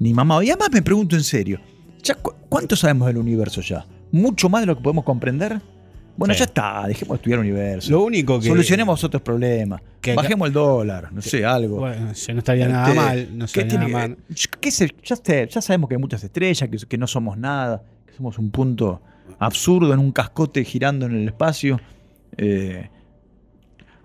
ni 0.00 0.12
mamá. 0.12 0.44
Y 0.44 0.50
además 0.50 0.68
me 0.72 0.82
pregunto 0.82 1.16
en 1.16 1.22
serio, 1.24 1.60
¿ya 2.02 2.14
cu- 2.16 2.34
¿cuánto 2.48 2.76
sabemos 2.76 3.06
del 3.06 3.16
universo 3.16 3.60
ya? 3.62 3.86
¿Mucho 4.12 4.48
más 4.48 4.60
de 4.62 4.66
lo 4.66 4.76
que 4.76 4.82
podemos 4.82 5.04
comprender? 5.04 5.60
Bueno, 6.16 6.34
Sí. 6.34 6.38
ya 6.40 6.44
está, 6.46 6.86
dejemos 6.88 7.10
de 7.10 7.16
estudiar 7.16 7.40
el 7.40 7.46
universo. 7.46 7.90
Lo 7.90 8.02
único 8.04 8.40
que. 8.40 8.48
Solucionemos 8.48 9.02
otros 9.04 9.22
problemas. 9.22 9.80
que 10.00 10.14
Bajemos 10.14 10.48
el 10.48 10.52
dólar, 10.54 11.12
no 11.12 11.20
sé, 11.22 11.44
algo. 11.44 11.78
Bueno, 11.78 12.12
ya 12.12 12.32
no 12.32 12.38
estaría 12.38 12.68
nada 12.68 12.88
Este, 12.88 13.00
mal. 13.00 13.28
No 13.38 13.46
¿qué 13.46 13.60
estaría 13.60 13.78
nada 13.88 13.88
mal. 14.08 14.16
yo 14.28 14.48
qué 14.60 14.70
ya, 15.50 15.60
sabemos 15.62 15.88
que 15.88 15.94
hay 15.96 16.00
muchas 16.00 16.22
estrellas, 16.24 16.68
que, 16.70 16.76
que 16.86 16.98
no 16.98 17.06
somos 17.06 17.36
nada, 17.36 17.82
que 18.06 18.12
somos 18.14 18.38
un 18.38 18.50
punto 18.50 19.00
absurdo 19.38 19.92
en 19.92 19.98
un 20.00 20.12
cascote 20.12 20.64
girando 20.64 21.06
en 21.06 21.16
el 21.16 21.26
espacio. 21.28 21.80
Eh, 22.38 22.88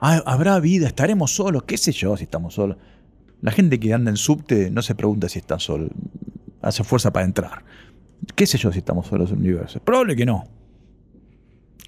¿Habrá 0.01 0.59
vida? 0.59 0.87
¿Estaremos 0.87 1.33
solos? 1.35 1.63
¿Qué 1.63 1.77
sé 1.77 1.91
yo 1.91 2.17
si 2.17 2.23
estamos 2.23 2.55
solos? 2.55 2.77
La 3.41 3.51
gente 3.51 3.79
que 3.79 3.93
anda 3.93 4.09
en 4.11 4.17
subte 4.17 4.69
no 4.71 4.81
se 4.81 4.95
pregunta 4.95 5.29
si 5.29 5.39
está 5.39 5.59
solo. 5.59 5.87
Hace 6.61 6.83
fuerza 6.83 7.13
para 7.13 7.25
entrar. 7.25 7.63
¿Qué 8.35 8.45
sé 8.47 8.57
yo 8.57 8.71
si 8.71 8.79
estamos 8.79 9.07
solos 9.07 9.29
en 9.31 9.37
el 9.37 9.43
universo? 9.43 9.79
Probable 9.79 10.15
que 10.15 10.25
no. 10.25 10.43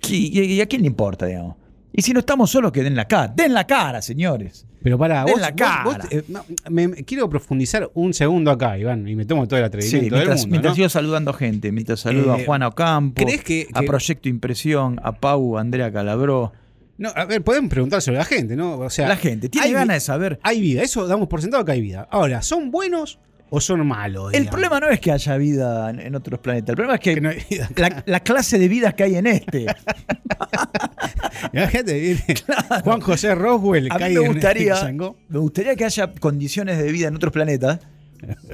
¿Y, 0.09 0.39
y 0.41 0.61
a 0.61 0.66
quién 0.68 0.82
le 0.82 0.88
importa, 0.88 1.26
digamos? 1.26 1.55
Y 1.91 2.01
si 2.01 2.11
no 2.14 2.20
estamos 2.20 2.49
solos, 2.49 2.72
que 2.72 2.82
den 2.84 2.95
la 2.95 3.05
cara. 3.07 3.32
¡Den 3.36 3.53
la 3.53 3.66
cara, 3.68 4.01
señores! 4.01 4.66
Pero 4.82 4.97
para 4.97 5.24
Den 5.24 5.34
vos, 5.34 5.41
la 5.41 5.55
cara. 5.55 5.84
vos, 5.84 5.95
eh, 6.11 6.24
no, 6.28 6.43
me- 6.70 6.88
me- 6.89 7.03
quiero 7.03 7.30
profundizar 7.30 7.89
un 7.93 8.14
segundo 8.14 8.49
acá, 8.51 8.78
Iván, 8.78 9.07
y 9.07 9.16
me 9.16 9.26
tomo 9.26 9.47
todo 9.47 9.59
el 9.59 9.64
Sí, 9.64 9.68
atrevimiento 9.68 10.16
mientras, 10.16 10.28
del 10.41 10.47
mundo. 10.47 10.51
mientras 10.51 10.72
¿no? 10.72 10.76
sigo 10.76 10.89
saludando 10.89 11.34
gente, 11.34 11.72
mientras 11.72 11.99
saludo 11.99 12.36
Eh, 12.36 12.41
a 12.41 12.45
Juana 12.45 12.68
Ocampo, 12.68 13.24
¿crees 13.24 13.43
que- 13.43 13.68
a 13.74 13.82
que- 13.82 13.88
Proyecto 13.88 14.28
Impresión, 14.28 14.99
a 15.03 15.14
Pau, 15.14 15.57
a 15.57 15.61
Andrea 15.61 15.91
Calabró. 15.91 16.51
No, 16.98 17.10
a 17.16 17.26
ver, 17.26 17.44
podemos 17.44 17.70
preguntar 17.70 18.02
sobre 18.02 18.18
la 18.20 18.26
gente, 18.26 18.56
¿no? 18.56 18.78
O 18.80 18.89
sea, 18.89 19.08
la 19.08 19.18
gente 19.18 19.50
tiene 19.50 19.72
ganas 19.72 19.96
de 19.96 20.00
saber. 20.00 20.39
Hay 20.44 20.62
vida, 20.62 20.84
eso 20.84 21.08
damos 21.08 21.28
por 21.28 21.41
sentado 21.41 21.66
que 21.66 21.72
hay 21.72 21.82
vida. 21.82 22.08
Ahora, 22.12 22.41
¿son 22.44 22.70
buenos 22.72 23.20
o 23.50 23.60
son 23.60 23.86
malos? 23.86 24.28
El 24.34 24.41
digamos? 24.44 24.52
problema 24.52 24.80
no 24.80 24.89
es 24.89 25.00
que 25.00 25.12
haya 25.12 25.36
vida 25.38 25.89
en, 25.89 26.00
en 26.00 26.16
otros 26.16 26.39
planetas. 26.39 26.70
El 26.70 26.76
problema 26.76 26.96
es 26.96 27.02
que, 27.02 27.16
Que 27.16 27.22
no 27.22 27.30
hay 27.30 27.44
vida 27.50 27.66
acá. 27.66 27.89
la, 27.89 28.04
la 28.06 28.20
clase 28.20 28.60
de 28.60 28.68
vidas 28.68 28.94
que 28.94 29.04
hay 29.04 29.16
en 29.16 29.26
este. 29.28 29.66
Imagínate, 31.54 32.00
viene 32.00 32.24
Juan 32.84 33.02
José 33.02 33.36
Roswell 33.36 33.88
A 33.91 33.96
mí 33.96 34.00
cae 34.00 34.14
me 34.16 34.26
en 34.26 34.32
gustaría, 34.34 34.76
me 35.30 35.39
gustaría 35.39 35.76
que 35.76 35.86
haya 35.86 36.14
condiciones 36.14 36.78
de 36.78 36.91
vida 36.91 37.08
en 37.08 37.16
otros 37.16 37.34
planetas 37.34 37.80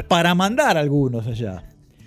para 0.07 0.33
mandar 0.35 0.77
algunos 0.77 1.27
allá. 1.27 1.63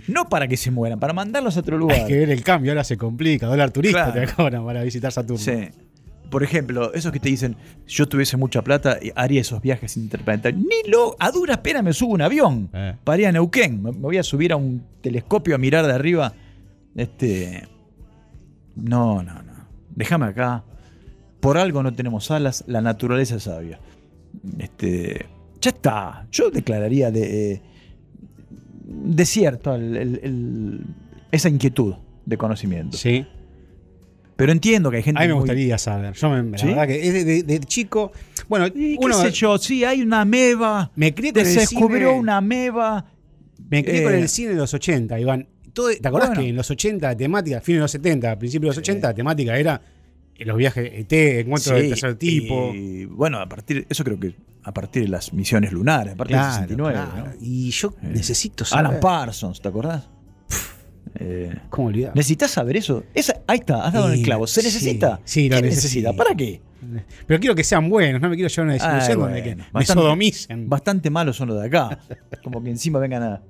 No 0.08 0.28
para 0.28 0.48
que 0.48 0.56
se 0.56 0.70
mueran, 0.72 0.98
para 0.98 1.12
mandarlos 1.12 1.56
a 1.56 1.60
otro 1.60 1.78
lugar. 1.78 2.00
Hay 2.00 2.06
que 2.06 2.16
ver 2.16 2.30
el 2.30 2.42
cambio, 2.42 2.72
ahora 2.72 2.82
se 2.82 2.96
complica. 2.96 3.46
Dólar 3.46 3.70
turista 3.70 4.12
Claro. 4.12 4.26
te 4.28 4.34
cobran 4.34 4.64
para 4.64 4.82
visitar 4.82 5.12
Saturno. 5.12 5.38
Sí. 5.38 5.68
Por 6.32 6.42
ejemplo, 6.42 6.92
esos 6.94 7.12
que 7.12 7.20
te 7.20 7.28
dicen, 7.28 7.54
yo 7.86 8.08
tuviese 8.08 8.36
mucha 8.38 8.62
plata 8.62 8.98
y 9.00 9.12
haría 9.14 9.40
esos 9.42 9.60
viajes 9.62 9.96
interplanetarios. 9.98 10.60
Ni 10.62 10.90
lo, 10.90 11.14
a 11.20 11.30
duras 11.30 11.58
penas 11.58 11.84
me 11.84 11.92
subo 11.92 12.14
un 12.14 12.22
avión 12.22 12.70
Eh. 12.72 12.96
para 13.04 13.20
ir 13.20 13.26
a 13.28 13.32
Neuquén. 13.32 13.82
Me, 13.82 13.92
me 13.92 13.98
voy 13.98 14.16
a 14.16 14.22
subir 14.22 14.50
a 14.52 14.56
un 14.56 14.82
telescopio 15.02 15.54
a 15.54 15.58
mirar 15.58 15.86
de 15.86 15.92
arriba. 15.92 16.32
Este. 16.96 17.68
No, 18.74 19.22
no, 19.22 19.34
no. 19.42 19.52
Déjame 19.94 20.24
acá. 20.26 20.64
Por 21.40 21.58
algo 21.58 21.82
no 21.82 21.92
tenemos 21.92 22.30
alas, 22.30 22.64
la 22.66 22.80
naturaleza 22.80 23.36
es 23.36 23.42
sabia. 23.42 23.78
Este. 24.58 25.26
Ya 25.60 25.70
está. 25.70 26.26
Yo 26.32 26.50
declararía 26.50 27.10
de. 27.10 27.52
eh, 27.52 27.62
desierto 28.84 29.74
el- 29.74 29.96
el- 29.96 30.20
el- 30.22 30.80
esa 31.30 31.48
inquietud 31.48 31.94
de 32.26 32.36
conocimiento. 32.38 32.96
Sí. 32.96 33.26
Pero 34.36 34.52
entiendo 34.52 34.90
que 34.90 34.96
hay 34.98 35.02
gente 35.02 35.20
A 35.20 35.22
mí 35.22 35.28
me 35.28 35.34
muy- 35.34 35.40
gustaría 35.42 35.78
saber. 35.78 36.14
Yo 36.14 36.30
me, 36.30 36.50
la 36.50 36.58
¿Sí? 36.58 36.66
verdad 36.66 36.86
que 36.86 37.06
es 37.06 37.12
de, 37.12 37.24
de- 37.24 37.42
de 37.42 37.60
chico. 37.60 38.12
Bueno, 38.48 38.66
Y 38.74 38.96
uno. 38.98 39.08
qué 39.22 39.28
sé 39.28 39.30
yo, 39.32 39.58
sí, 39.58 39.84
hay 39.84 40.02
una 40.02 40.22
ameba. 40.22 40.90
Me 40.96 41.14
crié 41.14 41.32
con 41.32 41.44
Se 41.44 41.50
el 41.52 41.56
descubrió 41.58 42.08
cine- 42.10 42.20
una 42.20 42.36
ameba. 42.38 43.06
Me 43.68 43.84
crié 43.84 44.02
con 44.04 44.14
Eh. 44.14 44.20
el 44.20 44.28
cine 44.28 44.50
de 44.50 44.56
los 44.56 44.72
80, 44.74 45.18
Iván. 45.20 45.46
Todo, 45.72 45.88
¿Te 45.98 46.06
acordás 46.06 46.28
Bueno. 46.30 46.42
que 46.42 46.48
en 46.50 46.56
los 46.56 46.70
80 46.70 47.08
la 47.08 47.16
temática, 47.16 47.60
fines 47.60 47.78
de 47.78 47.82
los 47.82 47.90
70, 47.90 48.38
principios 48.38 48.74
de 48.74 48.80
los 48.80 48.88
80, 48.88 49.08
la 49.08 49.14
temática 49.14 49.56
era 49.56 49.80
eh, 50.36 50.44
los 50.46 50.56
viajes 50.56 50.90
ET, 50.94 51.40
encuentros 51.40 51.74
del 51.76 51.84
Sí, 51.84 51.88
tercer 51.90 52.14
tipo? 52.16 52.72
Y 52.74 53.04
bueno, 53.04 53.38
a 53.38 53.48
partir, 53.48 53.86
eso 53.88 54.02
creo 54.02 54.18
que 54.18 54.34
a 54.64 54.72
partir 54.72 55.02
de 55.04 55.08
las 55.08 55.32
misiones 55.32 55.72
lunares, 55.72 56.14
a 56.14 56.16
partir 56.16 56.36
Claro, 56.36 56.46
del 56.46 56.68
69. 56.68 56.98
claro. 57.12 57.26
¿no? 57.28 57.32
Y 57.40 57.70
yo 57.70 57.94
Eh. 58.02 58.08
necesito 58.12 58.64
saber. 58.64 58.86
Alan 58.86 59.00
Parsons, 59.00 59.60
¿te 59.60 59.68
acordás? 59.68 60.08
Eh, 61.14 61.54
¿Cómo 61.70 61.88
olvidar? 61.88 62.12
¿Necesitas 62.16 62.50
saber 62.50 62.76
eso? 62.76 63.04
Esa, 63.14 63.40
ahí 63.46 63.58
está, 63.58 63.84
has 63.86 63.92
dado 63.92 64.06
en 64.06 64.12
el 64.12 64.18
Sí, 64.18 64.24
clavo. 64.24 64.46
¿Se 64.46 64.60
sí, 64.62 64.66
necesita? 64.66 65.20
sí, 65.24 65.48
lo 65.48 65.56
¿Qué 65.56 65.62
necesito. 65.62 66.08
necesita? 66.08 66.12
¿Para 66.24 66.34
qué? 66.34 66.60
Pero 67.26 67.38
quiero 67.38 67.54
que 67.54 67.62
sean 67.64 67.88
buenos, 67.88 68.20
no 68.20 68.28
me 68.28 68.34
quiero 68.34 68.48
llevar 68.48 68.64
una 68.64 68.72
desilusión 68.74 69.02
Ay, 69.10 69.14
donde 69.16 69.40
bueno, 69.40 69.44
que 69.44 69.56
me 69.56 69.70
bastante- 69.72 70.02
sodomicen. 70.02 70.68
Bastante 70.68 71.10
malos 71.10 71.36
son 71.36 71.48
los 71.48 71.60
de 71.60 71.66
acá. 71.66 71.98
Como 72.42 72.62
que 72.62 72.70
encima 72.70 72.98
vengan 72.98 73.22
a. 73.22 73.34
A 73.34 73.40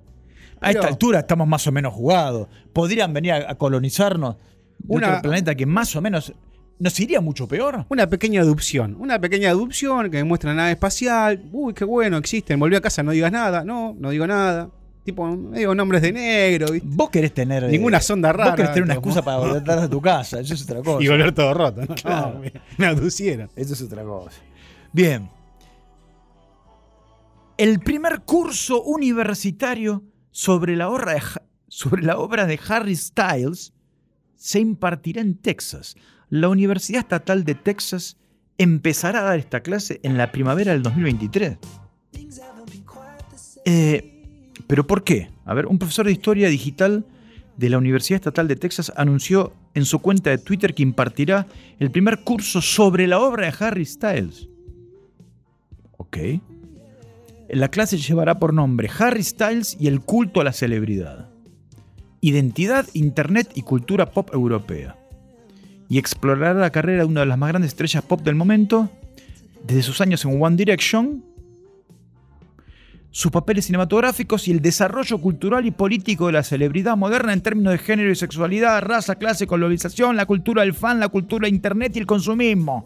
Pero- 0.68 0.80
esta 0.80 0.86
altura 0.88 1.20
estamos 1.20 1.48
más 1.48 1.66
o 1.66 1.72
menos 1.72 1.92
jugados. 1.94 2.48
Podrían 2.72 3.12
venir 3.12 3.32
a, 3.32 3.50
a 3.52 3.54
colonizarnos 3.56 4.36
de 4.78 4.96
Una- 4.96 5.08
otro 5.08 5.22
planeta 5.22 5.54
que 5.54 5.64
más 5.66 5.94
o 5.96 6.02
menos 6.02 6.32
nos 6.78 6.98
iría 7.00 7.20
mucho 7.20 7.46
peor. 7.48 7.86
Una 7.88 8.06
pequeña 8.08 8.40
adopción, 8.42 8.96
una 8.98 9.20
pequeña 9.20 9.50
adopción 9.50 10.10
que 10.10 10.18
demuestra 10.18 10.50
la 10.50 10.56
nave 10.56 10.72
espacial. 10.72 11.42
Uy, 11.52 11.74
qué 11.74 11.84
bueno, 11.84 12.16
existen. 12.18 12.58
Volví 12.60 12.76
a 12.76 12.80
casa, 12.80 13.02
no 13.02 13.12
digas 13.12 13.32
nada. 13.32 13.64
No, 13.64 13.96
no 13.98 14.10
digo 14.10 14.26
nada. 14.26 14.68
Tipo, 15.04 15.26
medio 15.26 15.74
nombres 15.74 16.00
de 16.02 16.12
negro. 16.12 16.66
¿viste? 16.72 16.88
Vos 16.90 17.10
querés 17.10 17.34
tener. 17.34 17.64
eh, 17.64 17.68
Ninguna 17.68 18.00
sonda 18.00 18.32
rara, 18.32 18.50
Vos 18.50 18.56
querés 18.56 18.70
tener 18.72 18.84
una 18.84 18.94
excusa 18.94 19.22
para 19.22 19.38
volver 19.38 19.70
a 19.70 19.88
tu 19.88 20.00
casa. 20.00 20.38
Eso 20.40 20.54
es 20.54 20.62
otra 20.62 20.80
cosa. 20.84 21.02
Y 21.04 21.08
volver 21.08 21.32
todo 21.32 21.52
roto. 21.54 21.80
No, 21.80 21.94
Claro. 21.94 22.34
No, 22.42 22.50
me, 22.78 22.86
aducieron. 22.86 23.50
Eso 23.56 23.74
es 23.74 23.82
otra 23.82 24.04
cosa. 24.04 24.36
Bien. 24.92 25.28
El 27.58 27.80
primer 27.80 28.22
curso 28.22 28.82
universitario 28.82 30.02
sobre 30.30 30.76
la 30.76 30.88
obra 30.88 31.14
de, 31.14 31.22
sobre 31.68 32.02
la 32.02 32.18
obra 32.18 32.46
de 32.46 32.58
Harry 32.68 32.96
Styles 32.96 33.72
se 34.36 34.60
impartirá 34.60 35.20
en 35.20 35.36
Texas. 35.36 35.96
La 36.28 36.48
Universidad 36.48 37.00
Estatal 37.00 37.44
de 37.44 37.54
Texas 37.54 38.16
empezará 38.56 39.20
a 39.20 39.22
dar 39.24 39.38
esta 39.38 39.60
clase 39.60 40.00
en 40.02 40.16
la 40.16 40.32
primavera 40.32 40.72
del 40.72 40.82
2023. 40.82 41.58
Eh, 43.64 44.11
¿Pero 44.72 44.86
por 44.86 45.04
qué? 45.04 45.28
A 45.44 45.52
ver, 45.52 45.66
un 45.66 45.78
profesor 45.78 46.06
de 46.06 46.12
historia 46.12 46.48
digital 46.48 47.04
de 47.58 47.68
la 47.68 47.76
Universidad 47.76 48.16
Estatal 48.16 48.48
de 48.48 48.56
Texas 48.56 48.90
anunció 48.96 49.52
en 49.74 49.84
su 49.84 49.98
cuenta 49.98 50.30
de 50.30 50.38
Twitter 50.38 50.72
que 50.72 50.82
impartirá 50.82 51.46
el 51.78 51.90
primer 51.90 52.20
curso 52.20 52.62
sobre 52.62 53.06
la 53.06 53.20
obra 53.20 53.44
de 53.44 53.54
Harry 53.60 53.84
Styles. 53.84 54.48
Ok. 55.98 56.16
La 57.50 57.68
clase 57.68 57.98
llevará 57.98 58.38
por 58.38 58.54
nombre 58.54 58.88
Harry 58.98 59.22
Styles 59.22 59.76
y 59.78 59.88
el 59.88 60.00
culto 60.00 60.40
a 60.40 60.44
la 60.44 60.54
celebridad. 60.54 61.28
Identidad, 62.22 62.86
Internet 62.94 63.50
y 63.54 63.60
cultura 63.60 64.10
pop 64.10 64.30
europea. 64.32 64.96
Y 65.90 65.98
explorará 65.98 66.58
la 66.58 66.70
carrera 66.70 67.00
de 67.00 67.08
una 67.10 67.20
de 67.20 67.26
las 67.26 67.36
más 67.36 67.50
grandes 67.50 67.72
estrellas 67.72 68.04
pop 68.04 68.22
del 68.22 68.36
momento, 68.36 68.88
desde 69.66 69.82
sus 69.82 70.00
años 70.00 70.24
en 70.24 70.42
One 70.42 70.56
Direction, 70.56 71.22
sus 73.14 73.30
papeles 73.30 73.66
cinematográficos 73.66 74.48
y 74.48 74.52
el 74.52 74.60
desarrollo 74.62 75.18
cultural 75.18 75.66
y 75.66 75.70
político 75.70 76.26
de 76.26 76.32
la 76.32 76.42
celebridad 76.42 76.96
moderna 76.96 77.34
en 77.34 77.42
términos 77.42 77.72
de 77.72 77.78
género 77.78 78.10
y 78.10 78.16
sexualidad, 78.16 78.80
raza, 78.82 79.16
clase, 79.16 79.46
colonización, 79.46 80.16
la 80.16 80.24
cultura 80.26 80.62
del 80.62 80.72
fan, 80.72 80.98
la 80.98 81.08
cultura 81.08 81.44
de 81.46 81.50
Internet 81.54 81.94
y 81.94 81.98
el 82.00 82.06
consumismo. 82.06 82.84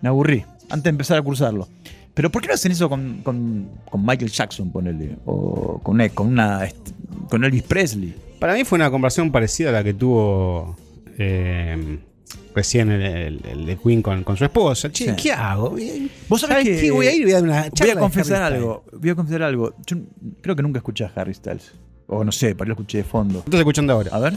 Me 0.00 0.08
aburrí 0.08 0.42
antes 0.70 0.84
de 0.84 0.90
empezar 0.90 1.18
a 1.18 1.22
cursarlo. 1.22 1.68
Pero 2.14 2.30
¿por 2.30 2.40
qué 2.42 2.48
no 2.48 2.54
hacen 2.54 2.72
eso 2.72 2.88
con, 2.88 3.20
con- 3.22 3.68
Michael 3.98 4.30
Jackson, 4.30 4.70
ponele? 4.72 5.16
O 5.26 5.80
con, 5.82 6.00
eh, 6.00 6.10
con, 6.10 6.28
una, 6.28 6.64
este, 6.64 6.92
con 7.28 7.44
Elvis 7.44 7.62
Presley. 7.64 8.14
Para 8.38 8.54
mí 8.54 8.64
fue 8.64 8.76
una 8.76 8.90
conversación 8.90 9.30
parecida 9.30 9.68
a 9.68 9.72
la 9.72 9.84
que 9.84 9.94
tuvo 9.94 10.76
eh, 11.18 11.98
recién 12.54 12.90
el, 12.90 13.02
el- 13.02 13.40
el 13.46 13.66
de 13.66 13.76
Queen 13.76 14.02
con, 14.02 14.22
con 14.24 14.36
su 14.36 14.44
esposa. 14.44 14.90
Che, 14.90 15.04
Sí. 15.10 15.16
¿qué 15.22 15.32
hago? 15.32 15.76
Vos 16.28 16.40
sabés 16.40 16.64
que 16.64 16.80
qué? 16.80 16.90
Voy 16.90 17.06
a 17.06 17.12
ir 17.14 17.24
voy 17.24 17.32
a 17.32 17.34
dar 17.36 17.44
una 17.44 17.68
Voy 17.78 17.90
a 17.90 17.96
confesar 17.98 18.42
algo. 18.42 18.84
Voy 18.92 19.10
a 19.10 19.14
confesar 19.14 19.42
algo. 19.42 19.74
Yo 19.86 19.96
creo 20.40 20.54
que 20.56 20.62
nunca 20.62 20.78
escuché 20.78 21.04
a 21.04 21.12
Harry 21.16 21.34
Styles. 21.34 21.72
O 22.06 22.22
no 22.24 22.32
sé, 22.32 22.54
para 22.54 22.68
lo 22.68 22.74
escuché 22.74 22.98
de 22.98 23.04
fondo. 23.04 23.38
Estás 23.40 23.58
escuchando 23.60 23.92
ahora. 23.92 24.10
A 24.14 24.18
ver. 24.20 24.34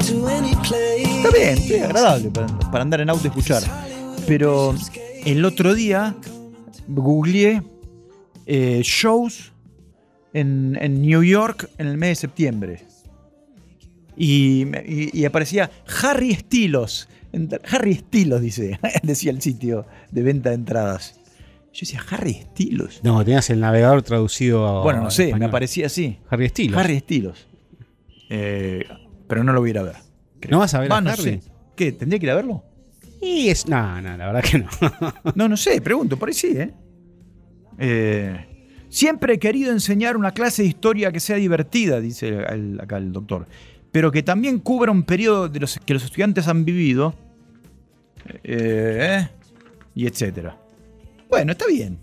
Está 0.00 1.30
bien, 1.36 1.56
sí, 1.56 1.74
agradable 1.78 2.30
para, 2.30 2.46
para 2.70 2.82
andar 2.82 3.00
en 3.00 3.10
auto 3.10 3.22
y 3.24 3.28
escuchar. 3.28 3.62
Pero 4.26 4.74
el 5.24 5.44
otro 5.44 5.74
día 5.74 6.14
googleé 6.86 7.62
eh, 8.46 8.80
shows 8.84 9.52
en, 10.38 10.78
en 10.80 11.02
New 11.02 11.22
York 11.22 11.68
en 11.78 11.86
el 11.88 11.96
mes 11.98 12.10
de 12.10 12.14
septiembre. 12.16 12.82
Y, 14.16 14.64
me- 14.66 14.84
y- 14.86 15.10
y 15.12 15.24
aparecía 15.24 15.70
Harry 16.02 16.30
Estilos. 16.32 17.08
Harry 17.70 17.92
Estilos, 17.92 18.40
dice, 18.40 18.78
decía 19.02 19.30
el 19.30 19.40
sitio 19.42 19.86
de 20.10 20.22
venta 20.22 20.48
de 20.50 20.56
entradas. 20.56 21.20
Yo 21.72 21.80
decía, 21.80 22.02
Harry 22.10 22.32
Estilos. 22.32 23.00
No, 23.04 23.22
tenías 23.24 23.48
el 23.50 23.60
navegador 23.60 24.02
traducido 24.02 24.66
a. 24.66 24.82
Bueno, 24.82 25.02
no 25.02 25.10
sé, 25.10 25.34
me 25.34 25.44
aparecía 25.44 25.86
así. 25.86 26.18
Harry 26.30 26.46
Estilos. 26.46 26.80
Harry 26.80 26.96
Estilos. 26.96 27.46
Eh, 28.30 28.84
pero 29.28 29.44
no 29.44 29.52
lo 29.52 29.60
voy 29.60 29.68
a 29.68 29.72
ir 29.72 29.78
a 29.78 29.82
ver. 29.82 29.96
¿No 30.50 30.58
vas 30.58 30.74
a 30.74 30.80
ver 30.80 30.90
Va, 30.90 30.98
a 30.98 31.00
no 31.00 31.10
Harry? 31.10 31.22
sé. 31.22 31.40
¿Qué? 31.76 31.92
¿Tendría 31.92 32.18
que 32.18 32.26
ir 32.26 32.30
a 32.32 32.34
verlo? 32.36 32.64
Y 33.22 33.48
es. 33.48 33.68
No, 33.68 34.00
no, 34.00 34.16
la 34.16 34.26
verdad 34.32 34.42
que 34.42 34.58
no. 34.58 34.68
No, 35.34 35.48
no 35.48 35.56
sé, 35.56 35.80
pregunto, 35.80 36.16
por 36.18 36.28
ahí 36.28 36.34
sí, 36.34 36.54
¿eh? 36.56 36.72
Eh, 37.78 38.47
Siempre 38.88 39.34
he 39.34 39.38
querido 39.38 39.72
enseñar 39.72 40.16
una 40.16 40.32
clase 40.32 40.62
de 40.62 40.68
historia 40.68 41.12
que 41.12 41.20
sea 41.20 41.36
divertida, 41.36 42.00
dice 42.00 42.28
el- 42.48 42.80
acá 42.80 42.96
el 42.96 43.12
doctor, 43.12 43.46
pero 43.92 44.10
que 44.10 44.22
también 44.22 44.58
cubra 44.58 44.90
un 44.92 45.02
periodo 45.02 45.48
de 45.48 45.60
los 45.60 45.78
que 45.84 45.94
los 45.94 46.04
estudiantes 46.04 46.48
han 46.48 46.64
vivido, 46.64 47.14
eh, 48.44 49.26
y 49.94 50.06
etcétera. 50.06 50.56
Bueno, 51.28 51.52
está 51.52 51.66
bien. 51.66 51.98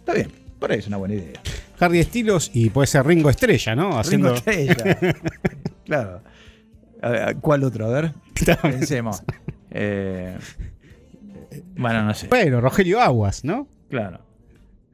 Está 0.00 0.14
bien, 0.14 0.30
por 0.58 0.70
ahí 0.72 0.78
es 0.78 0.86
una 0.86 0.96
buena 0.98 1.14
idea. 1.14 1.40
Harry 1.78 1.98
Estilos 1.98 2.50
y 2.54 2.70
puede 2.70 2.86
ser 2.86 3.06
Ringo 3.06 3.28
Estrella, 3.28 3.74
¿no? 3.74 3.98
Haciendo. 3.98 4.34
Ringo 4.34 4.38
Estrella. 4.38 4.98
claro. 5.84 6.22
Ver, 7.02 7.36
¿Cuál 7.40 7.64
otro? 7.64 7.86
A 7.86 7.90
ver. 7.90 8.12
Pensemos. 8.62 9.22
Eh, 9.70 10.36
bueno, 11.76 12.02
no 12.04 12.14
sé. 12.14 12.28
Bueno, 12.28 12.60
Rogelio 12.60 13.00
Aguas, 13.00 13.44
¿no? 13.44 13.68
Claro. 13.90 14.20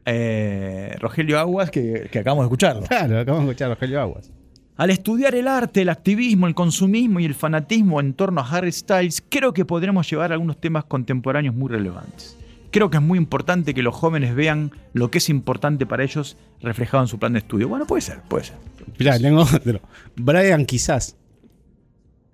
Eh, 0.05 0.96
Rogelio 0.98 1.38
Aguas, 1.38 1.70
que, 1.70 2.09
que 2.11 2.18
acabamos 2.18 2.44
de 2.44 2.46
escucharlo. 2.46 2.82
Claro, 2.82 3.20
acabamos 3.20 3.46
de 3.46 3.53
escuchar 3.53 3.70
a 3.70 3.74
Rogelio 3.74 4.00
Aguas. 4.00 4.30
Al 4.76 4.90
estudiar 4.90 5.34
el 5.34 5.48
arte, 5.48 5.82
el 5.82 5.90
activismo, 5.90 6.46
el 6.46 6.55
consumismo 6.55 7.20
y 7.20 7.24
el 7.24 7.34
fanatismo 7.34 8.00
en 8.00 8.14
torno 8.14 8.40
a 8.40 8.48
Harry 8.48 8.72
Styles, 8.72 9.22
creo 9.28 9.53
que 9.53 9.64
podremos 9.64 10.11
llevar 10.11 10.32
algunos 10.32 10.61
temas 10.61 10.84
contemporáneos 10.84 11.55
muy 11.55 11.70
relevantes. 11.70 12.36
Creo 12.70 12.88
que 12.88 12.96
es 12.96 13.03
muy 13.03 13.18
importante 13.18 13.74
que 13.74 13.82
los 13.82 13.94
jóvenes 13.94 14.34
vean 14.34 14.72
lo 14.94 15.11
que 15.11 15.18
es 15.18 15.28
importante 15.28 15.84
para 15.84 16.05
ellos 16.05 16.38
reflejado 16.62 17.05
en 17.05 17.09
su 17.09 17.18
plan 17.18 17.34
de 17.34 17.40
estudio. 17.40 17.68
Bueno, 17.68 17.86
puede 17.86 18.00
ser, 18.00 18.22
puede 18.22 18.44
ser. 18.44 18.57
Mirá, 18.98 19.18
tengo 19.18 19.42
otro. 19.42 19.80
Brian 20.16 20.64
quizás. 20.64 21.16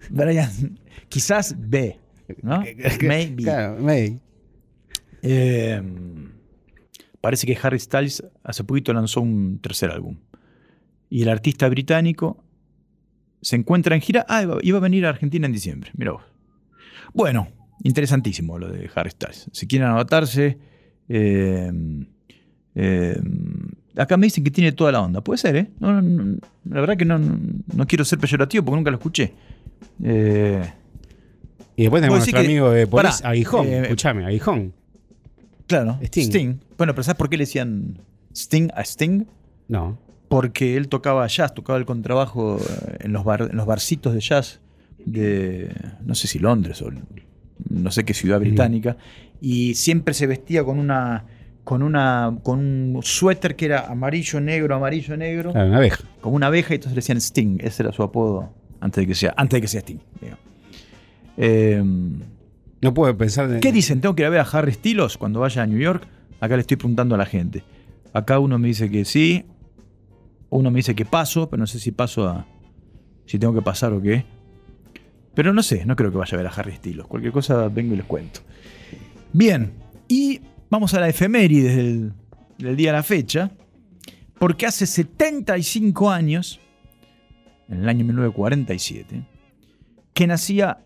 Brian, 0.09 0.79
quizás 1.09 1.57
B, 1.59 1.99
¿no? 2.43 2.63
Maybe. 3.03 3.43
Claro, 3.43 3.79
maybe. 3.81 4.21
Eh, 5.23 5.83
parece 7.21 7.47
que 7.47 7.59
Harry 7.63 7.79
Styles 7.79 8.23
hace 8.45 8.65
poquito 8.65 8.93
lanzó 8.93 9.21
un 9.21 9.59
tercer 9.61 9.91
álbum. 9.91 10.17
Y 11.11 11.23
el 11.23 11.29
artista 11.29 11.69
británico 11.69 12.43
se 13.41 13.57
encuentra 13.57 13.95
en 13.95 14.01
gira. 14.03 14.27
Ah, 14.29 14.43
iba, 14.63 14.79
a 14.79 14.81
venir 14.81 15.07
a 15.07 15.11
Argentina 15.11 15.47
en 15.47 15.53
diciembre. 15.53 15.91
Mira 15.97 16.13
vos. 16.13 16.23
Bueno, 17.15 17.49
interesantísimo 17.83 18.59
lo 18.59 18.69
de 18.71 18.91
Harry 18.95 19.11
Styles. 19.11 19.49
Si 19.53 19.67
quieren 19.67 19.89
anotarse. 19.89 20.59
eh, 21.09 21.73
eh, 22.75 23.21
acá 23.97 24.17
me 24.17 24.27
dicen 24.27 24.45
que 24.45 24.51
tiene 24.51 24.73
toda 24.73 24.93
la 24.93 25.01
onda. 25.01 25.21
Puede 25.23 25.39
ser, 25.39 25.57
¿eh? 25.57 25.71
No, 25.81 25.93
no, 25.93 26.03
no, 26.03 26.39
la 26.69 26.81
verdad 26.81 26.97
que 26.97 27.05
no, 27.05 27.19
quiero 27.87 28.05
ser 28.05 28.19
peyorativo 28.19 28.65
porque 28.65 28.77
nunca 28.77 28.91
lo 28.91 28.99
escuché. 28.99 29.33
Eh, 30.05 30.63
Y 31.77 31.83
después 31.83 32.01
tenemos 32.03 32.19
nuestro 32.21 32.41
amigo 32.41 32.71
de 32.71 32.87
Pará, 32.87 33.13
Aguijón. 33.25 33.67
eh, 33.67 33.81
Escuchame, 33.83 34.25
Aguijón. 34.27 34.75
Claro, 35.69 35.99
Sting. 36.03 36.25
Sting. 36.27 36.55
Bueno, 36.77 36.95
pero 36.95 37.05
¿sabes 37.05 37.17
por 37.19 37.29
qué 37.31 37.37
le 37.37 37.43
decían 37.43 37.99
Sting 38.35 38.71
a 38.75 38.83
Sting? 38.83 39.25
No. 39.69 39.97
Porque 40.29 40.77
él 40.77 40.89
tocaba 40.89 41.27
jazz, 41.29 41.55
tocaba 41.55 41.79
el 41.79 41.87
contrabajo 41.87 42.59
eh, 42.59 42.97
en 43.05 43.13
los, 43.13 43.23
bar- 43.25 43.49
en 43.51 43.57
los 43.57 43.65
barcitos 43.67 44.13
de 44.13 44.21
jazz 44.21 44.61
de, 45.07 45.73
no 46.05 46.15
sé 46.17 46.27
si 46.27 46.39
Londres 46.41 46.83
o 46.83 46.91
no 47.71 47.91
sé 47.91 48.05
qué 48.05 48.13
ciudad 48.15 48.41
británica, 48.41 48.97
y 49.41 49.75
siempre 49.75 50.13
se 50.15 50.27
vestía 50.27 50.65
con 50.65 50.79
una 50.79 51.25
con 51.65 51.83
una 51.83 52.37
con 52.43 52.59
un 52.61 53.01
suéter 53.03 53.55
que 53.57 53.67
era 53.67 53.87
amarillo, 53.91 54.41
negro, 54.41 54.75
amarillo, 54.75 55.17
negro, 55.17 55.53
Claro, 55.53 55.69
una 55.69 55.77
abeja. 55.79 56.03
como 56.21 56.37
una 56.37 56.47
abeja, 56.49 56.75
y 56.75 56.77
entonces 56.77 56.93
le 56.95 57.01
decían 57.01 57.19
Sting, 57.21 57.59
ese 57.61 57.83
era 57.85 57.93
su 57.93 58.03
apodo 58.03 58.53
antes 58.81 59.03
de 59.03 59.07
que 59.07 59.15
sea, 59.15 59.35
antes 59.37 59.57
de 59.59 59.61
que 59.63 59.69
sea 59.69 59.81
Sting. 59.81 59.99
Eh, 61.37 61.83
No 62.81 62.95
puedo 62.95 63.17
pensar 63.17 63.51
en. 63.51 63.61
¿Qué 63.61 63.73
dicen? 63.73 64.01
¿Tengo 64.01 64.15
que 64.15 64.23
ir 64.23 64.27
a 64.27 64.31
ver 64.31 64.41
a 64.41 64.45
Harry 64.45 64.73
Styles 64.73 65.17
cuando 65.17 65.41
vaya 65.41 65.63
a 65.63 65.67
New 65.67 65.79
York? 65.79 66.07
Acá 66.41 66.57
le 66.57 66.61
estoy 66.61 66.77
preguntando 66.77 67.15
a 67.15 67.19
la 67.19 67.27
gente. 67.27 67.65
Acá 68.13 68.39
uno 68.39 68.59
me 68.59 68.69
dice 68.69 68.91
que 68.91 69.05
sí, 69.05 69.45
uno 70.51 70.71
me 70.71 70.79
dice 70.79 70.95
que 70.95 71.05
paso, 71.05 71.51
pero 71.51 71.61
no 71.61 71.67
sé 71.67 71.81
si 71.81 71.91
paso 71.91 72.29
a. 72.29 72.47
si 73.27 73.39
tengo 73.39 73.55
que 73.55 73.63
pasar 73.63 73.93
o 73.93 74.01
qué. 74.01 74.25
Pero 75.35 75.53
no 75.53 75.63
sé, 75.63 75.85
no 75.87 75.95
creo 75.97 76.11
que 76.11 76.19
vaya 76.19 76.35
a 76.35 76.37
ver 76.37 76.47
a 76.47 76.51
Harry 76.51 76.77
Styles. 76.77 77.07
Cualquier 77.07 77.33
cosa 77.33 77.69
vengo 77.69 77.95
y 77.95 77.97
les 77.97 78.07
cuento. 78.07 78.41
Bien, 79.33 79.73
y 80.09 80.41
vamos 80.71 80.95
a 80.95 81.01
la 81.01 81.09
efeméride 81.09 81.77
del, 81.77 82.13
del 82.59 82.77
día 82.77 82.91
de 82.91 82.97
la 82.97 83.03
fecha. 83.03 83.51
Porque 84.39 84.67
hace 84.67 84.87
75 84.87 86.11
años, 86.11 86.61
en 87.69 87.83
el 87.83 87.89
año 87.89 88.05
1947, 88.05 89.27
que 90.15 90.27
nacía 90.29 90.85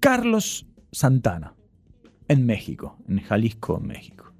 Carlos 0.00 0.66
Santana, 0.94 1.54
en 2.28 2.46
México, 2.46 2.96
en 3.08 3.20
Jalisco, 3.20 3.80
México. 3.80 4.32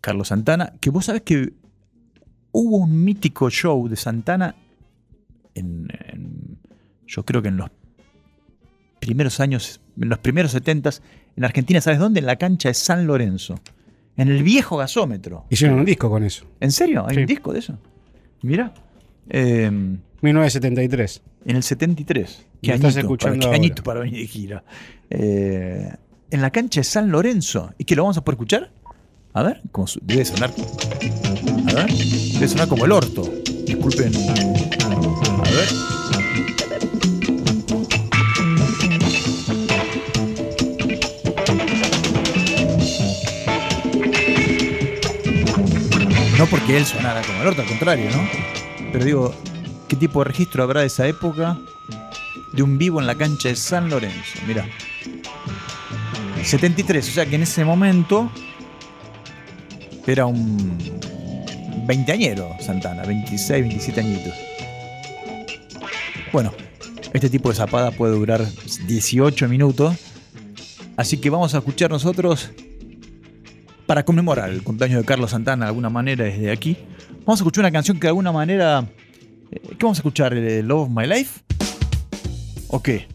Carlos 0.00 0.28
Santana, 0.28 0.74
que 0.80 0.90
vos 0.90 1.04
sabés 1.06 1.22
que 1.22 1.52
hubo 2.52 2.76
un 2.78 3.04
mítico 3.04 3.48
show 3.50 3.88
de 3.88 3.96
Santana 3.96 4.54
en, 5.54 5.88
en- 6.12 6.58
yo 7.06 7.24
creo 7.24 7.40
que 7.42 7.48
en 7.48 7.56
los 7.56 7.70
primeros 9.00 9.40
años, 9.40 9.80
en 10.00 10.08
los 10.08 10.18
primeros 10.18 10.50
70 10.52 10.90
en 11.36 11.44
Argentina, 11.44 11.80
¿sabes 11.80 11.98
dónde? 11.98 12.20
En 12.20 12.26
la 12.26 12.36
cancha 12.36 12.68
de 12.68 12.74
San 12.74 13.06
Lorenzo, 13.06 13.60
en 14.16 14.28
el 14.28 14.42
viejo 14.42 14.76
gasómetro. 14.78 15.44
Hicieron 15.50 15.78
un 15.78 15.84
disco 15.84 16.08
con 16.10 16.24
eso. 16.24 16.46
¿En 16.60 16.72
serio? 16.72 17.04
¿Hay 17.06 17.14
Sí. 17.16 17.20
un 17.20 17.26
disco 17.26 17.52
de 17.52 17.58
eso? 17.60 17.78
Mira. 18.42 18.72
Eh, 19.28 19.70
1973. 20.22 21.22
en 21.44 21.56
el 21.56 21.62
73. 21.62 22.46
Lo 22.54 22.60
Qué 22.62 22.72
estás 22.72 22.96
escuchando 22.96 23.38
para, 23.38 23.50
qué 23.50 23.56
añito 23.56 23.82
para 23.84 24.00
venir 24.00 24.20
de 24.20 24.26
gira. 24.26 24.64
Eh, 25.10 25.92
en 26.30 26.42
la 26.42 26.50
cancha 26.50 26.80
de 26.80 26.84
San 26.84 27.10
Lorenzo. 27.10 27.72
¿Y 27.78 27.84
que 27.84 27.96
lo 27.96 28.02
vamos 28.02 28.16
a 28.16 28.24
poder 28.24 28.36
escuchar? 28.36 28.70
A 29.32 29.42
ver, 29.42 29.60
debe 30.02 30.24
sonar. 30.24 30.50
A 31.68 31.74
ver, 31.74 31.92
debe 31.92 32.48
sonar 32.48 32.68
como 32.68 32.84
el 32.86 32.92
orto. 32.92 33.22
Disculpen. 33.66 34.12
A 34.16 35.50
ver. 35.50 35.68
No 46.38 46.46
porque 46.46 46.76
él 46.76 46.84
sonara 46.84 47.22
como 47.22 47.42
el 47.42 47.48
orto, 47.48 47.62
al 47.62 47.68
contrario, 47.68 48.10
¿no? 48.10 48.28
Pero 48.92 49.04
digo, 49.04 49.34
¿qué 49.88 49.96
tipo 49.96 50.20
de 50.20 50.26
registro 50.26 50.62
habrá 50.62 50.80
de 50.80 50.86
esa 50.86 51.06
época? 51.06 51.58
De 52.52 52.62
un 52.62 52.78
vivo 52.78 53.00
en 53.00 53.06
la 53.06 53.14
cancha 53.14 53.48
de 53.48 53.56
San 53.56 53.90
Lorenzo. 53.90 54.38
Mirá. 54.46 54.66
73, 56.42 57.08
o 57.08 57.10
sea 57.10 57.26
que 57.26 57.36
en 57.36 57.42
ese 57.42 57.64
momento 57.64 58.30
era 60.06 60.26
un 60.26 60.78
veinteañero 61.86 62.50
Santana, 62.60 63.02
26, 63.04 63.62
27 63.62 64.00
añitos. 64.00 64.34
Bueno, 66.32 66.52
este 67.12 67.30
tipo 67.30 67.48
de 67.48 67.54
zapada 67.56 67.90
puede 67.90 68.14
durar 68.14 68.46
18 68.86 69.48
minutos. 69.48 69.96
Así 70.96 71.18
que 71.18 71.30
vamos 71.30 71.54
a 71.54 71.58
escuchar 71.58 71.90
nosotros, 71.90 72.50
para 73.86 74.04
conmemorar 74.04 74.50
el 74.50 74.62
cumpleaños 74.62 75.00
de 75.00 75.04
Carlos 75.04 75.30
Santana 75.30 75.66
de 75.66 75.68
alguna 75.68 75.90
manera 75.90 76.24
desde 76.24 76.50
aquí, 76.50 76.76
vamos 77.24 77.40
a 77.40 77.42
escuchar 77.42 77.62
una 77.62 77.72
canción 77.72 77.98
que 77.98 78.06
de 78.06 78.08
alguna 78.08 78.32
manera... 78.32 78.86
eh, 79.50 79.60
¿Qué 79.60 79.76
vamos 79.82 79.98
a 79.98 80.00
escuchar? 80.00 80.34
¿Eh, 80.34 80.62
¿Love 80.62 80.82
of 80.82 80.90
My 80.90 81.06
Life? 81.06 81.40
¿O 82.68 82.82
qué? 82.82 83.06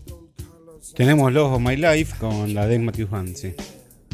Tenemos 0.95 1.31
Love 1.31 1.53
of 1.53 1.61
My 1.61 1.75
Life 1.77 2.15
con 2.19 2.53
la 2.53 2.61
Dave 2.61 2.79
Matthews 2.79 3.09
Band, 3.09 3.35
sí. 3.35 3.53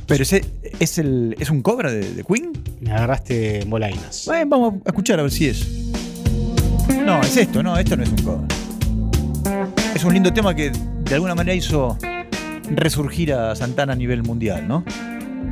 Pero 0.06 0.24
ese 0.24 0.46
es, 0.80 0.98
el, 1.00 1.36
es 1.40 1.50
un 1.50 1.62
cover 1.62 1.90
de, 1.90 2.14
de 2.14 2.24
Queen. 2.24 2.54
Me 2.80 2.92
agarraste 2.92 3.62
en 3.62 3.70
bolainas. 3.70 4.24
Bueno, 4.26 4.50
vamos 4.50 4.74
a 4.86 4.90
escuchar 4.90 5.20
a 5.20 5.24
ver 5.24 5.32
si 5.32 5.48
es. 5.48 5.68
No, 7.06 7.22
es 7.22 7.36
esto, 7.36 7.64
no, 7.64 7.78
esto 7.78 7.98
no 7.98 8.04
es 8.04 8.10
un 8.10 8.18
cover. 8.18 8.48
Es 9.96 10.04
un 10.04 10.14
lindo 10.14 10.32
tema 10.32 10.56
que 10.56 10.70
de 10.72 11.14
alguna 11.16 11.36
manera 11.36 11.56
hizo 11.56 11.98
resurgir 12.70 13.34
a 13.34 13.56
Santana 13.56 13.94
a 13.94 13.96
nivel 13.96 14.24
mundial, 14.24 14.68
¿no? 14.68 14.86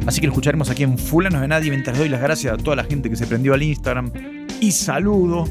Así 0.05 0.21
que 0.21 0.28
lo 0.28 0.34
escucharemos 0.34 0.69
aquí 0.69 0.84
en 0.84 0.97
Fulanos 0.97 1.41
de 1.41 1.47
Nadie 1.47 1.69
mientras 1.71 1.97
doy 1.97 2.09
las 2.09 2.21
gracias 2.21 2.53
a 2.53 2.57
toda 2.57 2.76
la 2.76 2.84
gente 2.84 3.09
que 3.09 3.15
se 3.15 3.26
prendió 3.26 3.53
al 3.53 3.63
Instagram 3.63 4.11
y 4.61 4.71
saludo 4.71 5.45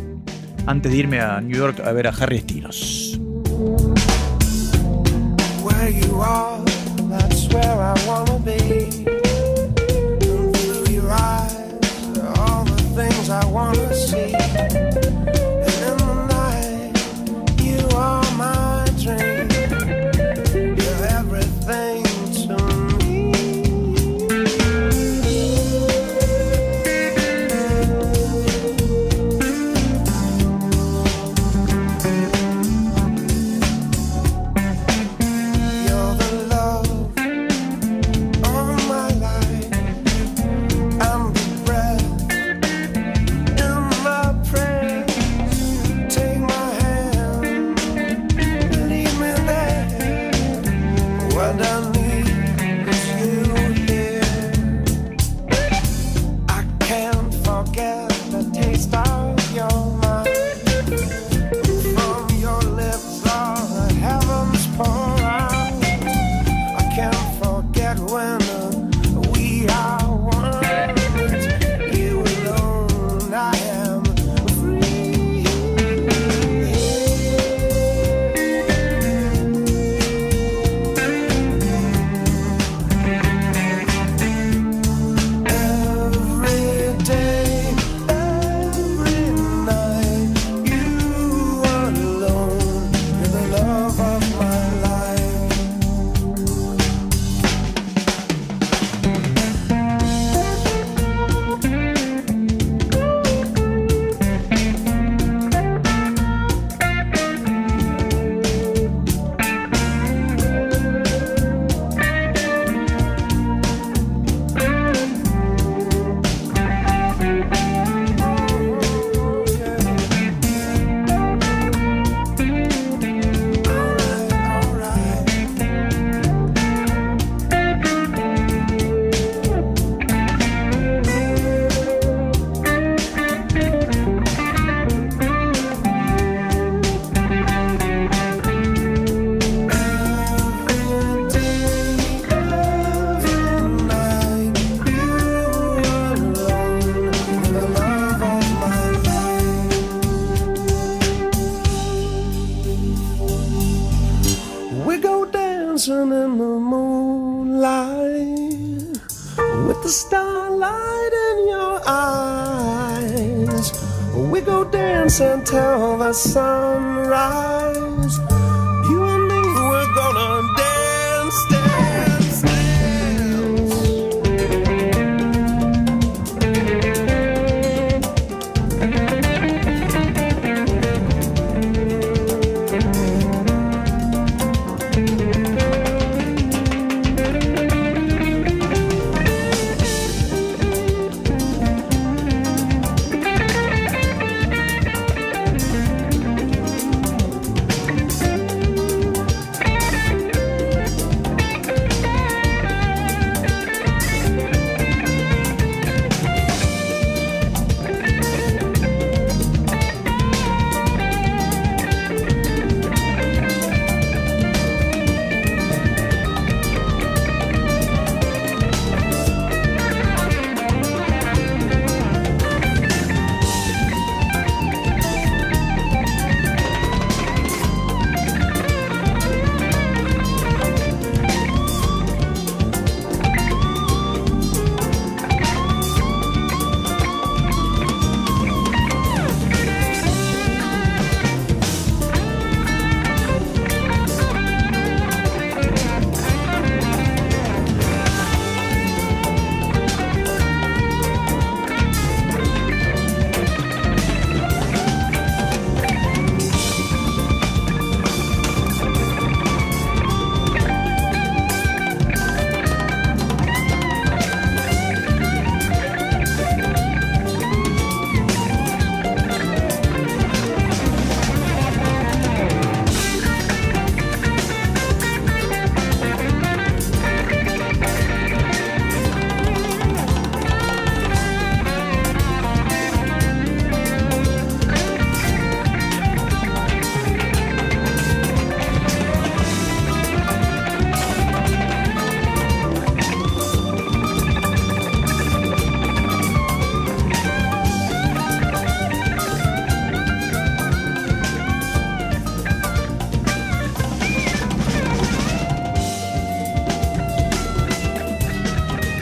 antes 0.67 0.93
de 0.93 0.99
irme 0.99 1.21
a 1.21 1.41
New 1.41 1.57
York 1.57 1.81
a 1.85 1.93
ver 1.93 2.07
a 2.07 2.11
Harry 2.11 2.39
Styles. 2.39 3.19
Where 5.85 5.93
you 5.93 6.19
are, 6.23 6.59
that's 7.11 7.47
where 7.53 7.79
I 7.79 7.95
wanna 8.07 8.39
be. 8.39 8.81
Through 10.55 10.95
your 10.95 11.13
eyes, 11.13 12.19
all 12.39 12.65
the 12.65 12.83
things 12.97 13.29
I 13.29 13.45
wanna 13.45 13.95
see. 13.95 14.94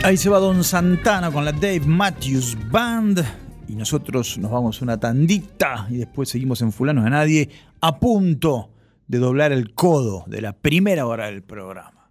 Ahí 0.04 0.16
se 0.16 0.28
va 0.28 0.40
Don 0.40 0.64
Santana 0.64 1.30
con 1.30 1.44
la 1.44 1.52
Dave 1.52 1.82
Matthews 1.86 2.56
Band. 2.70 3.24
Y 3.68 3.76
nosotros 3.76 4.36
nos 4.36 4.50
vamos 4.50 4.82
una 4.82 4.98
tandita 4.98 5.86
y 5.90 5.98
después 5.98 6.28
seguimos 6.28 6.60
en 6.60 6.72
Fulanos 6.72 7.04
de 7.04 7.10
Nadie 7.10 7.48
a 7.80 8.00
punto 8.00 8.70
de 9.06 9.18
doblar 9.18 9.52
el 9.52 9.74
codo 9.74 10.24
de 10.26 10.40
la 10.40 10.54
primera 10.54 11.06
hora 11.06 11.26
del 11.26 11.42
programa. 11.42 12.10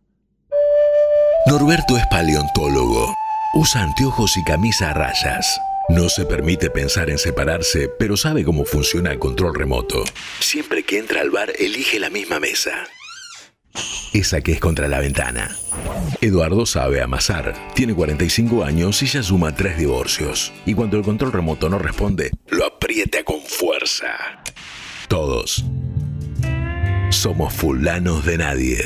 Norberto 1.48 1.98
es 1.98 2.08
paleontólogo. 2.08 3.14
Usa 3.56 3.84
anteojos 3.84 4.38
y 4.38 4.44
camisa 4.46 4.92
a 4.92 4.94
rayas. 4.94 5.60
No 5.90 6.08
se 6.08 6.26
permite 6.26 6.70
pensar 6.70 7.10
en 7.10 7.18
separarse, 7.18 7.90
pero 8.00 8.16
sabe 8.16 8.46
cómo 8.46 8.64
funciona 8.64 9.12
el 9.12 9.20
control 9.20 9.54
remoto. 9.54 10.06
Siempre 10.40 10.84
que 10.84 10.98
entra 10.98 11.20
al 11.20 11.30
bar, 11.30 11.52
elige 11.60 12.00
la 12.00 12.10
misma 12.10 12.40
mesa. 12.40 12.72
Esa 14.14 14.40
que 14.40 14.54
es 14.54 14.62
contra 14.62 14.88
la 14.88 15.00
ventana. 15.00 15.58
Eduardo 16.24 16.68
sabe 16.68 17.02
amasar. 17.02 17.56
Tiene 17.74 17.96
45 17.96 18.64
años 18.64 19.02
y 19.02 19.08
ya 19.08 19.24
suma 19.24 19.56
tres 19.56 19.80
divorcios. 19.80 20.54
Y 20.68 20.76
cuando 20.76 20.96
el 20.98 21.04
control 21.04 21.32
remoto 21.32 21.68
no 21.68 21.80
responde, 21.80 22.30
lo 22.48 22.64
aprieta 22.64 23.24
con 23.24 23.42
fuerza. 23.42 24.08
Todos 25.08 25.66
somos 27.10 27.52
fulanos 27.54 28.24
de 28.24 28.38
nadie. 28.38 28.78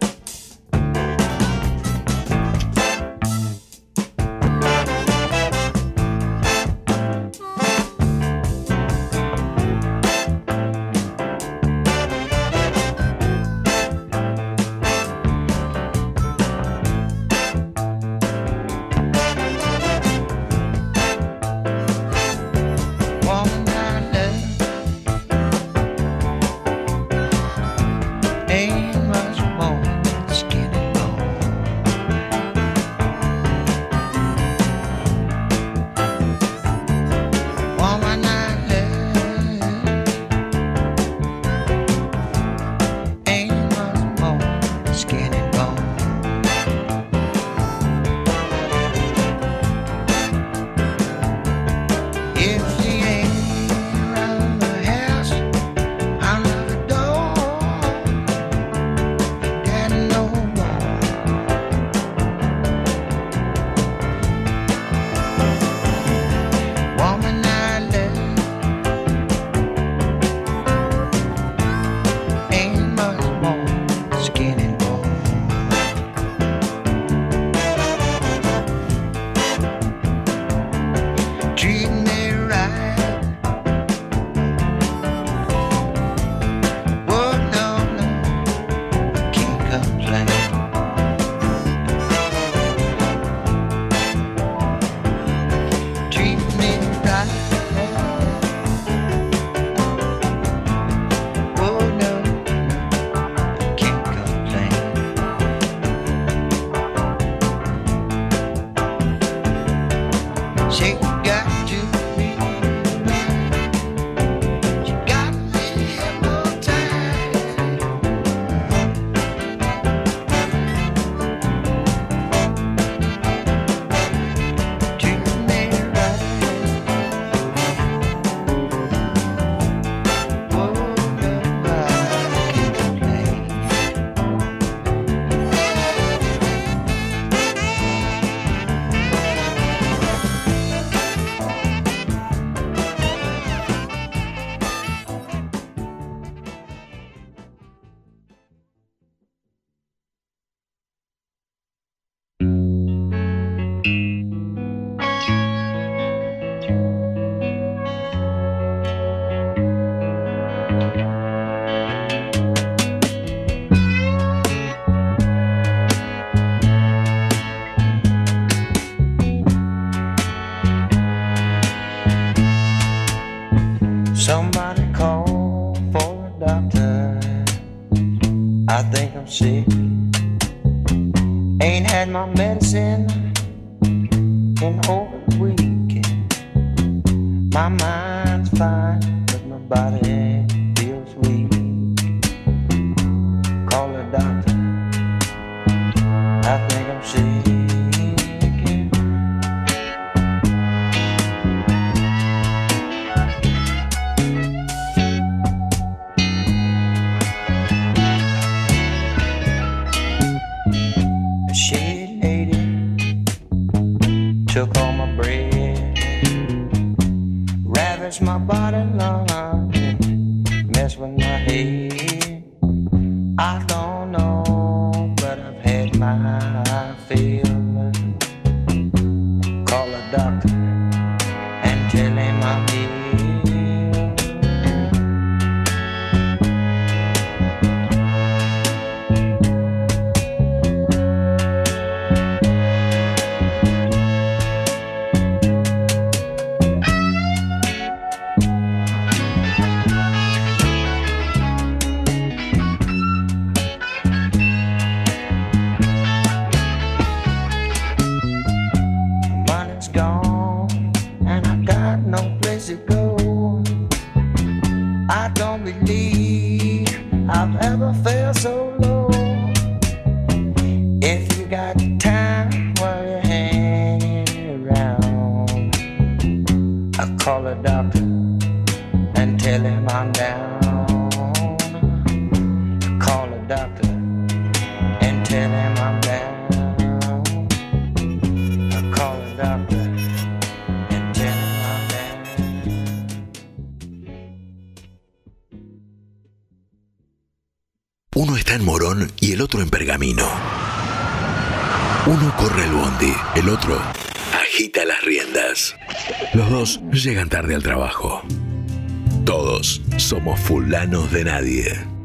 Fulanos 310.95 311.11
de 311.11 311.23
nadie. 311.23 311.95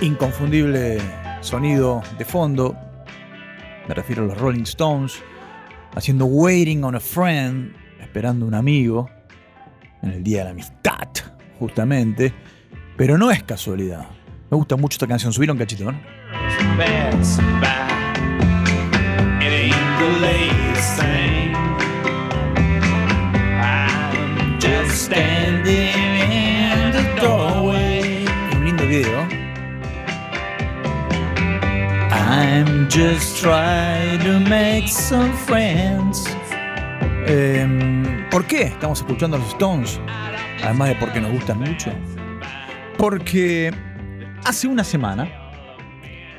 Inconfundible 0.00 0.98
sonido 1.40 2.02
de 2.18 2.24
fondo. 2.24 2.87
Me 3.88 3.94
refiero 3.94 4.22
a 4.24 4.26
los 4.26 4.38
Rolling 4.38 4.64
Stones. 4.64 5.22
Haciendo 5.94 6.26
Waiting 6.26 6.84
on 6.84 6.94
a 6.94 7.00
Friend. 7.00 7.74
Esperando 8.00 8.46
un 8.46 8.54
amigo. 8.54 9.08
En 10.02 10.10
el 10.10 10.22
Día 10.22 10.38
de 10.38 10.44
la 10.44 10.50
Amistad, 10.50 11.08
justamente. 11.58 12.32
Pero 12.96 13.16
no 13.16 13.30
es 13.30 13.42
casualidad. 13.42 14.06
Me 14.50 14.56
gusta 14.56 14.76
mucho 14.76 14.96
esta 14.96 15.06
canción. 15.06 15.32
Subieron 15.32 15.56
cachito, 15.56 15.90
¿no? 15.90 15.98
I'm 32.48 32.88
just 32.88 33.42
trying 33.42 34.20
to 34.20 34.40
make 34.40 34.88
some 34.88 35.30
friends. 35.46 36.24
Em, 37.26 38.26
¿Por 38.30 38.46
qué 38.46 38.62
estamos 38.62 39.00
escuchando 39.00 39.36
a 39.36 39.40
los 39.40 39.48
Stones? 39.50 40.00
Además 40.64 40.88
de 40.88 40.94
porque 40.94 41.20
nos 41.20 41.30
gustan 41.32 41.60
mucho. 41.60 41.92
Porque 42.96 43.70
hace 44.46 44.66
una 44.66 44.82
semana 44.82 45.28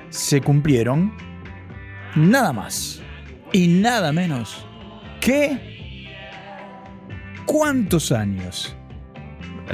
se 0.10 0.42
cumplieron 0.42 1.14
nada 2.16 2.54
más 2.54 3.04
y 3.54 3.68
nada 3.68 4.12
menos 4.12 4.66
que... 5.22 6.08
¿Cuántos 7.46 8.12
años? 8.12 8.76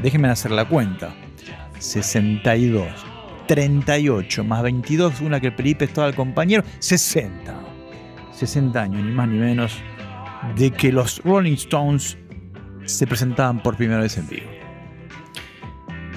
Déjenme 0.03 0.27
hacer 0.27 0.51
la 0.51 0.67
cuenta. 0.67 1.15
62, 1.79 3.14
38 3.47 4.43
más 4.43 4.63
22, 4.63 5.21
una 5.21 5.39
que 5.39 5.47
el 5.47 5.53
Felipe 5.53 5.85
estaba 5.85 6.07
el 6.07 6.15
compañero, 6.15 6.63
60. 6.79 7.53
60 8.31 8.81
años, 8.81 9.03
ni 9.03 9.11
más 9.11 9.27
ni 9.27 9.37
menos, 9.37 9.77
de 10.55 10.71
que 10.71 10.91
los 10.91 11.21
Rolling 11.23 11.53
Stones 11.53 12.17
se 12.85 13.07
presentaban 13.07 13.61
por 13.63 13.77
primera 13.77 14.01
vez 14.01 14.17
en 14.17 14.27
vivo. 14.27 14.49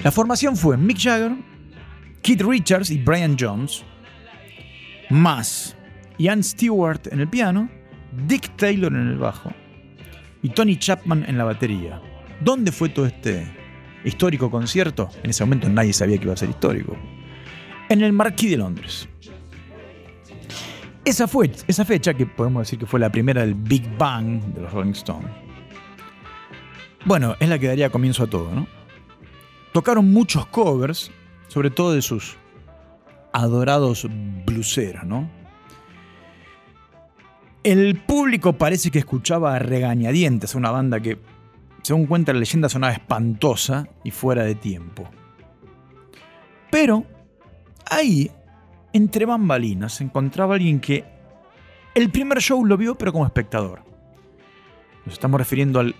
La 0.03 0.11
formación 0.11 0.55
fue 0.55 0.77
Mick 0.77 0.99
Jagger, 0.99 1.35
Keith 2.21 2.41
Richards 2.41 2.89
y 2.91 2.97
Brian 2.97 3.35
Jones, 3.39 3.83
más 5.09 5.75
Ian 6.17 6.43
Stewart 6.43 7.01
en 7.11 7.21
el 7.21 7.27
piano, 7.27 7.69
Dick 8.27 8.55
Taylor 8.55 8.93
en 8.93 9.07
el 9.07 9.17
bajo 9.17 9.51
y 10.41 10.49
Tony 10.49 10.77
Chapman 10.77 11.25
en 11.27 11.37
la 11.37 11.43
batería. 11.43 12.01
¿Dónde 12.41 12.71
fue 12.71 12.89
todo 12.89 13.05
este 13.05 13.45
histórico 14.03 14.49
concierto? 14.49 15.09
En 15.23 15.29
ese 15.29 15.43
momento 15.43 15.69
nadie 15.69 15.93
sabía 15.93 16.17
que 16.17 16.25
iba 16.25 16.33
a 16.33 16.37
ser 16.37 16.49
histórico. 16.49 16.97
En 17.89 18.01
el 18.01 18.13
Marquis 18.13 18.51
de 18.51 18.57
Londres. 18.57 19.09
Esa, 21.03 21.27
fue, 21.27 21.51
esa 21.67 21.85
fecha, 21.85 22.13
que 22.13 22.27
podemos 22.27 22.61
decir 22.61 22.77
que 22.77 22.85
fue 22.85 22.99
la 22.99 23.11
primera 23.11 23.41
del 23.41 23.55
Big 23.55 23.97
Bang 23.97 24.41
de 24.53 24.61
los 24.61 24.71
Rolling 24.71 24.91
Stones, 24.91 25.31
bueno, 27.05 27.35
es 27.39 27.49
la 27.49 27.57
que 27.57 27.67
daría 27.67 27.89
comienzo 27.89 28.23
a 28.23 28.27
todo, 28.27 28.53
¿no? 28.53 28.67
Tocaron 29.71 30.11
muchos 30.11 30.45
covers, 30.47 31.11
sobre 31.47 31.71
todo 31.71 31.93
de 31.93 32.01
sus 32.01 32.37
adorados 33.31 34.07
bluseros, 34.45 35.05
¿no? 35.05 35.29
El 37.63 37.99
público 38.01 38.53
parece 38.53 38.91
que 38.91 38.99
escuchaba 38.99 39.55
a 39.55 39.59
regañadientes 39.59 40.53
a 40.53 40.57
una 40.57 40.71
banda 40.71 40.99
que, 40.99 41.17
según 41.81 42.05
cuenta 42.05 42.33
la 42.33 42.39
leyenda, 42.39 42.69
sonaba 42.69 42.93
espantosa 42.93 43.87
y 44.03 44.11
fuera 44.11 44.43
de 44.43 44.55
tiempo. 44.55 45.09
Pero 46.69 47.05
ahí, 47.89 48.31
entre 48.93 49.25
bambalinas, 49.25 49.93
se 49.93 50.03
encontraba 50.03 50.55
alguien 50.55 50.79
que 50.79 51.03
el 51.95 52.09
primer 52.11 52.39
show 52.39 52.65
lo 52.65 52.77
vio, 52.77 52.95
pero 52.95 53.11
como 53.11 53.25
espectador. 53.25 53.83
Nos 55.05 55.13
estamos 55.13 55.39
refiriendo 55.39 55.79
al 55.79 55.95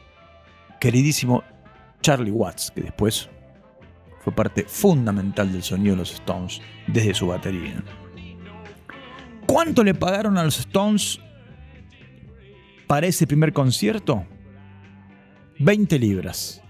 queridísimo 0.79 1.43
Charlie 2.01 2.31
Watts, 2.31 2.71
que 2.71 2.81
después 2.81 3.29
fue 4.23 4.33
parte 4.33 4.63
fundamental 4.67 5.51
del 5.51 5.63
sonido 5.63 5.95
de 5.95 5.99
los 5.99 6.13
Stones 6.13 6.61
desde 6.87 7.13
su 7.13 7.27
batería. 7.27 7.83
¿Cuánto 9.45 9.83
le 9.83 9.93
pagaron 9.95 10.37
a 10.37 10.43
los 10.43 10.59
Stones 10.59 11.19
para 12.87 13.07
ese 13.07 13.25
primer 13.27 13.51
concierto? 13.53 14.25
20 15.59 15.99
libras. 15.99 16.61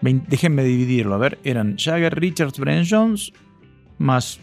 vein- 0.00 0.24
déjenme 0.26 0.64
dividirlo, 0.64 1.14
a 1.14 1.18
ver, 1.18 1.38
eran 1.44 1.76
Jagger, 1.76 2.18
Richards, 2.18 2.58
Brian 2.58 2.84
Jones, 2.88 3.32
más 4.02 4.40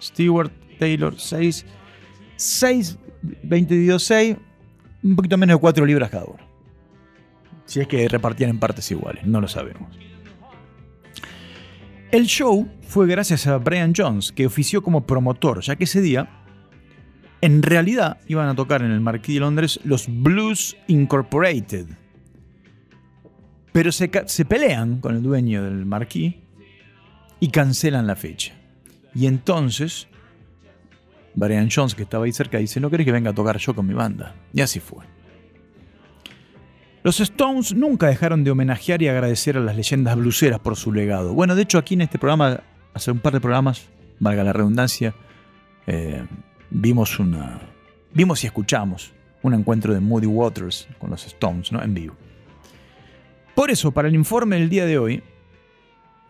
Stewart, 0.00 0.52
Taylor, 0.78 1.14
6, 1.18 1.66
6, 2.36 2.98
20 3.42 3.74
dividido 3.74 3.98
6, 3.98 4.36
un 5.02 5.16
poquito 5.16 5.36
menos 5.36 5.56
de 5.56 5.60
4 5.60 5.86
libras 5.86 6.10
cada 6.10 6.24
uno. 6.24 6.42
Si 7.66 7.80
es 7.80 7.88
que 7.88 8.08
repartían 8.08 8.50
en 8.50 8.58
partes 8.58 8.90
iguales, 8.90 9.26
no 9.26 9.40
lo 9.40 9.48
sabemos. 9.48 9.98
El 12.10 12.26
show 12.26 12.68
fue 12.82 13.06
gracias 13.06 13.46
a 13.46 13.58
Brian 13.58 13.92
Jones, 13.96 14.30
que 14.30 14.46
ofició 14.46 14.82
como 14.82 15.06
promotor, 15.06 15.62
ya 15.62 15.76
que 15.76 15.84
ese 15.84 16.00
día, 16.00 16.28
en 17.40 17.62
realidad, 17.62 18.18
iban 18.28 18.48
a 18.48 18.54
tocar 18.54 18.82
en 18.82 18.90
el 18.90 19.00
Marquis 19.00 19.34
de 19.34 19.40
Londres 19.40 19.80
los 19.84 20.06
Blues 20.08 20.76
Incorporated. 20.86 21.86
Pero 23.72 23.90
se, 23.90 24.10
se 24.26 24.44
pelean 24.44 25.00
con 25.00 25.16
el 25.16 25.22
dueño 25.22 25.64
del 25.64 25.84
Marquis 25.86 26.36
y 27.40 27.48
cancelan 27.48 28.06
la 28.06 28.16
fecha. 28.16 28.54
Y 29.14 29.26
entonces, 29.26 30.08
Brian 31.34 31.68
Jones, 31.70 31.94
que 31.94 32.02
estaba 32.02 32.24
ahí 32.24 32.32
cerca, 32.32 32.58
dice, 32.58 32.80
¿no 32.80 32.90
querés 32.90 33.04
que 33.04 33.12
venga 33.12 33.30
a 33.30 33.34
tocar 33.34 33.58
yo 33.58 33.74
con 33.74 33.86
mi 33.86 33.94
banda? 33.94 34.34
Y 34.52 34.60
así 34.60 34.80
fue. 34.80 35.04
Los 37.02 37.20
Stones 37.20 37.74
nunca 37.74 38.06
dejaron 38.06 38.44
de 38.44 38.50
homenajear 38.50 39.02
y 39.02 39.08
agradecer 39.08 39.58
a 39.58 39.60
las 39.60 39.76
leyendas 39.76 40.16
blueseras 40.16 40.58
por 40.58 40.74
su 40.76 40.90
legado. 40.92 41.34
Bueno, 41.34 41.54
de 41.54 41.62
hecho 41.62 41.76
aquí 41.76 41.94
en 41.94 42.00
este 42.00 42.18
programa, 42.18 42.60
hace 42.94 43.10
un 43.10 43.18
par 43.18 43.34
de 43.34 43.40
programas, 43.40 43.88
valga 44.20 44.42
la 44.42 44.54
redundancia, 44.54 45.14
eh, 45.86 46.24
vimos 46.70 47.18
una, 47.18 47.60
vimos 48.14 48.42
y 48.42 48.46
escuchamos 48.46 49.12
un 49.42 49.52
encuentro 49.52 49.92
de 49.92 50.00
Moody 50.00 50.26
Waters 50.26 50.88
con 50.98 51.10
los 51.10 51.26
Stones, 51.26 51.70
¿no? 51.70 51.82
En 51.82 51.92
vivo. 51.92 52.16
Por 53.54 53.70
eso, 53.70 53.92
para 53.92 54.08
el 54.08 54.14
informe 54.14 54.56
del 54.56 54.70
día 54.70 54.86
de 54.86 54.98
hoy, 54.98 55.22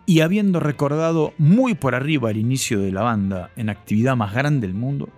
y 0.06 0.20
habiendo 0.20 0.60
recordado 0.60 1.32
muy 1.38 1.74
por 1.74 1.94
arriba 1.94 2.30
el 2.30 2.36
inicio 2.36 2.80
de 2.80 2.92
la 2.92 3.02
banda 3.02 3.50
en 3.56 3.70
actividad 3.70 4.16
más 4.16 4.34
grande 4.34 4.66
del 4.66 4.76
mundo, 4.76 5.08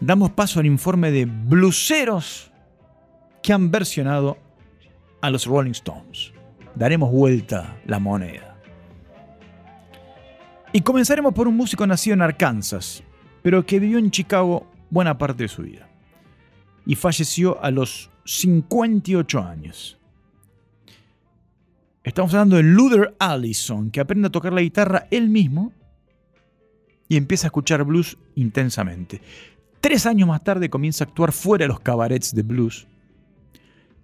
damos 0.00 0.30
paso 0.30 0.60
al 0.60 0.66
informe 0.66 1.10
de 1.10 1.26
bluseros 1.26 2.50
que 3.42 3.52
han 3.52 3.70
versionado 3.70 4.38
a 5.20 5.30
los 5.30 5.46
Rolling 5.46 5.72
Stones. 5.72 6.32
Daremos 6.74 7.10
vuelta 7.12 7.76
la 7.86 7.98
moneda. 7.98 8.56
Y 10.72 10.80
comenzaremos 10.80 11.32
por 11.34 11.46
un 11.46 11.56
músico 11.56 11.86
nacido 11.86 12.14
en 12.14 12.22
Arkansas, 12.22 13.04
pero 13.42 13.64
que 13.64 13.78
vivió 13.78 13.98
en 13.98 14.10
Chicago 14.10 14.66
buena 14.90 15.16
parte 15.16 15.44
de 15.44 15.48
su 15.48 15.62
vida. 15.62 15.88
Y 16.84 16.96
falleció 16.96 17.62
a 17.62 17.70
los 17.70 18.10
58 18.24 19.40
años. 19.40 19.98
Estamos 22.04 22.34
hablando 22.34 22.56
de 22.56 22.62
Luther 22.62 23.16
Allison, 23.18 23.90
que 23.90 23.98
aprende 23.98 24.28
a 24.28 24.30
tocar 24.30 24.52
la 24.52 24.60
guitarra 24.60 25.08
él 25.10 25.30
mismo 25.30 25.72
y 27.08 27.16
empieza 27.16 27.46
a 27.46 27.48
escuchar 27.48 27.82
blues 27.84 28.18
intensamente. 28.34 29.22
Tres 29.80 30.04
años 30.04 30.28
más 30.28 30.44
tarde 30.44 30.68
comienza 30.68 31.04
a 31.04 31.08
actuar 31.08 31.32
fuera 31.32 31.64
de 31.64 31.68
los 31.68 31.80
cabarets 31.80 32.34
de 32.34 32.42
blues 32.42 32.86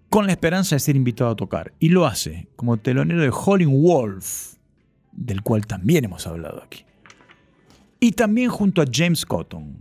con 0.09 0.27
la 0.27 0.33
esperanza 0.33 0.77
de 0.77 0.81
ser 0.81 0.97
invitado 0.97 1.31
a 1.31 1.37
tocar. 1.37 1.75
Y 1.79 1.91
lo 1.91 2.07
hace 2.07 2.49
como 2.57 2.79
telonero 2.79 3.21
de 3.21 3.31
Howlin' 3.31 3.83
Wolf, 3.83 4.55
del 5.13 5.43
cual 5.43 5.67
también 5.67 6.07
hemos 6.07 6.27
hablado 6.27 6.63
aquí. 6.63 6.85
Y 8.01 8.13
también 8.13 8.49
junto 8.49 8.81
a 8.81 8.87
James 8.91 9.27
Cotton. 9.27 9.77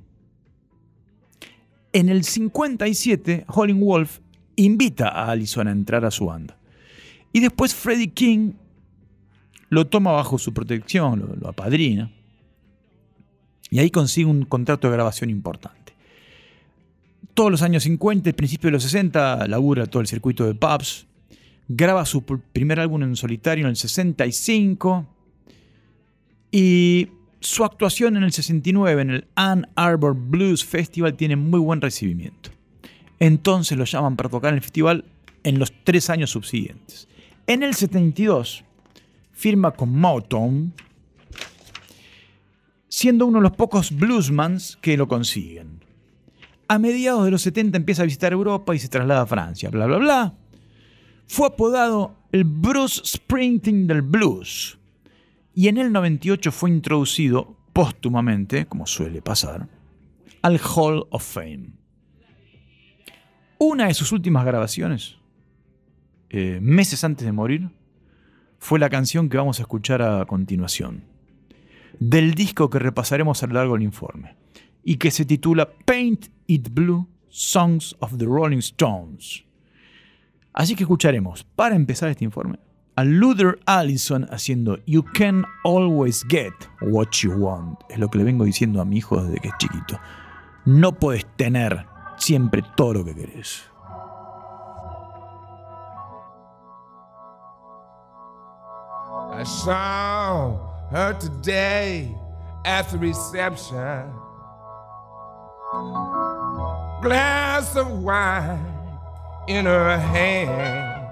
En 1.93 2.09
el 2.09 2.26
57, 2.26 3.45
Howlin' 3.47 3.80
Wolf 3.80 4.20
invita 4.57 5.07
a 5.07 5.32
Allison 5.32 5.70
a 5.70 5.72
entrar 5.72 6.03
a 6.03 6.11
su 6.11 6.26
banda. 6.26 6.59
Y 7.34 7.39
después 7.39 7.75
Freddie 7.75 8.11
King 8.11 8.53
lo 9.69 9.88
toma 9.88 10.11
bajo 10.11 10.38
su 10.38 10.53
protección, 10.53 11.38
lo, 11.41 11.49
apadrina. 11.49 12.11
Y 13.69 13.80
ahí 13.80 13.91
consigue 13.91 14.25
un 14.25 14.45
contrato 14.45 14.88
de 14.88 14.93
grabación 14.93 15.30
importante. 15.30 15.93
Todos 17.36 17.51
los 17.51 17.61
años 17.61 17.84
50 17.84 18.30
y 18.30 18.34
principios 18.34 18.69
de 18.69 18.71
los 18.71 18.84
60 18.84 19.47
labura 19.47 19.86
todo 19.86 20.01
el 20.01 20.07
circuito 20.07 20.45
de 20.45 20.55
pubs. 20.55 21.05
Graba 21.67 22.03
su 22.05 22.21
pr- 22.25 22.41
primer 22.51 22.80
álbum 22.80 23.03
en 23.03 23.15
solitario 23.15 23.65
en 23.65 23.69
el 23.69 23.75
65. 23.75 25.05
Y 26.51 27.09
su 27.41 27.63
actuación 27.63 28.17
en 28.17 28.23
el 28.23 28.32
69 28.34 29.01
en 29.01 29.09
el 29.11 29.27
Ann 29.36 29.67
Arbor 29.75 30.15
Blues 30.15 30.65
Festival 30.65 31.13
tiene 31.15 31.36
muy 31.36 31.59
buen 31.59 31.80
recibimiento. 31.80 32.49
Entonces 33.19 33.77
lo 33.77 33.86
llaman 33.86 34.15
para 34.15 34.30
tocar 34.30 34.49
en 34.49 34.55
el 34.57 34.61
festival 34.63 35.05
en 35.43 35.59
los 35.59 35.71
tres 35.84 36.09
años 36.09 36.32
subsiguientes. 36.32 37.07
En 37.50 37.64
el 37.64 37.74
72 37.74 38.64
firma 39.32 39.72
con 39.72 39.97
Motown, 39.97 40.72
siendo 42.88 43.26
uno 43.26 43.39
de 43.39 43.41
los 43.41 43.58
pocos 43.58 43.91
bluesmans 43.91 44.78
que 44.78 44.95
lo 44.95 45.08
consiguen. 45.08 45.84
A 46.68 46.78
mediados 46.78 47.26
de 47.26 47.32
los 47.32 47.41
70 47.41 47.76
empieza 47.76 48.04
a 48.04 48.06
visitar 48.06 48.34
Europa 48.34 48.76
y 48.76 48.78
se 48.78 48.88
traslada 48.88 49.22
a 49.22 49.26
Francia, 49.26 49.72
bla 49.72 49.88
bla 49.88 49.97
bla. 49.97 50.34
Fue 51.26 51.47
apodado 51.47 52.18
el 52.32 52.43
Bruce 52.43 53.02
Springsteen 53.04 53.88
del 53.88 54.04
blues. 54.04 54.78
Y 55.56 55.70
en 55.70 55.80
el 55.80 55.91
98 55.91 56.52
fue 56.52 56.70
introducido 56.70 57.58
póstumamente, 57.74 58.68
como 58.68 58.86
suele 58.86 59.24
pasar, 59.24 59.68
al 60.43 60.60
Hall 60.60 61.08
of 61.10 61.26
Fame. 61.26 61.72
Una 63.58 63.88
de 63.88 63.95
sus 63.95 64.12
últimas 64.12 64.45
grabaciones, 64.45 65.18
eh, 66.30 66.59
meses 66.61 67.03
antes 67.03 67.25
de 67.25 67.32
morir, 67.32 67.69
fue 68.57 68.80
la 68.80 68.89
canción 68.89 69.30
que 69.30 69.38
vamos 69.38 69.59
a 69.59 69.63
escuchar 69.63 70.01
a 70.01 70.25
continuación, 70.25 71.03
del 71.99 72.34
disco 72.34 72.69
que 72.69 72.80
repasaremos 72.80 73.41
a 73.41 73.47
lo 73.47 73.53
largo 73.53 73.73
del 73.73 73.84
informe, 73.84 74.36
y 74.84 74.97
que 74.97 75.11
se 75.11 75.25
titula 75.25 75.69
Paint 75.86 76.27
It 76.47 76.69
Blue, 76.71 77.07
Songs 77.30 77.95
of 77.99 78.17
the 78.17 78.25
Rolling 78.25 78.59
Stones. 78.59 79.45
Así 80.53 80.75
que 80.75 80.84
escucharemos, 80.84 81.43
para 81.43 81.75
empezar 81.75 82.09
este 82.09 82.25
informe, 82.25 82.59
a 82.95 83.05
Luther 83.05 83.59
Allison 83.65 84.27
haciendo 84.30 84.77
You 84.86 85.05
Can 85.13 85.45
Always 85.63 86.25
Get 86.27 86.53
What 86.82 87.11
You 87.21 87.32
Want. 87.32 87.80
Es 87.89 87.97
lo 87.97 88.09
que 88.09 88.17
le 88.17 88.25
vengo 88.25 88.43
diciendo 88.43 88.82
a 88.82 88.86
mi 88.86 88.97
hijo 88.97 89.23
desde 89.23 89.39
que 89.39 89.47
es 89.47 89.53
chiquito. 89.57 89.97
No 90.65 90.91
puedes 90.99 91.25
tener 91.38 91.86
siempre 92.17 92.61
todo 92.75 92.95
lo 92.95 93.05
que 93.05 93.15
querés. 93.15 93.63
I 99.39 99.43
saw 99.43 100.57
her 100.89 101.13
today 101.13 102.13
at 102.65 102.89
the 102.89 102.97
reception. 102.97 104.11
Glass 107.01 107.77
of 107.77 108.03
wine 108.03 108.65
in 109.47 109.63
her 109.63 109.97
hand. 109.97 111.07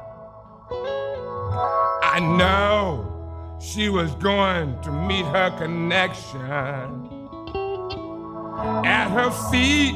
I 2.03 2.19
know 2.19 3.57
she 3.61 3.87
was 3.87 4.13
going 4.15 4.77
to 4.81 4.91
meet 4.91 5.23
her 5.27 5.55
connection. 5.57 6.37
At 8.85 9.07
her 9.07 9.31
feet 9.49 9.95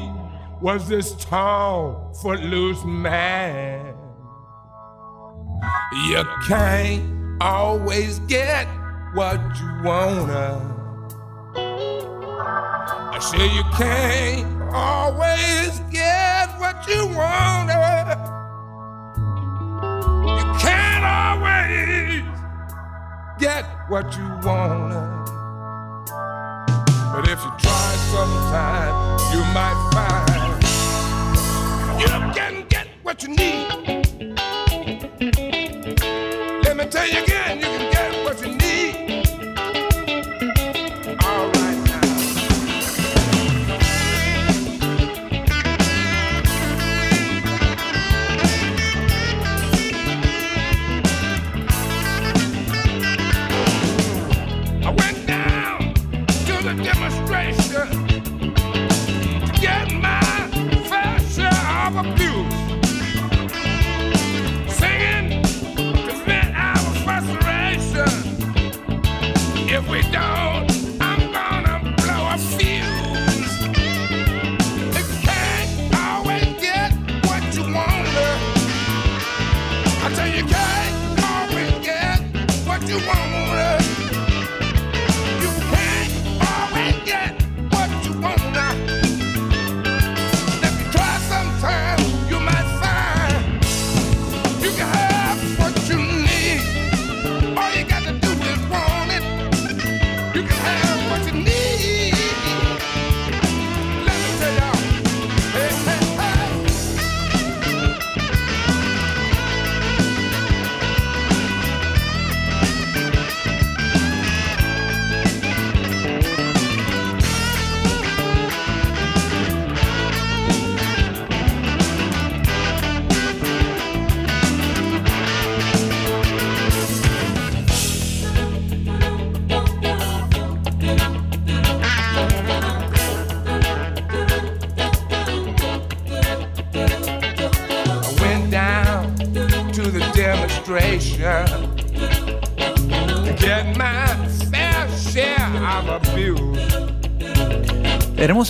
was 0.62 0.88
this 0.88 1.12
tall, 1.16 2.16
footloose 2.22 2.82
man. 2.82 3.94
You 6.08 6.24
can't 6.48 7.21
always 7.40 8.18
get 8.20 8.66
what 9.14 9.40
you 9.60 9.82
wanna. 9.84 10.68
I 13.14 13.18
say 13.18 13.46
you 13.54 13.64
can't 13.76 14.62
always 14.72 15.80
get 15.90 16.48
what 16.58 16.86
you 16.88 17.06
wanna. 17.16 17.72
You 20.38 20.44
can't 20.58 21.04
always 21.04 22.22
get 23.38 23.64
what 23.88 24.16
you 24.16 24.26
wanna. 24.42 25.22
But 27.12 27.28
if 27.28 27.42
you 27.44 27.52
try 27.58 27.96
sometime, 28.12 28.94
you 29.32 29.44
might 29.52 29.78
find 29.92 30.62
you 32.00 32.06
can 32.34 32.66
get 32.68 32.86
what 33.02 33.22
you 33.22 33.28
need. 33.28 34.01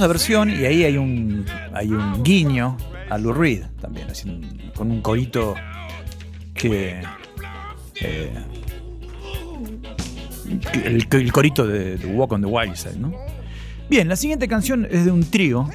Hermosa 0.03 0.09
versión, 0.09 0.51
y 0.51 0.65
ahí 0.65 0.83
hay 0.83 0.97
un, 0.97 1.45
hay 1.73 1.93
un 1.93 2.25
guiño 2.25 2.77
a 3.09 3.19
Lou 3.19 3.33
Reed 3.33 3.63
también, 3.81 4.09
con 4.75 4.91
un 4.91 5.01
corito 5.01 5.55
que. 6.55 7.03
eh, 8.01 8.33
el, 10.85 11.07
el 11.09 11.33
corito 11.33 11.65
de, 11.65 11.99
de 11.99 12.07
Walk 12.07 12.33
on 12.33 12.41
the 12.41 12.49
Wild 12.49 12.75
Side, 12.75 12.99
¿no? 12.99 13.15
Bien, 13.89 14.09
la 14.09 14.17
siguiente 14.17 14.49
canción 14.49 14.89
es 14.91 15.05
de 15.05 15.13
un 15.13 15.23
trío 15.23 15.69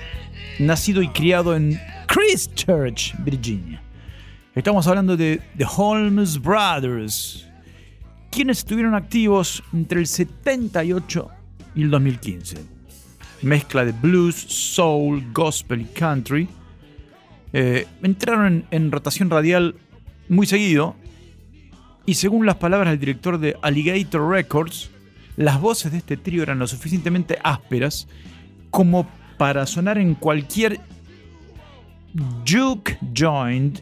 nacido 0.60 1.02
y 1.02 1.08
criado 1.08 1.56
en 1.56 1.80
Christchurch, 2.08 3.16
Virginia. 3.20 3.82
Estamos 4.56 4.88
hablando 4.88 5.16
de 5.16 5.40
The 5.58 5.66
Holmes 5.78 6.42
Brothers, 6.42 7.48
quienes 8.30 8.58
estuvieron 8.58 8.94
activos 8.94 9.64
entre 9.72 10.02
el 10.02 10.08
78 10.08 11.30
y 11.76 11.84
el 11.84 11.92
2015 11.92 12.77
mezcla 13.42 13.86
de 13.86 13.92
blues, 13.92 14.36
soul, 14.36 15.24
gospel 15.34 15.82
y 15.82 15.86
country. 15.86 16.48
Eh, 17.54 17.88
entraron 18.04 18.46
en, 18.48 18.66
en 18.72 18.92
rotación 18.92 19.30
radial 19.30 19.76
muy 20.30 20.46
seguido 20.46 20.96
y 22.08 22.16
según 22.16 22.46
las 22.46 22.56
palabras 22.56 22.92
del 22.92 23.00
director 23.00 23.38
de 23.38 23.58
Alligator 23.62 24.30
Records, 24.30 24.90
las 25.36 25.60
voces 25.60 25.92
de 25.92 25.98
este 25.98 26.16
trío 26.16 26.42
eran 26.42 26.58
lo 26.58 26.66
suficientemente 26.66 27.38
ásperas 27.44 28.08
como 28.72 29.08
para 29.38 29.66
sonar 29.66 29.98
en 29.98 30.16
cualquier 30.16 30.80
juke 32.46 32.98
joint, 33.14 33.80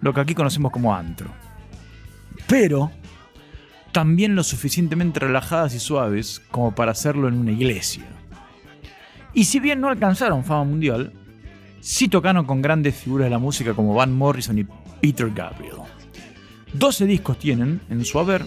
lo 0.00 0.12
que 0.12 0.20
aquí 0.20 0.34
conocemos 0.34 0.72
como 0.72 0.92
antro. 0.92 1.30
Pero 2.48 2.90
también 3.92 4.34
lo 4.34 4.42
suficientemente 4.42 5.20
relajadas 5.20 5.72
y 5.72 5.78
suaves 5.78 6.42
como 6.50 6.74
para 6.74 6.90
hacerlo 6.90 7.28
en 7.28 7.34
una 7.34 7.52
iglesia. 7.52 8.04
Y 9.32 9.44
si 9.44 9.60
bien 9.60 9.80
no 9.80 9.88
alcanzaron 9.88 10.44
fama 10.44 10.64
mundial, 10.64 11.12
sí 11.80 12.08
tocaron 12.08 12.44
con 12.44 12.62
grandes 12.62 12.96
figuras 12.96 13.26
de 13.26 13.30
la 13.30 13.38
música 13.38 13.74
como 13.74 13.94
Van 13.94 14.12
Morrison 14.12 14.58
y 14.58 14.66
Peter 15.00 15.30
Gabriel. 15.30 15.76
12 16.72 17.06
discos 17.06 17.38
tienen 17.38 17.80
en 17.90 18.04
su 18.04 18.18
haber, 18.18 18.44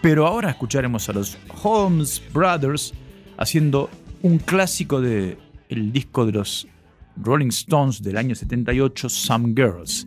pero 0.00 0.26
ahora 0.26 0.50
escucharemos 0.50 1.08
a 1.08 1.12
los 1.12 1.38
Holmes 1.62 2.22
Brothers 2.32 2.94
haciendo 3.36 3.90
un 4.22 4.38
clásico 4.38 5.00
de 5.00 5.38
el 5.68 5.92
disco 5.92 6.26
de 6.26 6.32
los 6.32 6.68
Rolling 7.16 7.48
Stones 7.48 8.02
del 8.02 8.16
año 8.16 8.34
78, 8.34 9.08
Some 9.08 9.54
Girls. 9.54 10.06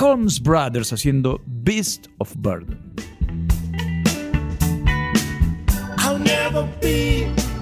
Holmes 0.00 0.40
Brothers 0.40 0.92
haciendo 0.92 1.40
Beast 1.46 2.08
of 2.18 2.32
Burden. 2.36 2.78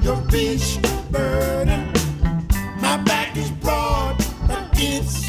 Your 0.09 0.17
beast 0.33 0.83
of. 1.13 1.93
My 2.81 2.97
back 3.05 3.37
is 3.37 3.51
broad, 3.51 4.17
but 4.47 4.67
it's 4.73 5.28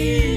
see. 0.00 0.29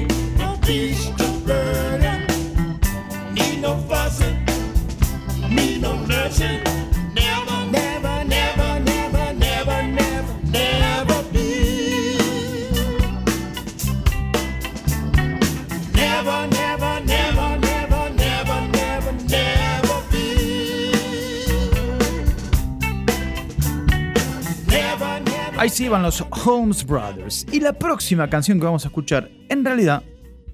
Los 26.01 26.25
Holmes 26.45 26.85
Brothers. 26.85 27.45
Y 27.51 27.59
la 27.59 27.73
próxima 27.73 28.29
canción 28.29 28.59
que 28.59 28.65
vamos 28.65 28.85
a 28.85 28.87
escuchar, 28.87 29.29
en 29.49 29.63
realidad, 29.63 30.03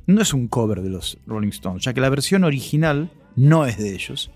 no 0.06 0.22
es 0.22 0.34
un 0.34 0.48
cover 0.48 0.82
de 0.82 0.90
los 0.90 1.18
Rolling 1.26 1.50
Stones, 1.50 1.84
ya 1.84 1.94
que 1.94 2.02
la 2.02 2.10
versión 2.10 2.44
original 2.44 3.12
no 3.36 3.66
es 3.66 3.78
de 3.78 3.94
ellos, 3.94 4.32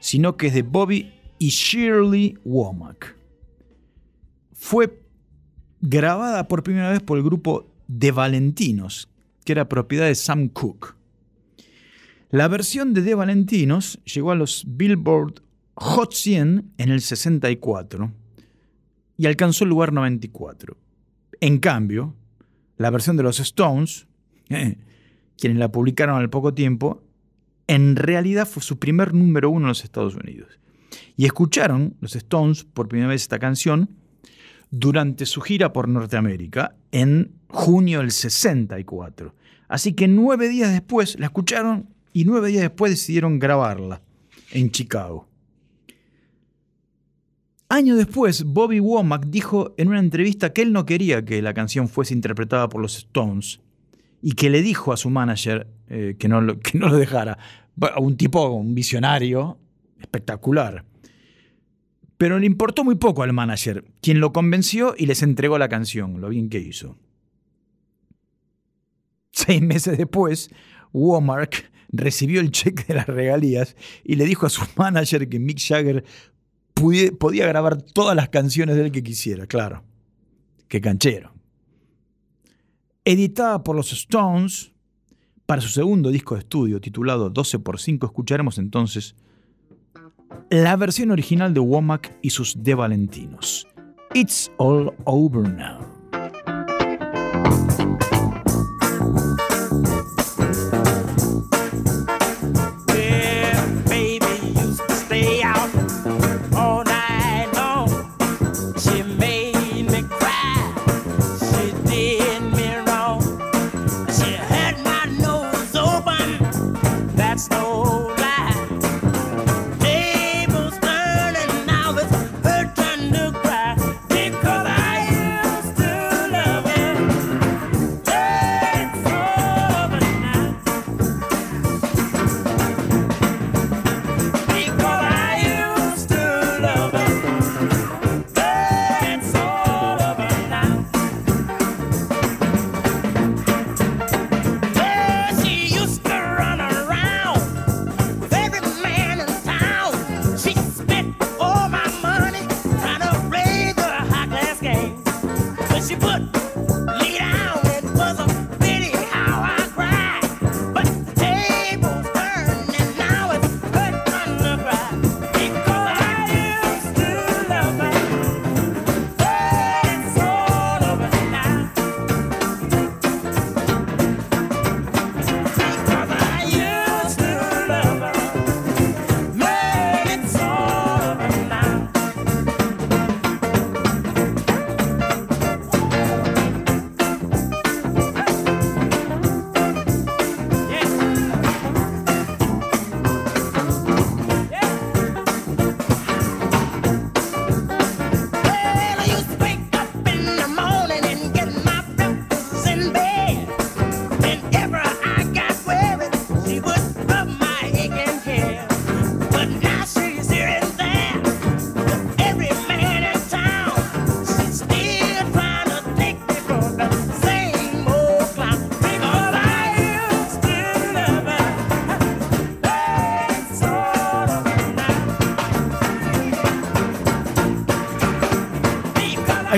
sino 0.00 0.36
que 0.36 0.48
es 0.48 0.54
de 0.54 0.62
Bobby 0.62 1.12
y 1.38 1.50
Shirley 1.50 2.36
Womack. 2.44 3.16
Fue 4.54 5.00
grabada 5.80 6.48
por 6.48 6.62
primera 6.62 6.90
vez 6.90 7.00
por 7.00 7.18
el 7.18 7.24
grupo 7.24 7.70
The 7.96 8.10
Valentinos, 8.10 9.08
que 9.44 9.52
era 9.52 9.68
propiedad 9.68 10.06
de 10.06 10.14
Sam 10.14 10.48
Cooke. 10.48 10.94
La 12.30 12.48
versión 12.48 12.92
de 12.92 13.02
The 13.02 13.14
Valentinos 13.14 14.00
llegó 14.04 14.32
a 14.32 14.34
los 14.34 14.64
Billboard 14.66 15.42
Hot 15.74 16.12
100 16.12 16.72
en 16.76 16.90
el 16.90 17.00
64 17.02 18.12
y 19.18 19.26
alcanzó 19.26 19.64
el 19.64 19.70
lugar 19.70 19.92
94. 19.92 20.78
En 21.40 21.58
cambio, 21.58 22.14
la 22.78 22.88
versión 22.90 23.16
de 23.16 23.24
los 23.24 23.40
Stones, 23.40 24.06
quienes 24.46 25.58
la 25.58 25.70
publicaron 25.70 26.16
al 26.16 26.30
poco 26.30 26.54
tiempo, 26.54 27.02
en 27.66 27.96
realidad 27.96 28.48
fue 28.48 28.62
su 28.62 28.78
primer 28.78 29.12
número 29.12 29.50
uno 29.50 29.66
en 29.66 29.68
los 29.68 29.84
Estados 29.84 30.14
Unidos. 30.14 30.58
Y 31.16 31.26
escucharon 31.26 31.96
los 32.00 32.16
Stones 32.16 32.64
por 32.64 32.88
primera 32.88 33.10
vez 33.10 33.22
esta 33.22 33.38
canción 33.38 33.90
durante 34.70 35.26
su 35.26 35.40
gira 35.40 35.72
por 35.72 35.88
Norteamérica 35.88 36.76
en 36.92 37.32
junio 37.48 37.98
del 37.98 38.12
64. 38.12 39.34
Así 39.66 39.92
que 39.92 40.08
nueve 40.08 40.48
días 40.48 40.72
después 40.72 41.18
la 41.18 41.26
escucharon 41.26 41.88
y 42.12 42.24
nueve 42.24 42.48
días 42.48 42.62
después 42.62 42.92
decidieron 42.92 43.38
grabarla 43.38 44.00
en 44.52 44.70
Chicago. 44.70 45.27
Años 47.70 47.98
después, 47.98 48.44
Bobby 48.44 48.80
Womack 48.80 49.26
dijo 49.26 49.74
en 49.76 49.88
una 49.88 49.98
entrevista 49.98 50.52
que 50.52 50.62
él 50.62 50.72
no 50.72 50.86
quería 50.86 51.24
que 51.24 51.42
la 51.42 51.52
canción 51.52 51.88
fuese 51.88 52.14
interpretada 52.14 52.68
por 52.68 52.80
los 52.80 52.96
Stones 52.96 53.60
y 54.22 54.32
que 54.32 54.48
le 54.48 54.62
dijo 54.62 54.92
a 54.92 54.96
su 54.96 55.10
manager 55.10 55.66
eh, 55.88 56.16
que, 56.18 56.28
no 56.28 56.40
lo, 56.40 56.58
que 56.60 56.78
no 56.78 56.94
dejara. 56.94 57.38
Un 57.98 58.16
tipo, 58.16 58.48
un 58.48 58.74
visionario 58.74 59.58
espectacular. 60.00 60.84
Pero 62.16 62.38
le 62.38 62.46
importó 62.46 62.84
muy 62.84 62.96
poco 62.96 63.22
al 63.22 63.32
manager, 63.32 63.84
quien 64.00 64.18
lo 64.18 64.32
convenció 64.32 64.94
y 64.96 65.06
les 65.06 65.22
entregó 65.22 65.58
la 65.58 65.68
canción, 65.68 66.20
lo 66.20 66.30
bien 66.30 66.48
que 66.48 66.58
hizo. 66.58 66.96
Seis 69.30 69.62
meses 69.62 69.96
después, 69.98 70.50
Womack 70.92 71.70
recibió 71.90 72.40
el 72.40 72.50
cheque 72.50 72.84
de 72.88 72.94
las 72.94 73.06
regalías 73.06 73.76
y 74.04 74.16
le 74.16 74.24
dijo 74.24 74.46
a 74.46 74.50
su 74.50 74.62
manager 74.76 75.28
que 75.28 75.38
Mick 75.38 75.60
Jagger 75.60 76.04
podía 77.18 77.46
grabar 77.46 77.80
todas 77.82 78.16
las 78.16 78.28
canciones 78.28 78.76
de 78.76 78.86
él 78.86 78.92
que 78.92 79.02
quisiera, 79.02 79.46
claro. 79.46 79.82
Qué 80.68 80.80
canchero. 80.80 81.32
Editada 83.04 83.62
por 83.62 83.74
los 83.74 83.92
Stones, 83.92 84.72
para 85.46 85.62
su 85.62 85.68
segundo 85.68 86.10
disco 86.10 86.34
de 86.34 86.40
estudio 86.40 86.80
titulado 86.80 87.32
12x5, 87.32 88.04
escucharemos 88.04 88.58
entonces 88.58 89.14
la 90.50 90.76
versión 90.76 91.10
original 91.10 91.54
de 91.54 91.60
Womack 91.60 92.18
y 92.22 92.30
sus 92.30 92.62
De 92.62 92.74
Valentinos. 92.74 93.66
It's 94.14 94.50
All 94.58 94.92
Over 95.04 95.48
Now. 95.48 95.98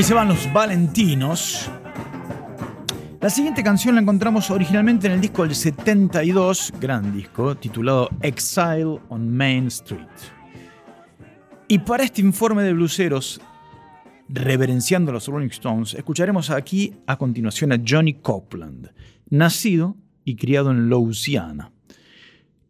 Ahí 0.01 0.05
se 0.05 0.15
van 0.15 0.29
los 0.29 0.51
Valentinos. 0.51 1.71
La 3.21 3.29
siguiente 3.29 3.63
canción 3.63 3.97
la 3.97 4.01
encontramos 4.01 4.51
originalmente 4.51 5.07
en 5.07 5.13
el 5.13 5.21
disco 5.21 5.43
del 5.43 5.55
72, 5.55 6.73
gran 6.81 7.15
disco, 7.15 7.55
titulado 7.55 8.09
Exile 8.23 8.99
on 9.11 9.29
Main 9.29 9.67
Street. 9.67 10.09
Y 11.69 11.81
para 11.81 12.05
este 12.05 12.23
informe 12.23 12.63
de 12.63 12.73
bluseros, 12.73 13.43
reverenciando 14.27 15.11
a 15.11 15.13
los 15.13 15.29
Rolling 15.29 15.51
Stones, 15.51 15.93
escucharemos 15.93 16.49
aquí 16.49 16.95
a 17.07 17.19
continuación 17.19 17.71
a 17.71 17.83
Johnny 17.87 18.15
Copeland, 18.15 18.93
nacido 19.29 19.99
y 20.25 20.37
criado 20.37 20.71
en 20.71 20.89
Louisiana, 20.89 21.73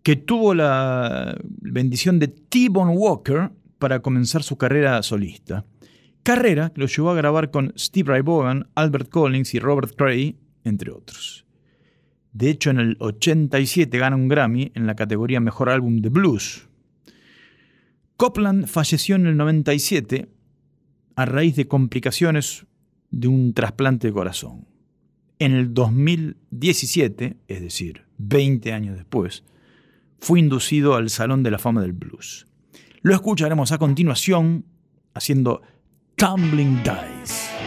que 0.02 0.16
tuvo 0.16 0.52
la 0.52 1.38
bendición 1.60 2.18
de 2.18 2.26
T-Bone 2.26 2.96
Walker 2.96 3.52
para 3.78 4.02
comenzar 4.02 4.42
su 4.42 4.56
carrera 4.56 5.00
solista. 5.04 5.64
Carrera 6.22 6.70
que 6.70 6.80
lo 6.80 6.86
llevó 6.86 7.10
a 7.10 7.14
grabar 7.14 7.50
con 7.50 7.72
Steve 7.78 8.10
Ray 8.10 8.22
Vaughan, 8.22 8.68
Albert 8.74 9.08
Collins 9.08 9.54
y 9.54 9.58
Robert 9.58 9.94
Cray, 9.96 10.36
entre 10.64 10.90
otros. 10.90 11.46
De 12.32 12.50
hecho, 12.50 12.70
en 12.70 12.78
el 12.78 12.96
87 13.00 13.98
gana 13.98 14.16
un 14.16 14.28
Grammy 14.28 14.70
en 14.74 14.86
la 14.86 14.94
categoría 14.94 15.40
Mejor 15.40 15.68
Álbum 15.68 16.00
de 16.00 16.10
Blues. 16.10 16.68
Copland 18.16 18.66
falleció 18.66 19.16
en 19.16 19.26
el 19.26 19.36
97 19.36 20.28
a 21.16 21.24
raíz 21.24 21.56
de 21.56 21.66
complicaciones 21.66 22.66
de 23.10 23.28
un 23.28 23.52
trasplante 23.54 24.08
de 24.08 24.12
corazón. 24.12 24.66
En 25.38 25.52
el 25.52 25.72
2017, 25.72 27.38
es 27.48 27.60
decir, 27.62 28.04
20 28.18 28.72
años 28.72 28.96
después, 28.96 29.42
fue 30.18 30.38
inducido 30.38 30.94
al 30.94 31.08
Salón 31.08 31.42
de 31.42 31.50
la 31.50 31.58
Fama 31.58 31.80
del 31.80 31.94
Blues. 31.94 32.46
Lo 33.00 33.14
escucharemos 33.14 33.72
a 33.72 33.78
continuación 33.78 34.66
haciendo 35.14 35.62
Tumbling 36.20 36.82
Dice. 36.82 37.59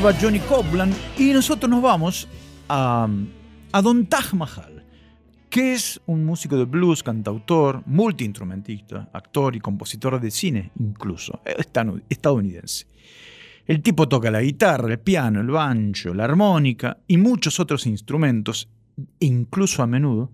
Va 0.00 0.14
Johnny 0.14 0.38
Copland 0.40 0.94
y 1.18 1.32
nosotros 1.32 1.68
nos 1.68 1.82
vamos 1.82 2.28
a, 2.68 3.08
a 3.72 3.82
Don 3.82 4.06
Taj 4.06 4.32
Mahal, 4.32 4.84
que 5.50 5.74
es 5.74 6.00
un 6.06 6.24
músico 6.24 6.56
de 6.56 6.66
blues, 6.66 7.02
cantautor, 7.02 7.82
multiinstrumentista, 7.86 9.08
actor 9.12 9.56
y 9.56 9.60
compositor 9.60 10.20
de 10.20 10.30
cine 10.30 10.70
incluso, 10.78 11.40
eh, 11.44 11.56
estadounidense. 12.08 12.86
El 13.66 13.82
tipo 13.82 14.08
toca 14.08 14.30
la 14.30 14.40
guitarra, 14.40 14.92
el 14.92 15.00
piano, 15.00 15.40
el 15.40 15.48
banjo, 15.48 16.14
la 16.14 16.24
armónica 16.24 16.98
y 17.08 17.16
muchos 17.16 17.58
otros 17.58 17.86
instrumentos, 17.86 18.68
e 19.18 19.26
incluso 19.26 19.82
a 19.82 19.86
menudo 19.86 20.30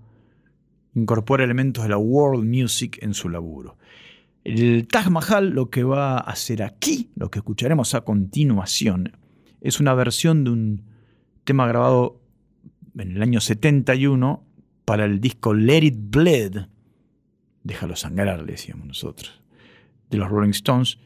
incorpora 0.94 1.42
elementos 1.42 1.84
de 1.84 1.90
la 1.90 1.98
world 1.98 2.44
music 2.44 2.98
en 3.02 3.14
su 3.14 3.30
laburo. 3.30 3.78
El 4.44 4.86
Taj 4.88 5.08
Mahal 5.08 5.50
lo 5.50 5.70
que 5.70 5.84
va 5.84 6.18
a 6.18 6.20
hacer 6.20 6.62
aquí, 6.62 7.10
lo 7.16 7.30
que 7.30 7.38
escucharemos 7.38 7.94
a 7.94 8.02
continuación, 8.02 9.12
es 9.64 9.80
una 9.80 9.94
versión 9.94 10.44
de 10.44 10.50
un 10.50 10.82
tema 11.44 11.66
grabado 11.66 12.20
en 12.98 13.16
el 13.16 13.22
año 13.22 13.40
71 13.40 14.44
para 14.84 15.06
el 15.06 15.20
disco 15.20 15.54
Let 15.54 15.84
It 15.84 15.96
Bleed. 16.10 16.56
Déjalo 17.62 17.96
sangrar, 17.96 18.42
le 18.42 18.52
decíamos 18.52 18.86
nosotros. 18.86 19.42
De 20.10 20.18
los 20.18 20.28
Rolling 20.28 20.50
Stones, 20.50 20.98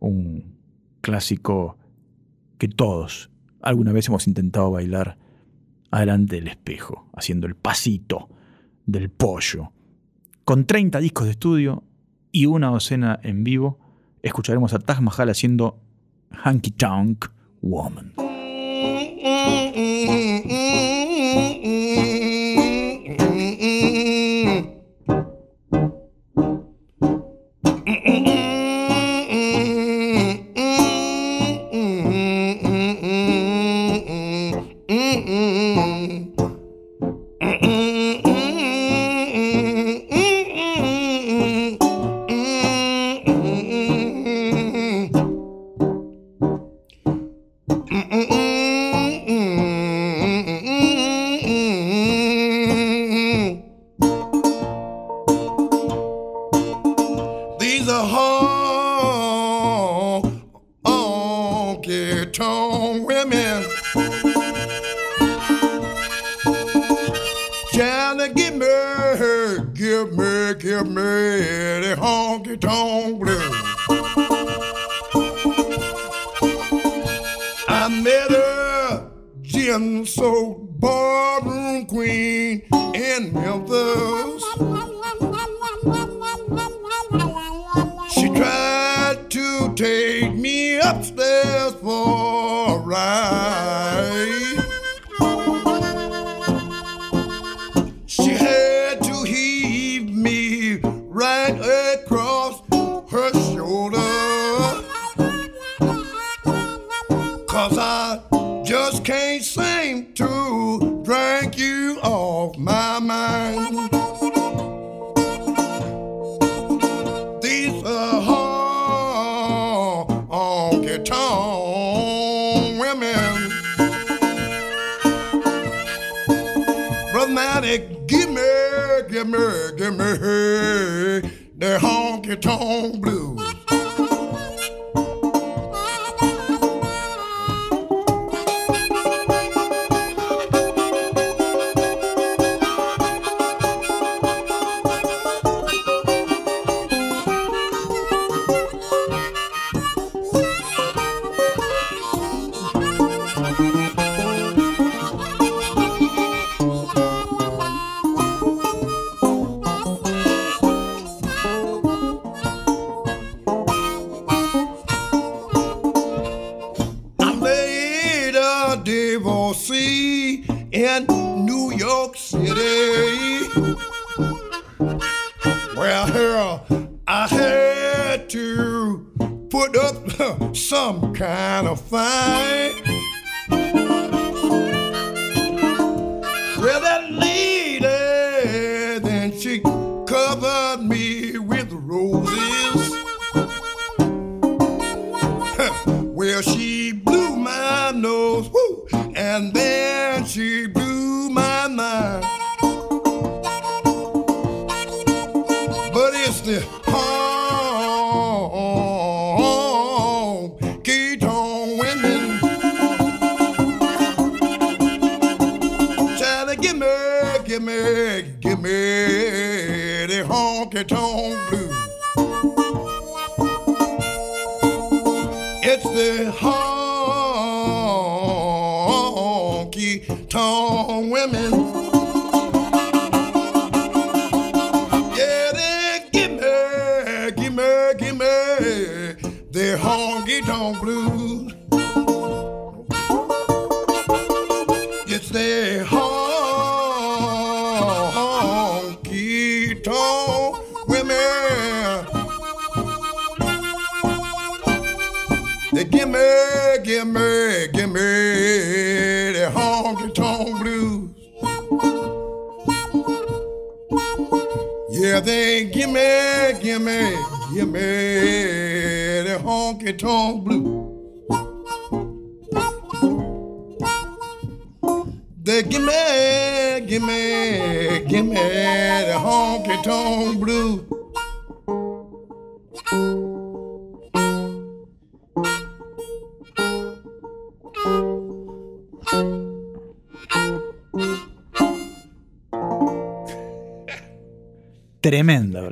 un 0.00 0.56
clásico 1.00 1.78
que 2.58 2.66
todos 2.66 3.30
alguna 3.62 3.92
vez 3.92 4.08
hemos 4.08 4.26
intentado 4.26 4.72
bailar 4.72 5.16
adelante 5.92 6.36
del 6.36 6.48
espejo, 6.48 7.08
haciendo 7.14 7.46
el 7.46 7.54
pasito 7.54 8.28
del 8.84 9.10
pollo. 9.10 9.70
Con 10.44 10.66
30 10.66 10.98
discos 10.98 11.26
de 11.26 11.30
estudio 11.30 11.84
y 12.32 12.46
una 12.46 12.66
docena 12.66 13.20
en 13.22 13.44
vivo, 13.44 13.78
escucharemos 14.22 14.74
a 14.74 14.80
Taj 14.80 15.00
Mahal 15.00 15.30
haciendo 15.30 15.80
Hanky 16.32 16.72
Tonk. 16.72 17.35
woman. 17.62 18.12
Mm, 18.18 18.24
mm, 19.22 20.42
mm, 20.44 21.75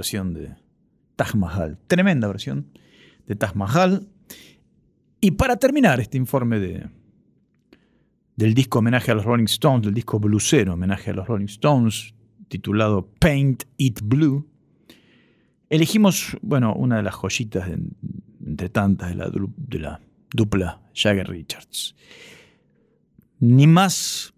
versión 0.05 0.35
de 0.35 0.55
Taj 1.17 1.35
Mahal, 1.35 1.79
tremenda 1.87 2.29
versión 2.29 2.67
de 3.27 3.37
Taj 3.37 3.55
Mahal. 3.55 4.07
Y 5.19 5.31
para 5.31 5.57
terminar 5.57 5.99
este 5.99 6.19
informe 6.19 6.61
de, 6.61 6.91
del 8.37 8.53
disco 8.53 8.81
homenaje 8.81 9.13
a 9.13 9.15
los 9.15 9.25
Rolling 9.25 9.47
Stones, 9.47 9.87
del 9.87 9.95
disco 9.95 10.19
blusero 10.21 10.75
homenaje 10.75 11.11
a 11.11 11.15
los 11.15 11.27
Rolling 11.27 11.47
Stones, 11.47 12.15
titulado 12.49 13.09
Paint 13.19 13.65
It 13.79 14.01
Blue, 14.03 14.47
elegimos, 15.71 16.37
bueno, 16.43 16.75
una 16.75 16.99
de 16.99 17.03
las 17.03 17.15
joyitas 17.15 17.67
de, 17.67 17.79
entre 18.47 18.69
tantas 18.69 19.09
de 19.09 19.79
la, 19.79 20.01
dupla 20.35 20.83
Jagger 20.95 21.29
Richards. 21.29 21.97
Ni 23.41 23.67
más 23.67 24.35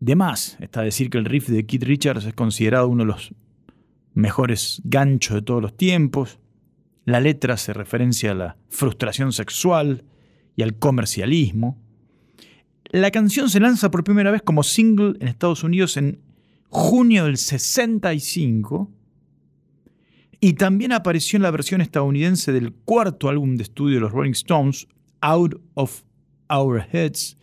de 0.00 0.16
más 0.16 0.56
está 0.58 0.82
decir 0.82 1.10
que 1.10 1.18
el 1.18 1.26
riff 1.26 1.48
de 1.48 1.64
Keith 1.64 1.84
Richards 1.84 2.24
es 2.24 2.34
considerado 2.34 2.88
uno 2.88 3.04
de 3.04 3.08
los 3.12 3.32
mejores 4.14 4.80
ganchos 4.84 5.36
de 5.36 5.42
todos 5.42 5.62
los 5.62 5.76
tiempos. 5.76 6.38
La 7.04 7.20
letra 7.20 7.54
hace 7.54 7.72
referencia 7.72 8.32
a 8.32 8.34
la 8.34 8.56
frustración 8.68 9.32
sexual 9.32 10.04
y 10.56 10.62
al 10.62 10.78
comercialismo. 10.78 11.80
La 12.90 13.10
canción 13.10 13.48
se 13.48 13.60
lanza 13.60 13.90
por 13.90 14.04
primera 14.04 14.30
vez 14.30 14.42
como 14.42 14.62
single 14.62 15.14
en 15.20 15.28
Estados 15.28 15.62
Unidos 15.62 15.96
en 15.96 16.20
junio 16.68 17.24
del 17.24 17.36
65 17.36 18.90
y 20.40 20.54
también 20.54 20.92
apareció 20.92 21.36
en 21.36 21.42
la 21.42 21.50
versión 21.50 21.80
estadounidense 21.80 22.52
del 22.52 22.72
cuarto 22.72 23.28
álbum 23.28 23.56
de 23.56 23.64
estudio 23.64 23.96
de 23.96 24.00
los 24.00 24.12
Rolling 24.12 24.32
Stones, 24.32 24.88
Out 25.20 25.60
of 25.74 26.02
Our 26.48 26.82
Heads, 26.90 27.36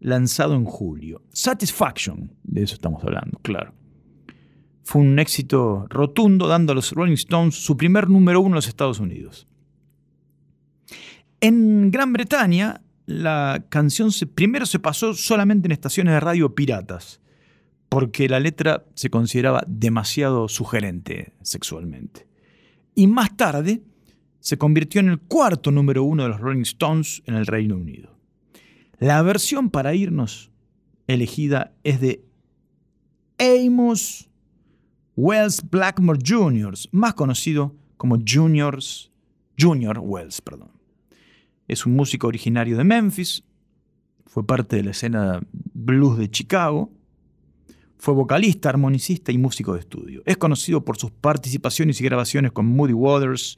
lanzado 0.00 0.54
en 0.54 0.64
julio. 0.64 1.22
Satisfaction, 1.32 2.32
de 2.42 2.64
eso 2.64 2.74
estamos 2.74 3.02
hablando, 3.04 3.38
claro. 3.38 3.72
Fue 4.84 5.00
un 5.00 5.18
éxito 5.18 5.86
rotundo, 5.88 6.46
dando 6.46 6.72
a 6.72 6.74
los 6.74 6.92
Rolling 6.92 7.14
Stones 7.14 7.54
su 7.56 7.76
primer 7.76 8.08
número 8.08 8.40
uno 8.40 8.50
en 8.50 8.54
los 8.56 8.68
Estados 8.68 9.00
Unidos. 9.00 9.46
En 11.40 11.90
Gran 11.90 12.12
Bretaña, 12.12 12.82
la 13.06 13.64
canción 13.68 14.12
se- 14.12 14.26
primero 14.26 14.66
se 14.66 14.78
pasó 14.78 15.14
solamente 15.14 15.66
en 15.68 15.72
estaciones 15.72 16.14
de 16.14 16.20
radio 16.20 16.54
piratas, 16.54 17.20
porque 17.88 18.28
la 18.28 18.40
letra 18.40 18.84
se 18.94 19.10
consideraba 19.10 19.62
demasiado 19.66 20.48
sugerente 20.48 21.32
sexualmente. 21.42 22.26
Y 22.94 23.06
más 23.06 23.36
tarde 23.36 23.82
se 24.40 24.58
convirtió 24.58 25.00
en 25.00 25.08
el 25.08 25.18
cuarto 25.20 25.70
número 25.70 26.04
uno 26.04 26.22
de 26.24 26.28
los 26.30 26.40
Rolling 26.40 26.62
Stones 26.62 27.22
en 27.26 27.34
el 27.34 27.46
Reino 27.46 27.76
Unido. 27.76 28.16
La 28.98 29.22
versión 29.22 29.70
para 29.70 29.94
irnos 29.94 30.50
elegida 31.06 31.72
es 31.82 32.00
de 32.00 32.24
Amos 33.38 34.30
Wells 35.16 35.62
Blackmore 35.70 36.18
Jr., 36.24 36.74
más 36.92 37.14
conocido 37.14 37.74
como 37.96 38.18
Juniors, 38.26 39.10
Junior 39.58 39.98
Wells. 40.00 40.40
Perdón. 40.40 40.70
Es 41.68 41.86
un 41.86 41.94
músico 41.94 42.26
originario 42.26 42.76
de 42.76 42.84
Memphis, 42.84 43.44
fue 44.26 44.46
parte 44.46 44.76
de 44.76 44.82
la 44.82 44.90
escena 44.90 45.40
blues 45.72 46.18
de 46.18 46.30
Chicago, 46.30 46.90
fue 47.96 48.12
vocalista, 48.12 48.68
armonicista 48.68 49.32
y 49.32 49.38
músico 49.38 49.72
de 49.72 49.80
estudio. 49.80 50.22
Es 50.26 50.36
conocido 50.36 50.84
por 50.84 50.98
sus 50.98 51.10
participaciones 51.10 52.00
y 52.00 52.04
grabaciones 52.04 52.52
con 52.52 52.66
Moody 52.66 52.92
Waters, 52.92 53.56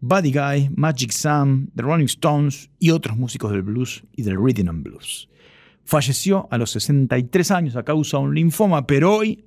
Buddy 0.00 0.32
Guy, 0.32 0.70
Magic 0.76 1.10
Sam, 1.10 1.68
The 1.74 1.82
Rolling 1.82 2.06
Stones 2.06 2.70
y 2.78 2.90
otros 2.90 3.16
músicos 3.16 3.50
del 3.50 3.62
blues 3.62 4.04
y 4.14 4.22
del 4.22 4.36
rhythm 4.36 4.68
and 4.68 4.82
blues. 4.84 5.28
Falleció 5.84 6.46
a 6.50 6.58
los 6.58 6.70
63 6.72 7.50
años 7.50 7.76
a 7.76 7.82
causa 7.82 8.18
de 8.18 8.24
un 8.24 8.34
linfoma, 8.34 8.86
pero 8.86 9.16
hoy, 9.16 9.44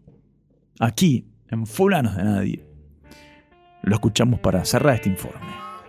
aquí, 0.80 1.26
en 1.50 1.66
Fulanos 1.66 2.16
de 2.16 2.24
Nadie, 2.24 2.66
lo 3.84 3.96
escuchamos 3.96 4.40
para 4.40 4.66
cerrar 4.66 4.96
este 4.96 5.10
informe. 5.10 5.40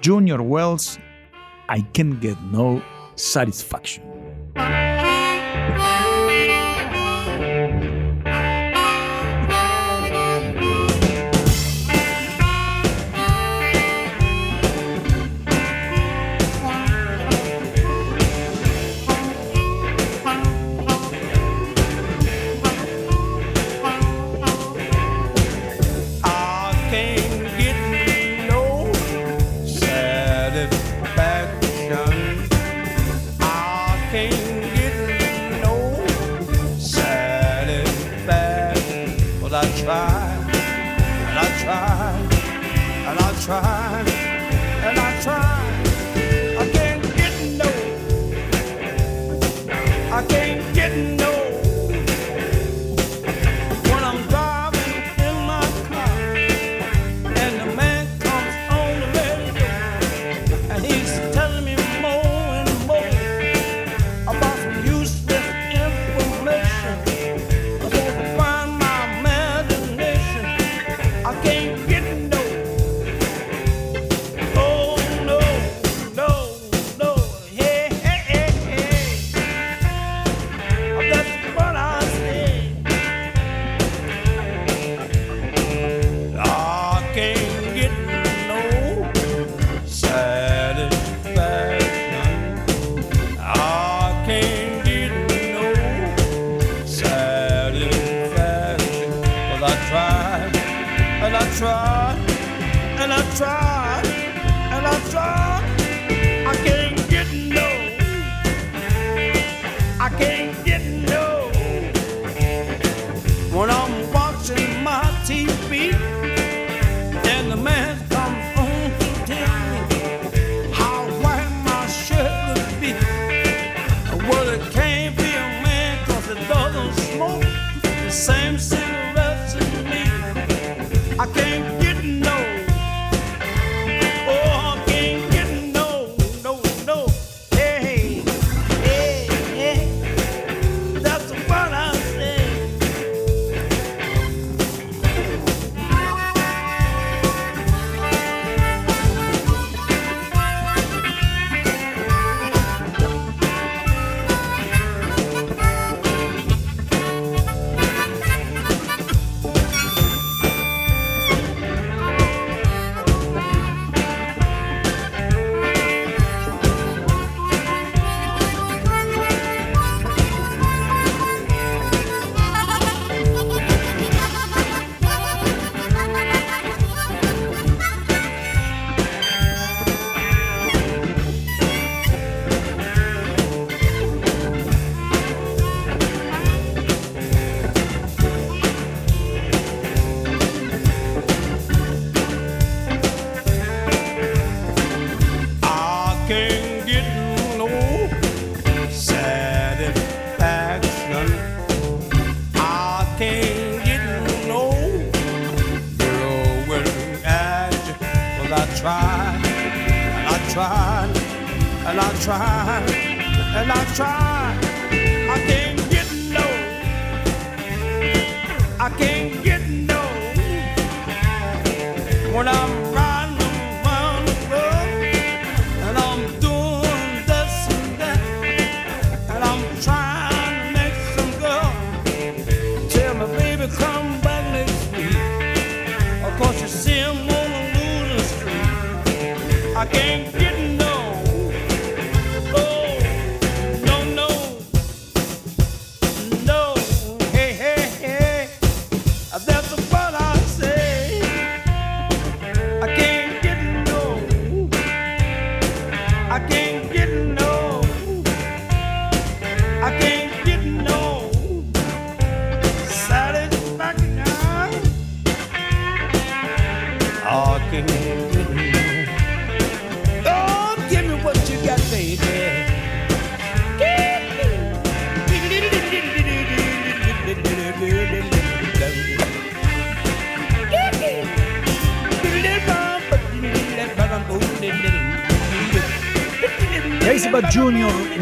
Junior 0.05 0.41
Wells, 0.41 1.01
I 1.74 1.83
Can't 1.93 2.20
Get 2.20 2.39
No 2.53 2.83
Satisfaction. 3.15 4.16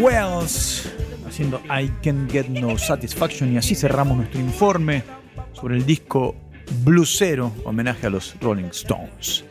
Wells 0.04 0.86
haciendo 1.26 1.62
I 1.64 1.88
Can 2.02 2.28
Get 2.28 2.48
No 2.48 2.76
Satisfaction 2.76 3.54
y 3.54 3.56
así 3.56 3.74
cerramos 3.74 4.18
nuestro 4.18 4.38
informe 4.38 5.02
sobre 5.54 5.76
el 5.76 5.86
disco 5.86 6.36
Bluesero, 6.84 7.50
homenaje 7.64 8.08
a 8.08 8.10
los 8.10 8.38
Rolling 8.38 8.64
Stones. 8.64 9.46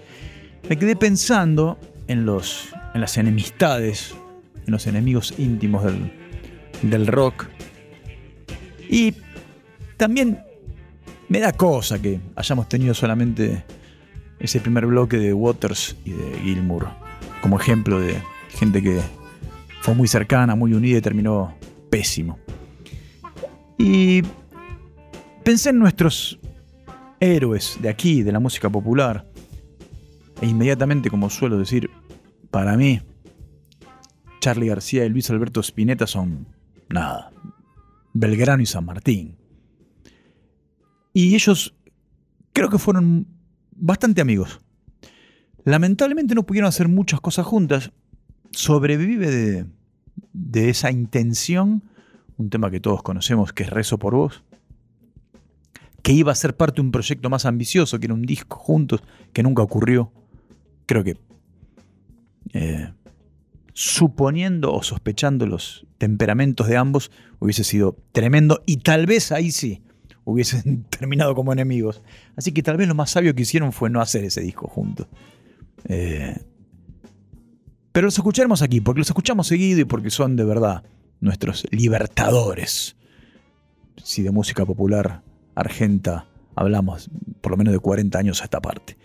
Me 0.69 0.77
quedé 0.77 0.95
pensando 0.95 1.79
en, 2.07 2.27
los, 2.27 2.69
en 2.93 3.01
las 3.01 3.17
enemistades, 3.17 4.13
en 4.67 4.71
los 4.71 4.85
enemigos 4.85 5.33
íntimos 5.39 5.85
del, 5.85 6.13
del 6.83 7.07
rock 7.07 7.47
y 8.87 9.15
también 9.97 10.39
me 11.29 11.39
da 11.39 11.51
cosa 11.51 11.99
que 11.99 12.19
hayamos 12.35 12.69
tenido 12.69 12.93
solamente 12.93 13.63
ese 14.37 14.59
primer 14.59 14.85
bloque 14.85 15.17
de 15.17 15.33
Waters 15.33 15.95
y 16.05 16.11
de 16.11 16.39
Gilmour 16.43 16.89
como 17.41 17.59
ejemplo 17.59 17.99
de 17.99 18.21
gente 18.49 18.83
que 18.83 19.01
fue 19.83 19.93
muy 19.93 20.07
cercana, 20.07 20.55
muy 20.55 20.73
unida 20.73 20.99
y 20.99 21.01
terminó 21.01 21.53
pésimo. 21.89 22.39
Y 23.77 24.21
pensé 25.43 25.71
en 25.71 25.79
nuestros 25.79 26.39
héroes 27.19 27.77
de 27.81 27.89
aquí, 27.89 28.23
de 28.23 28.31
la 28.31 28.39
música 28.39 28.69
popular, 28.69 29.27
e 30.39 30.47
inmediatamente, 30.47 31.09
como 31.09 31.29
suelo 31.29 31.57
decir, 31.57 31.89
para 32.49 32.77
mí, 32.77 33.01
Charlie 34.39 34.69
García 34.69 35.03
y 35.03 35.09
Luis 35.09 35.29
Alberto 35.29 35.59
Spinetta 35.59 36.07
son 36.07 36.47
nada, 36.87 37.31
Belgrano 38.13 38.63
y 38.63 38.65
San 38.65 38.85
Martín. 38.85 39.35
Y 41.11 41.35
ellos 41.35 41.75
creo 42.53 42.69
que 42.69 42.77
fueron 42.77 43.27
bastante 43.71 44.21
amigos. 44.21 44.61
Lamentablemente 45.65 46.35
no 46.35 46.43
pudieron 46.43 46.69
hacer 46.69 46.87
muchas 46.87 47.19
cosas 47.19 47.45
juntas. 47.45 47.91
Sobrevive 48.53 49.29
de, 49.29 49.65
de 50.31 50.69
esa 50.69 50.91
intención, 50.91 51.83
un 52.37 52.49
tema 52.49 52.71
que 52.71 52.79
todos 52.79 53.03
conocemos 53.03 53.53
que 53.53 53.63
es 53.63 53.69
Rezo 53.69 53.97
por 53.97 54.15
Vos, 54.15 54.43
que 56.01 56.11
iba 56.11 56.31
a 56.31 56.35
ser 56.35 56.55
parte 56.55 56.75
de 56.75 56.81
un 56.81 56.91
proyecto 56.91 57.29
más 57.29 57.45
ambicioso, 57.45 57.99
que 57.99 58.07
era 58.07 58.13
un 58.13 58.23
disco 58.23 58.57
juntos, 58.57 59.01
que 59.31 59.43
nunca 59.43 59.63
ocurrió. 59.63 60.11
Creo 60.85 61.03
que 61.03 61.17
eh, 62.53 62.91
suponiendo 63.73 64.73
o 64.73 64.83
sospechando 64.83 65.47
los 65.47 65.87
temperamentos 65.97 66.67
de 66.67 66.77
ambos, 66.77 67.11
hubiese 67.39 67.63
sido 67.63 67.97
tremendo 68.11 68.61
y 68.65 68.77
tal 68.77 69.05
vez 69.05 69.31
ahí 69.31 69.51
sí 69.51 69.81
hubiesen 70.25 70.83
terminado 70.89 71.35
como 71.35 71.53
enemigos. 71.53 72.01
Así 72.35 72.51
que 72.51 72.63
tal 72.63 72.77
vez 72.77 72.87
lo 72.87 72.95
más 72.95 73.11
sabio 73.11 73.33
que 73.33 73.43
hicieron 73.43 73.71
fue 73.71 73.89
no 73.89 74.01
hacer 74.01 74.23
ese 74.25 74.41
disco 74.41 74.67
juntos. 74.67 75.07
Eh, 75.85 76.37
pero 77.93 78.05
los 78.05 78.17
escucharemos 78.17 78.61
aquí, 78.61 78.81
porque 78.81 78.99
los 78.99 79.07
escuchamos 79.07 79.47
seguido 79.47 79.79
y 79.79 79.85
porque 79.85 80.09
son 80.09 80.35
de 80.35 80.43
verdad 80.43 80.83
nuestros 81.21 81.65
libertadores. 81.71 82.97
Si 84.03 84.23
de 84.23 84.31
música 84.31 84.65
popular 84.65 85.21
argenta 85.55 86.25
hablamos 86.55 87.09
por 87.39 87.51
lo 87.51 87.57
menos 87.57 87.71
de 87.71 87.79
40 87.79 88.17
años 88.17 88.41
a 88.41 88.45
esta 88.45 88.59
parte. 88.59 88.97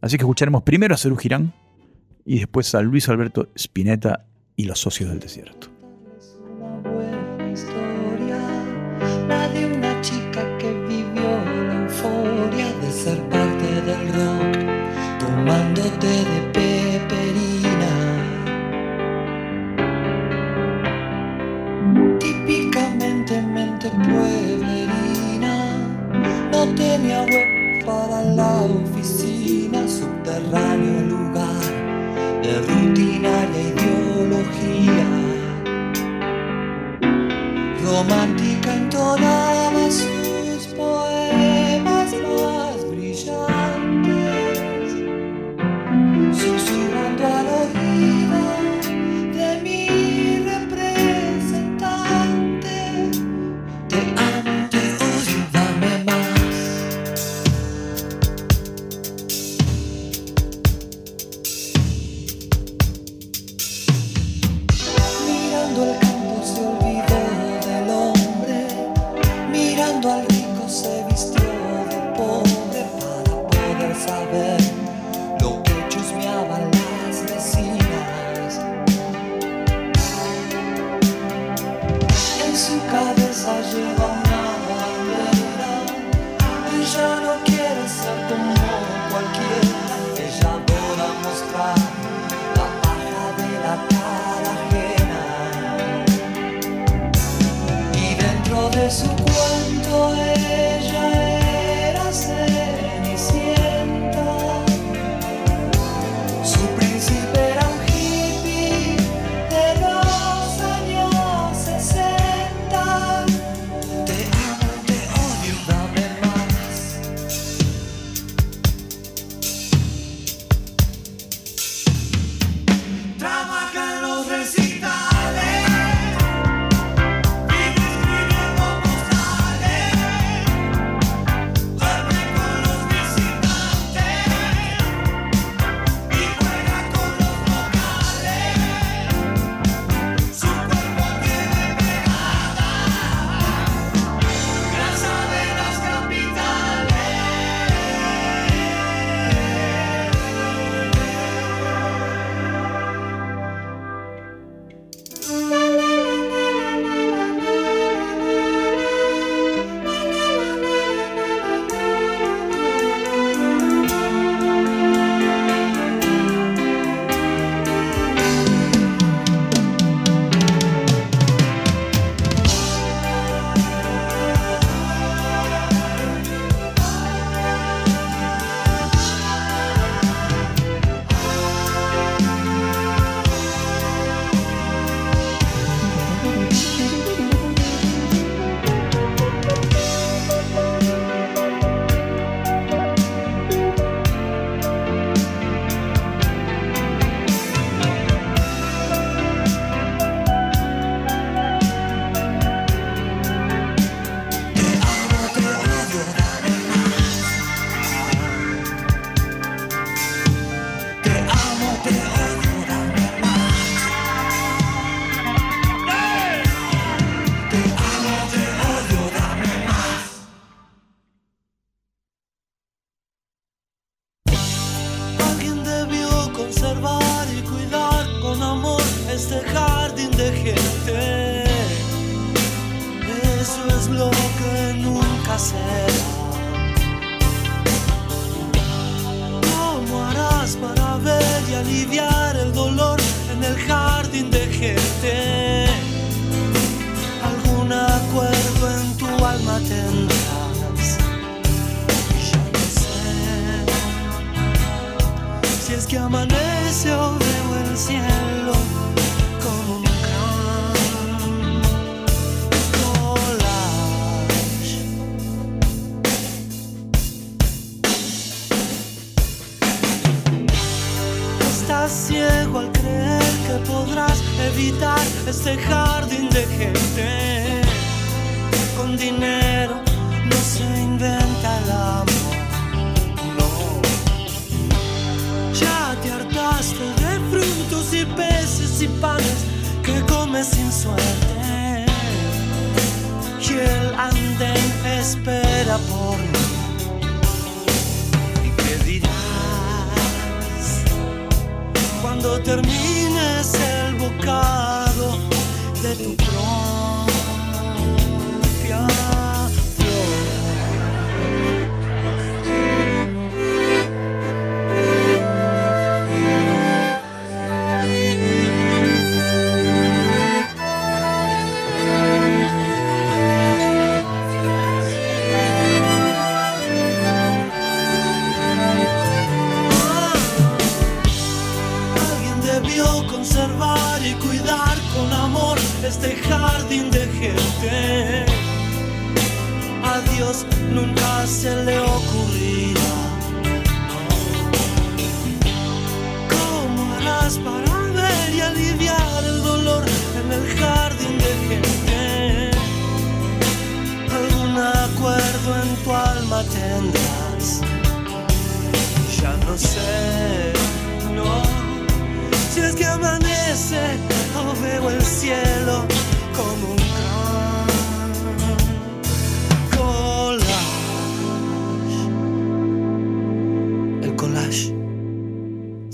Así 0.00 0.16
que 0.16 0.22
escucharemos 0.22 0.62
primero 0.62 0.94
a 0.94 0.98
Cerú 0.98 1.16
Girán 1.16 1.52
y 2.24 2.38
después 2.38 2.74
a 2.74 2.80
Luis 2.80 3.08
Alberto 3.08 3.50
Spinetta 3.54 4.26
y 4.54 4.64
los 4.64 4.80
socios 4.80 5.10
del 5.10 5.20
desierto. 5.20 5.75
romantic. 37.96 38.45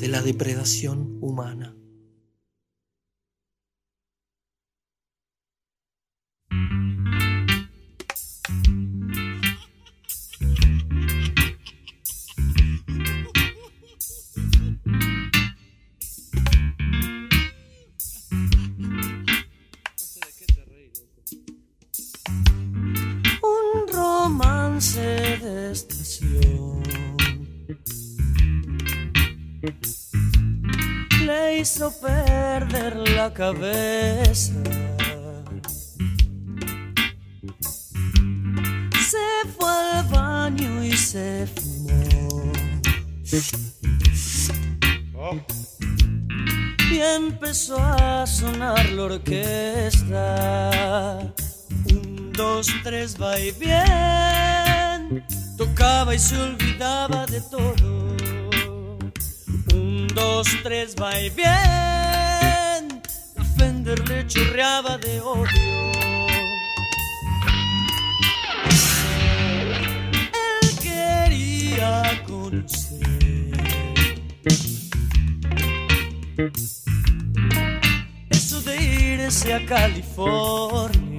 De 0.03 0.09
la 0.09 0.20
depredación 0.20 1.19
humana. 1.20 1.77
Se 39.10 39.19
fue 39.59 39.69
al 39.69 40.06
baño 40.09 40.85
y 40.85 40.93
se 40.93 41.48
fumó. 41.48 42.52
Y 46.89 47.01
empezó 47.01 47.78
a 47.78 48.24
sonar 48.28 48.89
la 48.90 49.02
orquesta. 49.02 50.70
Un, 51.90 52.32
dos, 52.32 52.69
tres, 52.85 53.20
va 53.20 53.40
y 53.40 53.51
bien. 53.51 55.27
Tocaba 55.59 56.14
y 56.14 56.20
se 56.20 56.39
olvidaba 56.40 57.27
de 57.27 57.40
todo. 57.40 57.74
Un, 59.74 60.06
dos, 60.14 60.47
tres, 60.62 60.94
va 60.94 61.20
y 61.20 61.28
bien. 61.31 62.22
Fender 63.93 64.09
le 64.09 64.27
chorreaba 64.27 64.97
de 64.98 65.20
odio. 65.20 65.93
Él 70.62 70.78
quería 70.82 72.23
conocer 72.27 73.52
eso 78.31 78.60
de 78.62 78.77
irse 78.82 79.52
a 79.52 79.66
California. 79.66 81.11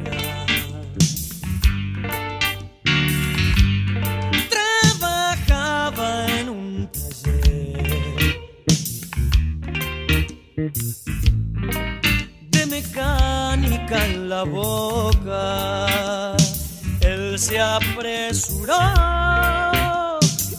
Apresuró 17.76 18.78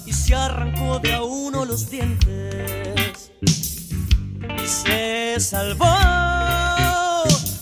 y 0.04 0.12
se 0.12 0.34
arrancó 0.34 0.98
de 0.98 1.14
a 1.14 1.22
uno 1.22 1.64
los 1.64 1.88
dientes 1.88 3.30
y 3.42 4.66
se 4.66 5.36
salvó 5.38 5.94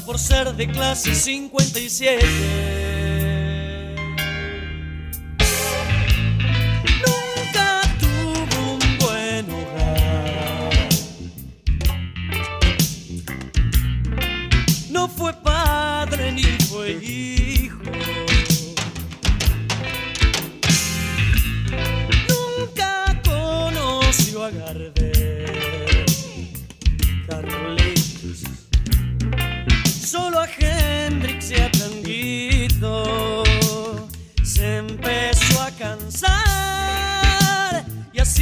por 0.06 0.18
ser 0.18 0.54
de 0.54 0.68
clase 0.68 1.14
57. 1.14 3.11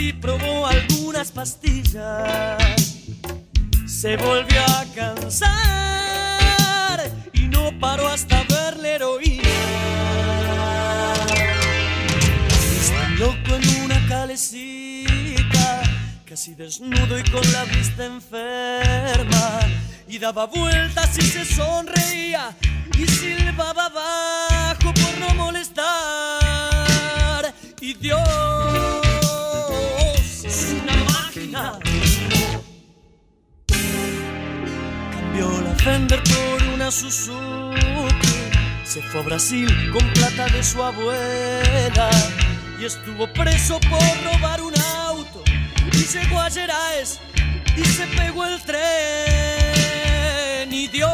Así 0.01 0.13
probó 0.15 0.67
algunas 0.67 1.31
pastillas. 1.31 2.59
Se 3.87 4.17
volvió 4.17 4.63
a 4.63 4.87
cansar 4.95 5.51
y 7.35 7.49
no 7.49 7.79
paró 7.79 8.09
hasta 8.09 8.43
ver 8.45 8.79
la 8.79 8.89
heroína. 8.89 9.43
Está 12.81 13.09
loco 13.19 13.57
en 13.57 13.83
una 13.85 14.09
calecita, 14.09 15.83
casi 16.25 16.55
desnudo 16.55 17.19
y 17.19 17.23
con 17.25 17.53
la 17.53 17.65
vista 17.65 18.07
enferma. 18.07 19.61
Y 20.09 20.19
daba 20.19 20.47
vueltas 20.47 21.19
y 21.19 21.23
se 21.23 21.45
sonreía 21.45 22.57
y 22.99 23.07
silbaba 23.07 23.85
abajo 23.87 24.95
por 24.95 25.19
no 25.19 25.35
molestar. 25.35 25.85
Y 27.81 27.95
Dios 27.95 29.10
Cambió 35.83 36.17
la 36.17 36.21
Fender 36.21 36.23
por 36.23 36.63
una 36.75 36.91
Suzuki. 36.91 38.29
Se 38.85 39.01
fue 39.03 39.21
a 39.21 39.25
Brasil 39.25 39.69
con 39.93 40.03
plata 40.13 40.47
de 40.49 40.63
su 40.63 40.83
abuela 40.83 42.11
y 42.81 42.85
estuvo 42.85 43.33
preso 43.33 43.79
por 43.81 44.03
robar 44.25 44.61
un 44.63 44.75
auto. 44.99 45.43
Y 45.93 46.07
llegó 46.07 46.41
a 46.41 46.49
y 46.49 47.85
se 47.85 48.07
pegó 48.17 48.45
el 48.47 48.61
tren. 48.63 48.81
Y 50.73 50.89
Dios 50.89 51.10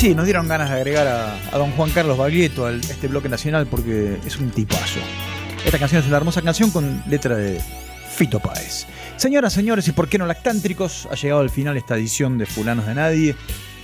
sí, 0.00 0.14
nos 0.14 0.24
dieron 0.24 0.48
ganas 0.48 0.70
de 0.70 0.76
agregar 0.76 1.06
a, 1.06 1.58
don 1.58 1.72
Juan 1.72 1.90
Carlos 1.90 2.16
Baglietto 2.16 2.64
a 2.64 2.72
este 2.72 3.06
bloque 3.06 3.28
nacional 3.28 3.66
porque 3.66 4.16
es 4.24 4.38
un 4.38 4.48
tipazo. 4.48 4.98
Esta 5.62 5.78
canción 5.78 6.00
es 6.00 6.08
una 6.08 6.16
hermosa 6.16 6.40
canción 6.40 6.70
con 6.70 7.02
letra 7.06 7.36
de 7.36 7.60
Fito 8.14 8.40
Páez. 8.40 8.86
Señoras, 9.18 9.52
señores, 9.52 9.86
y 9.88 9.92
por 9.92 10.08
qué 10.08 10.16
no 10.16 10.24
lactántricos, 10.24 11.06
ha 11.10 11.16
llegado 11.16 11.42
al 11.42 11.50
final 11.50 11.76
esta 11.76 11.98
edición 11.98 12.38
de 12.38 12.46
Fulanos 12.46 12.86
de 12.86 12.94
Nadie. 12.94 13.36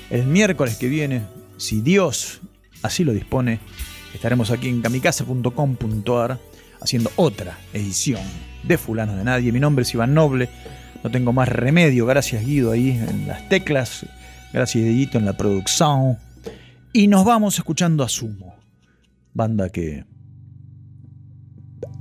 El 0.09 0.24
miércoles 0.24 0.76
que 0.76 0.88
viene, 0.88 1.20
si 1.59 1.82
Dios 1.82 2.40
así 2.82 3.05
lo 3.05 3.12
dispone, 3.12 3.60
estaremos 4.14 4.51
aquí 4.51 4.70
en 4.70 4.80
kamikaze.com.ar 4.80 6.38
haciendo 6.80 7.12
otra 7.16 7.59
edición 7.74 8.22
de 8.62 8.78
Fulanos 8.78 9.18
de 9.18 9.24
Nadie. 9.24 9.52
Mi 9.52 9.60
nombre 9.60 9.82
es 9.82 9.93
Iván 9.93 10.14
Noble, 10.14 10.48
no 11.05 11.10
tengo 11.10 11.34
más 11.34 11.51
remedio, 11.51 12.06
gracias 12.06 12.43
Guido 12.43 12.72
ahí 12.72 12.93
en 12.93 13.28
las 13.28 13.51
teclas, 13.51 14.06
gracias 14.57 14.85
Dieguito 14.85 15.19
en 15.19 15.27
la 15.27 15.37
producción. 15.37 16.16
Y 16.93 17.09
nos 17.09 17.27
vamos 17.27 17.59
escuchando 17.59 18.03
a 18.03 18.09
Sumo, 18.09 18.55
banda 19.35 19.69
que 19.69 20.07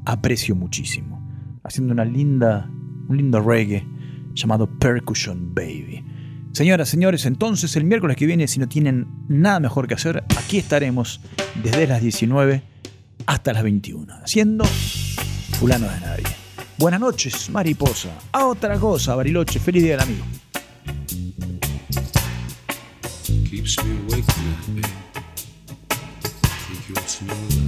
aprecio 0.06 0.56
muchísimo, 0.56 1.60
haciendo 1.64 1.94
una 1.94 2.06
linda, 2.06 2.70
un 3.10 3.18
lindo 3.18 3.42
reggae 3.42 3.86
llamado 4.34 4.70
Percussion 4.80 5.54
Baby. 5.54 6.02
Señoras, 6.54 6.88
señores, 6.88 7.26
entonces 7.26 7.76
el 7.76 7.84
miércoles 7.84 8.16
que 8.16 8.26
viene, 8.26 8.48
si 8.48 8.62
no 8.62 8.70
tienen 8.70 9.06
nada 9.28 9.60
mejor 9.60 9.86
que 9.90 9.96
hacer, 9.96 10.24
aquí 10.38 10.58
estaremos 10.58 11.20
desde 11.62 11.88
las 11.88 12.02
19 12.02 12.64
hasta 13.26 13.52
las 13.52 13.64
21, 13.64 14.14
haciendo 14.24 14.64
fulano 14.64 15.90
de 15.90 16.00
nadie. 16.00 16.26
Buenas 16.78 17.02
noches, 17.02 17.50
mariposa. 17.50 18.12
A 18.32 18.46
otra 18.46 18.80
cosa, 18.80 19.14
Bariloche. 19.16 19.60
Feliz 19.60 19.84
día 19.84 20.02
amigo. 20.02 20.24
Keeps 23.56 23.82
me 23.86 23.98
awake 24.02 24.28
at 24.28 24.38
night, 24.38 24.76
babe. 24.76 24.86
Think 26.68 26.90
you 26.90 26.96
ought 26.96 27.08
to 27.08 27.24
know 27.24 27.34
that. 27.34 27.65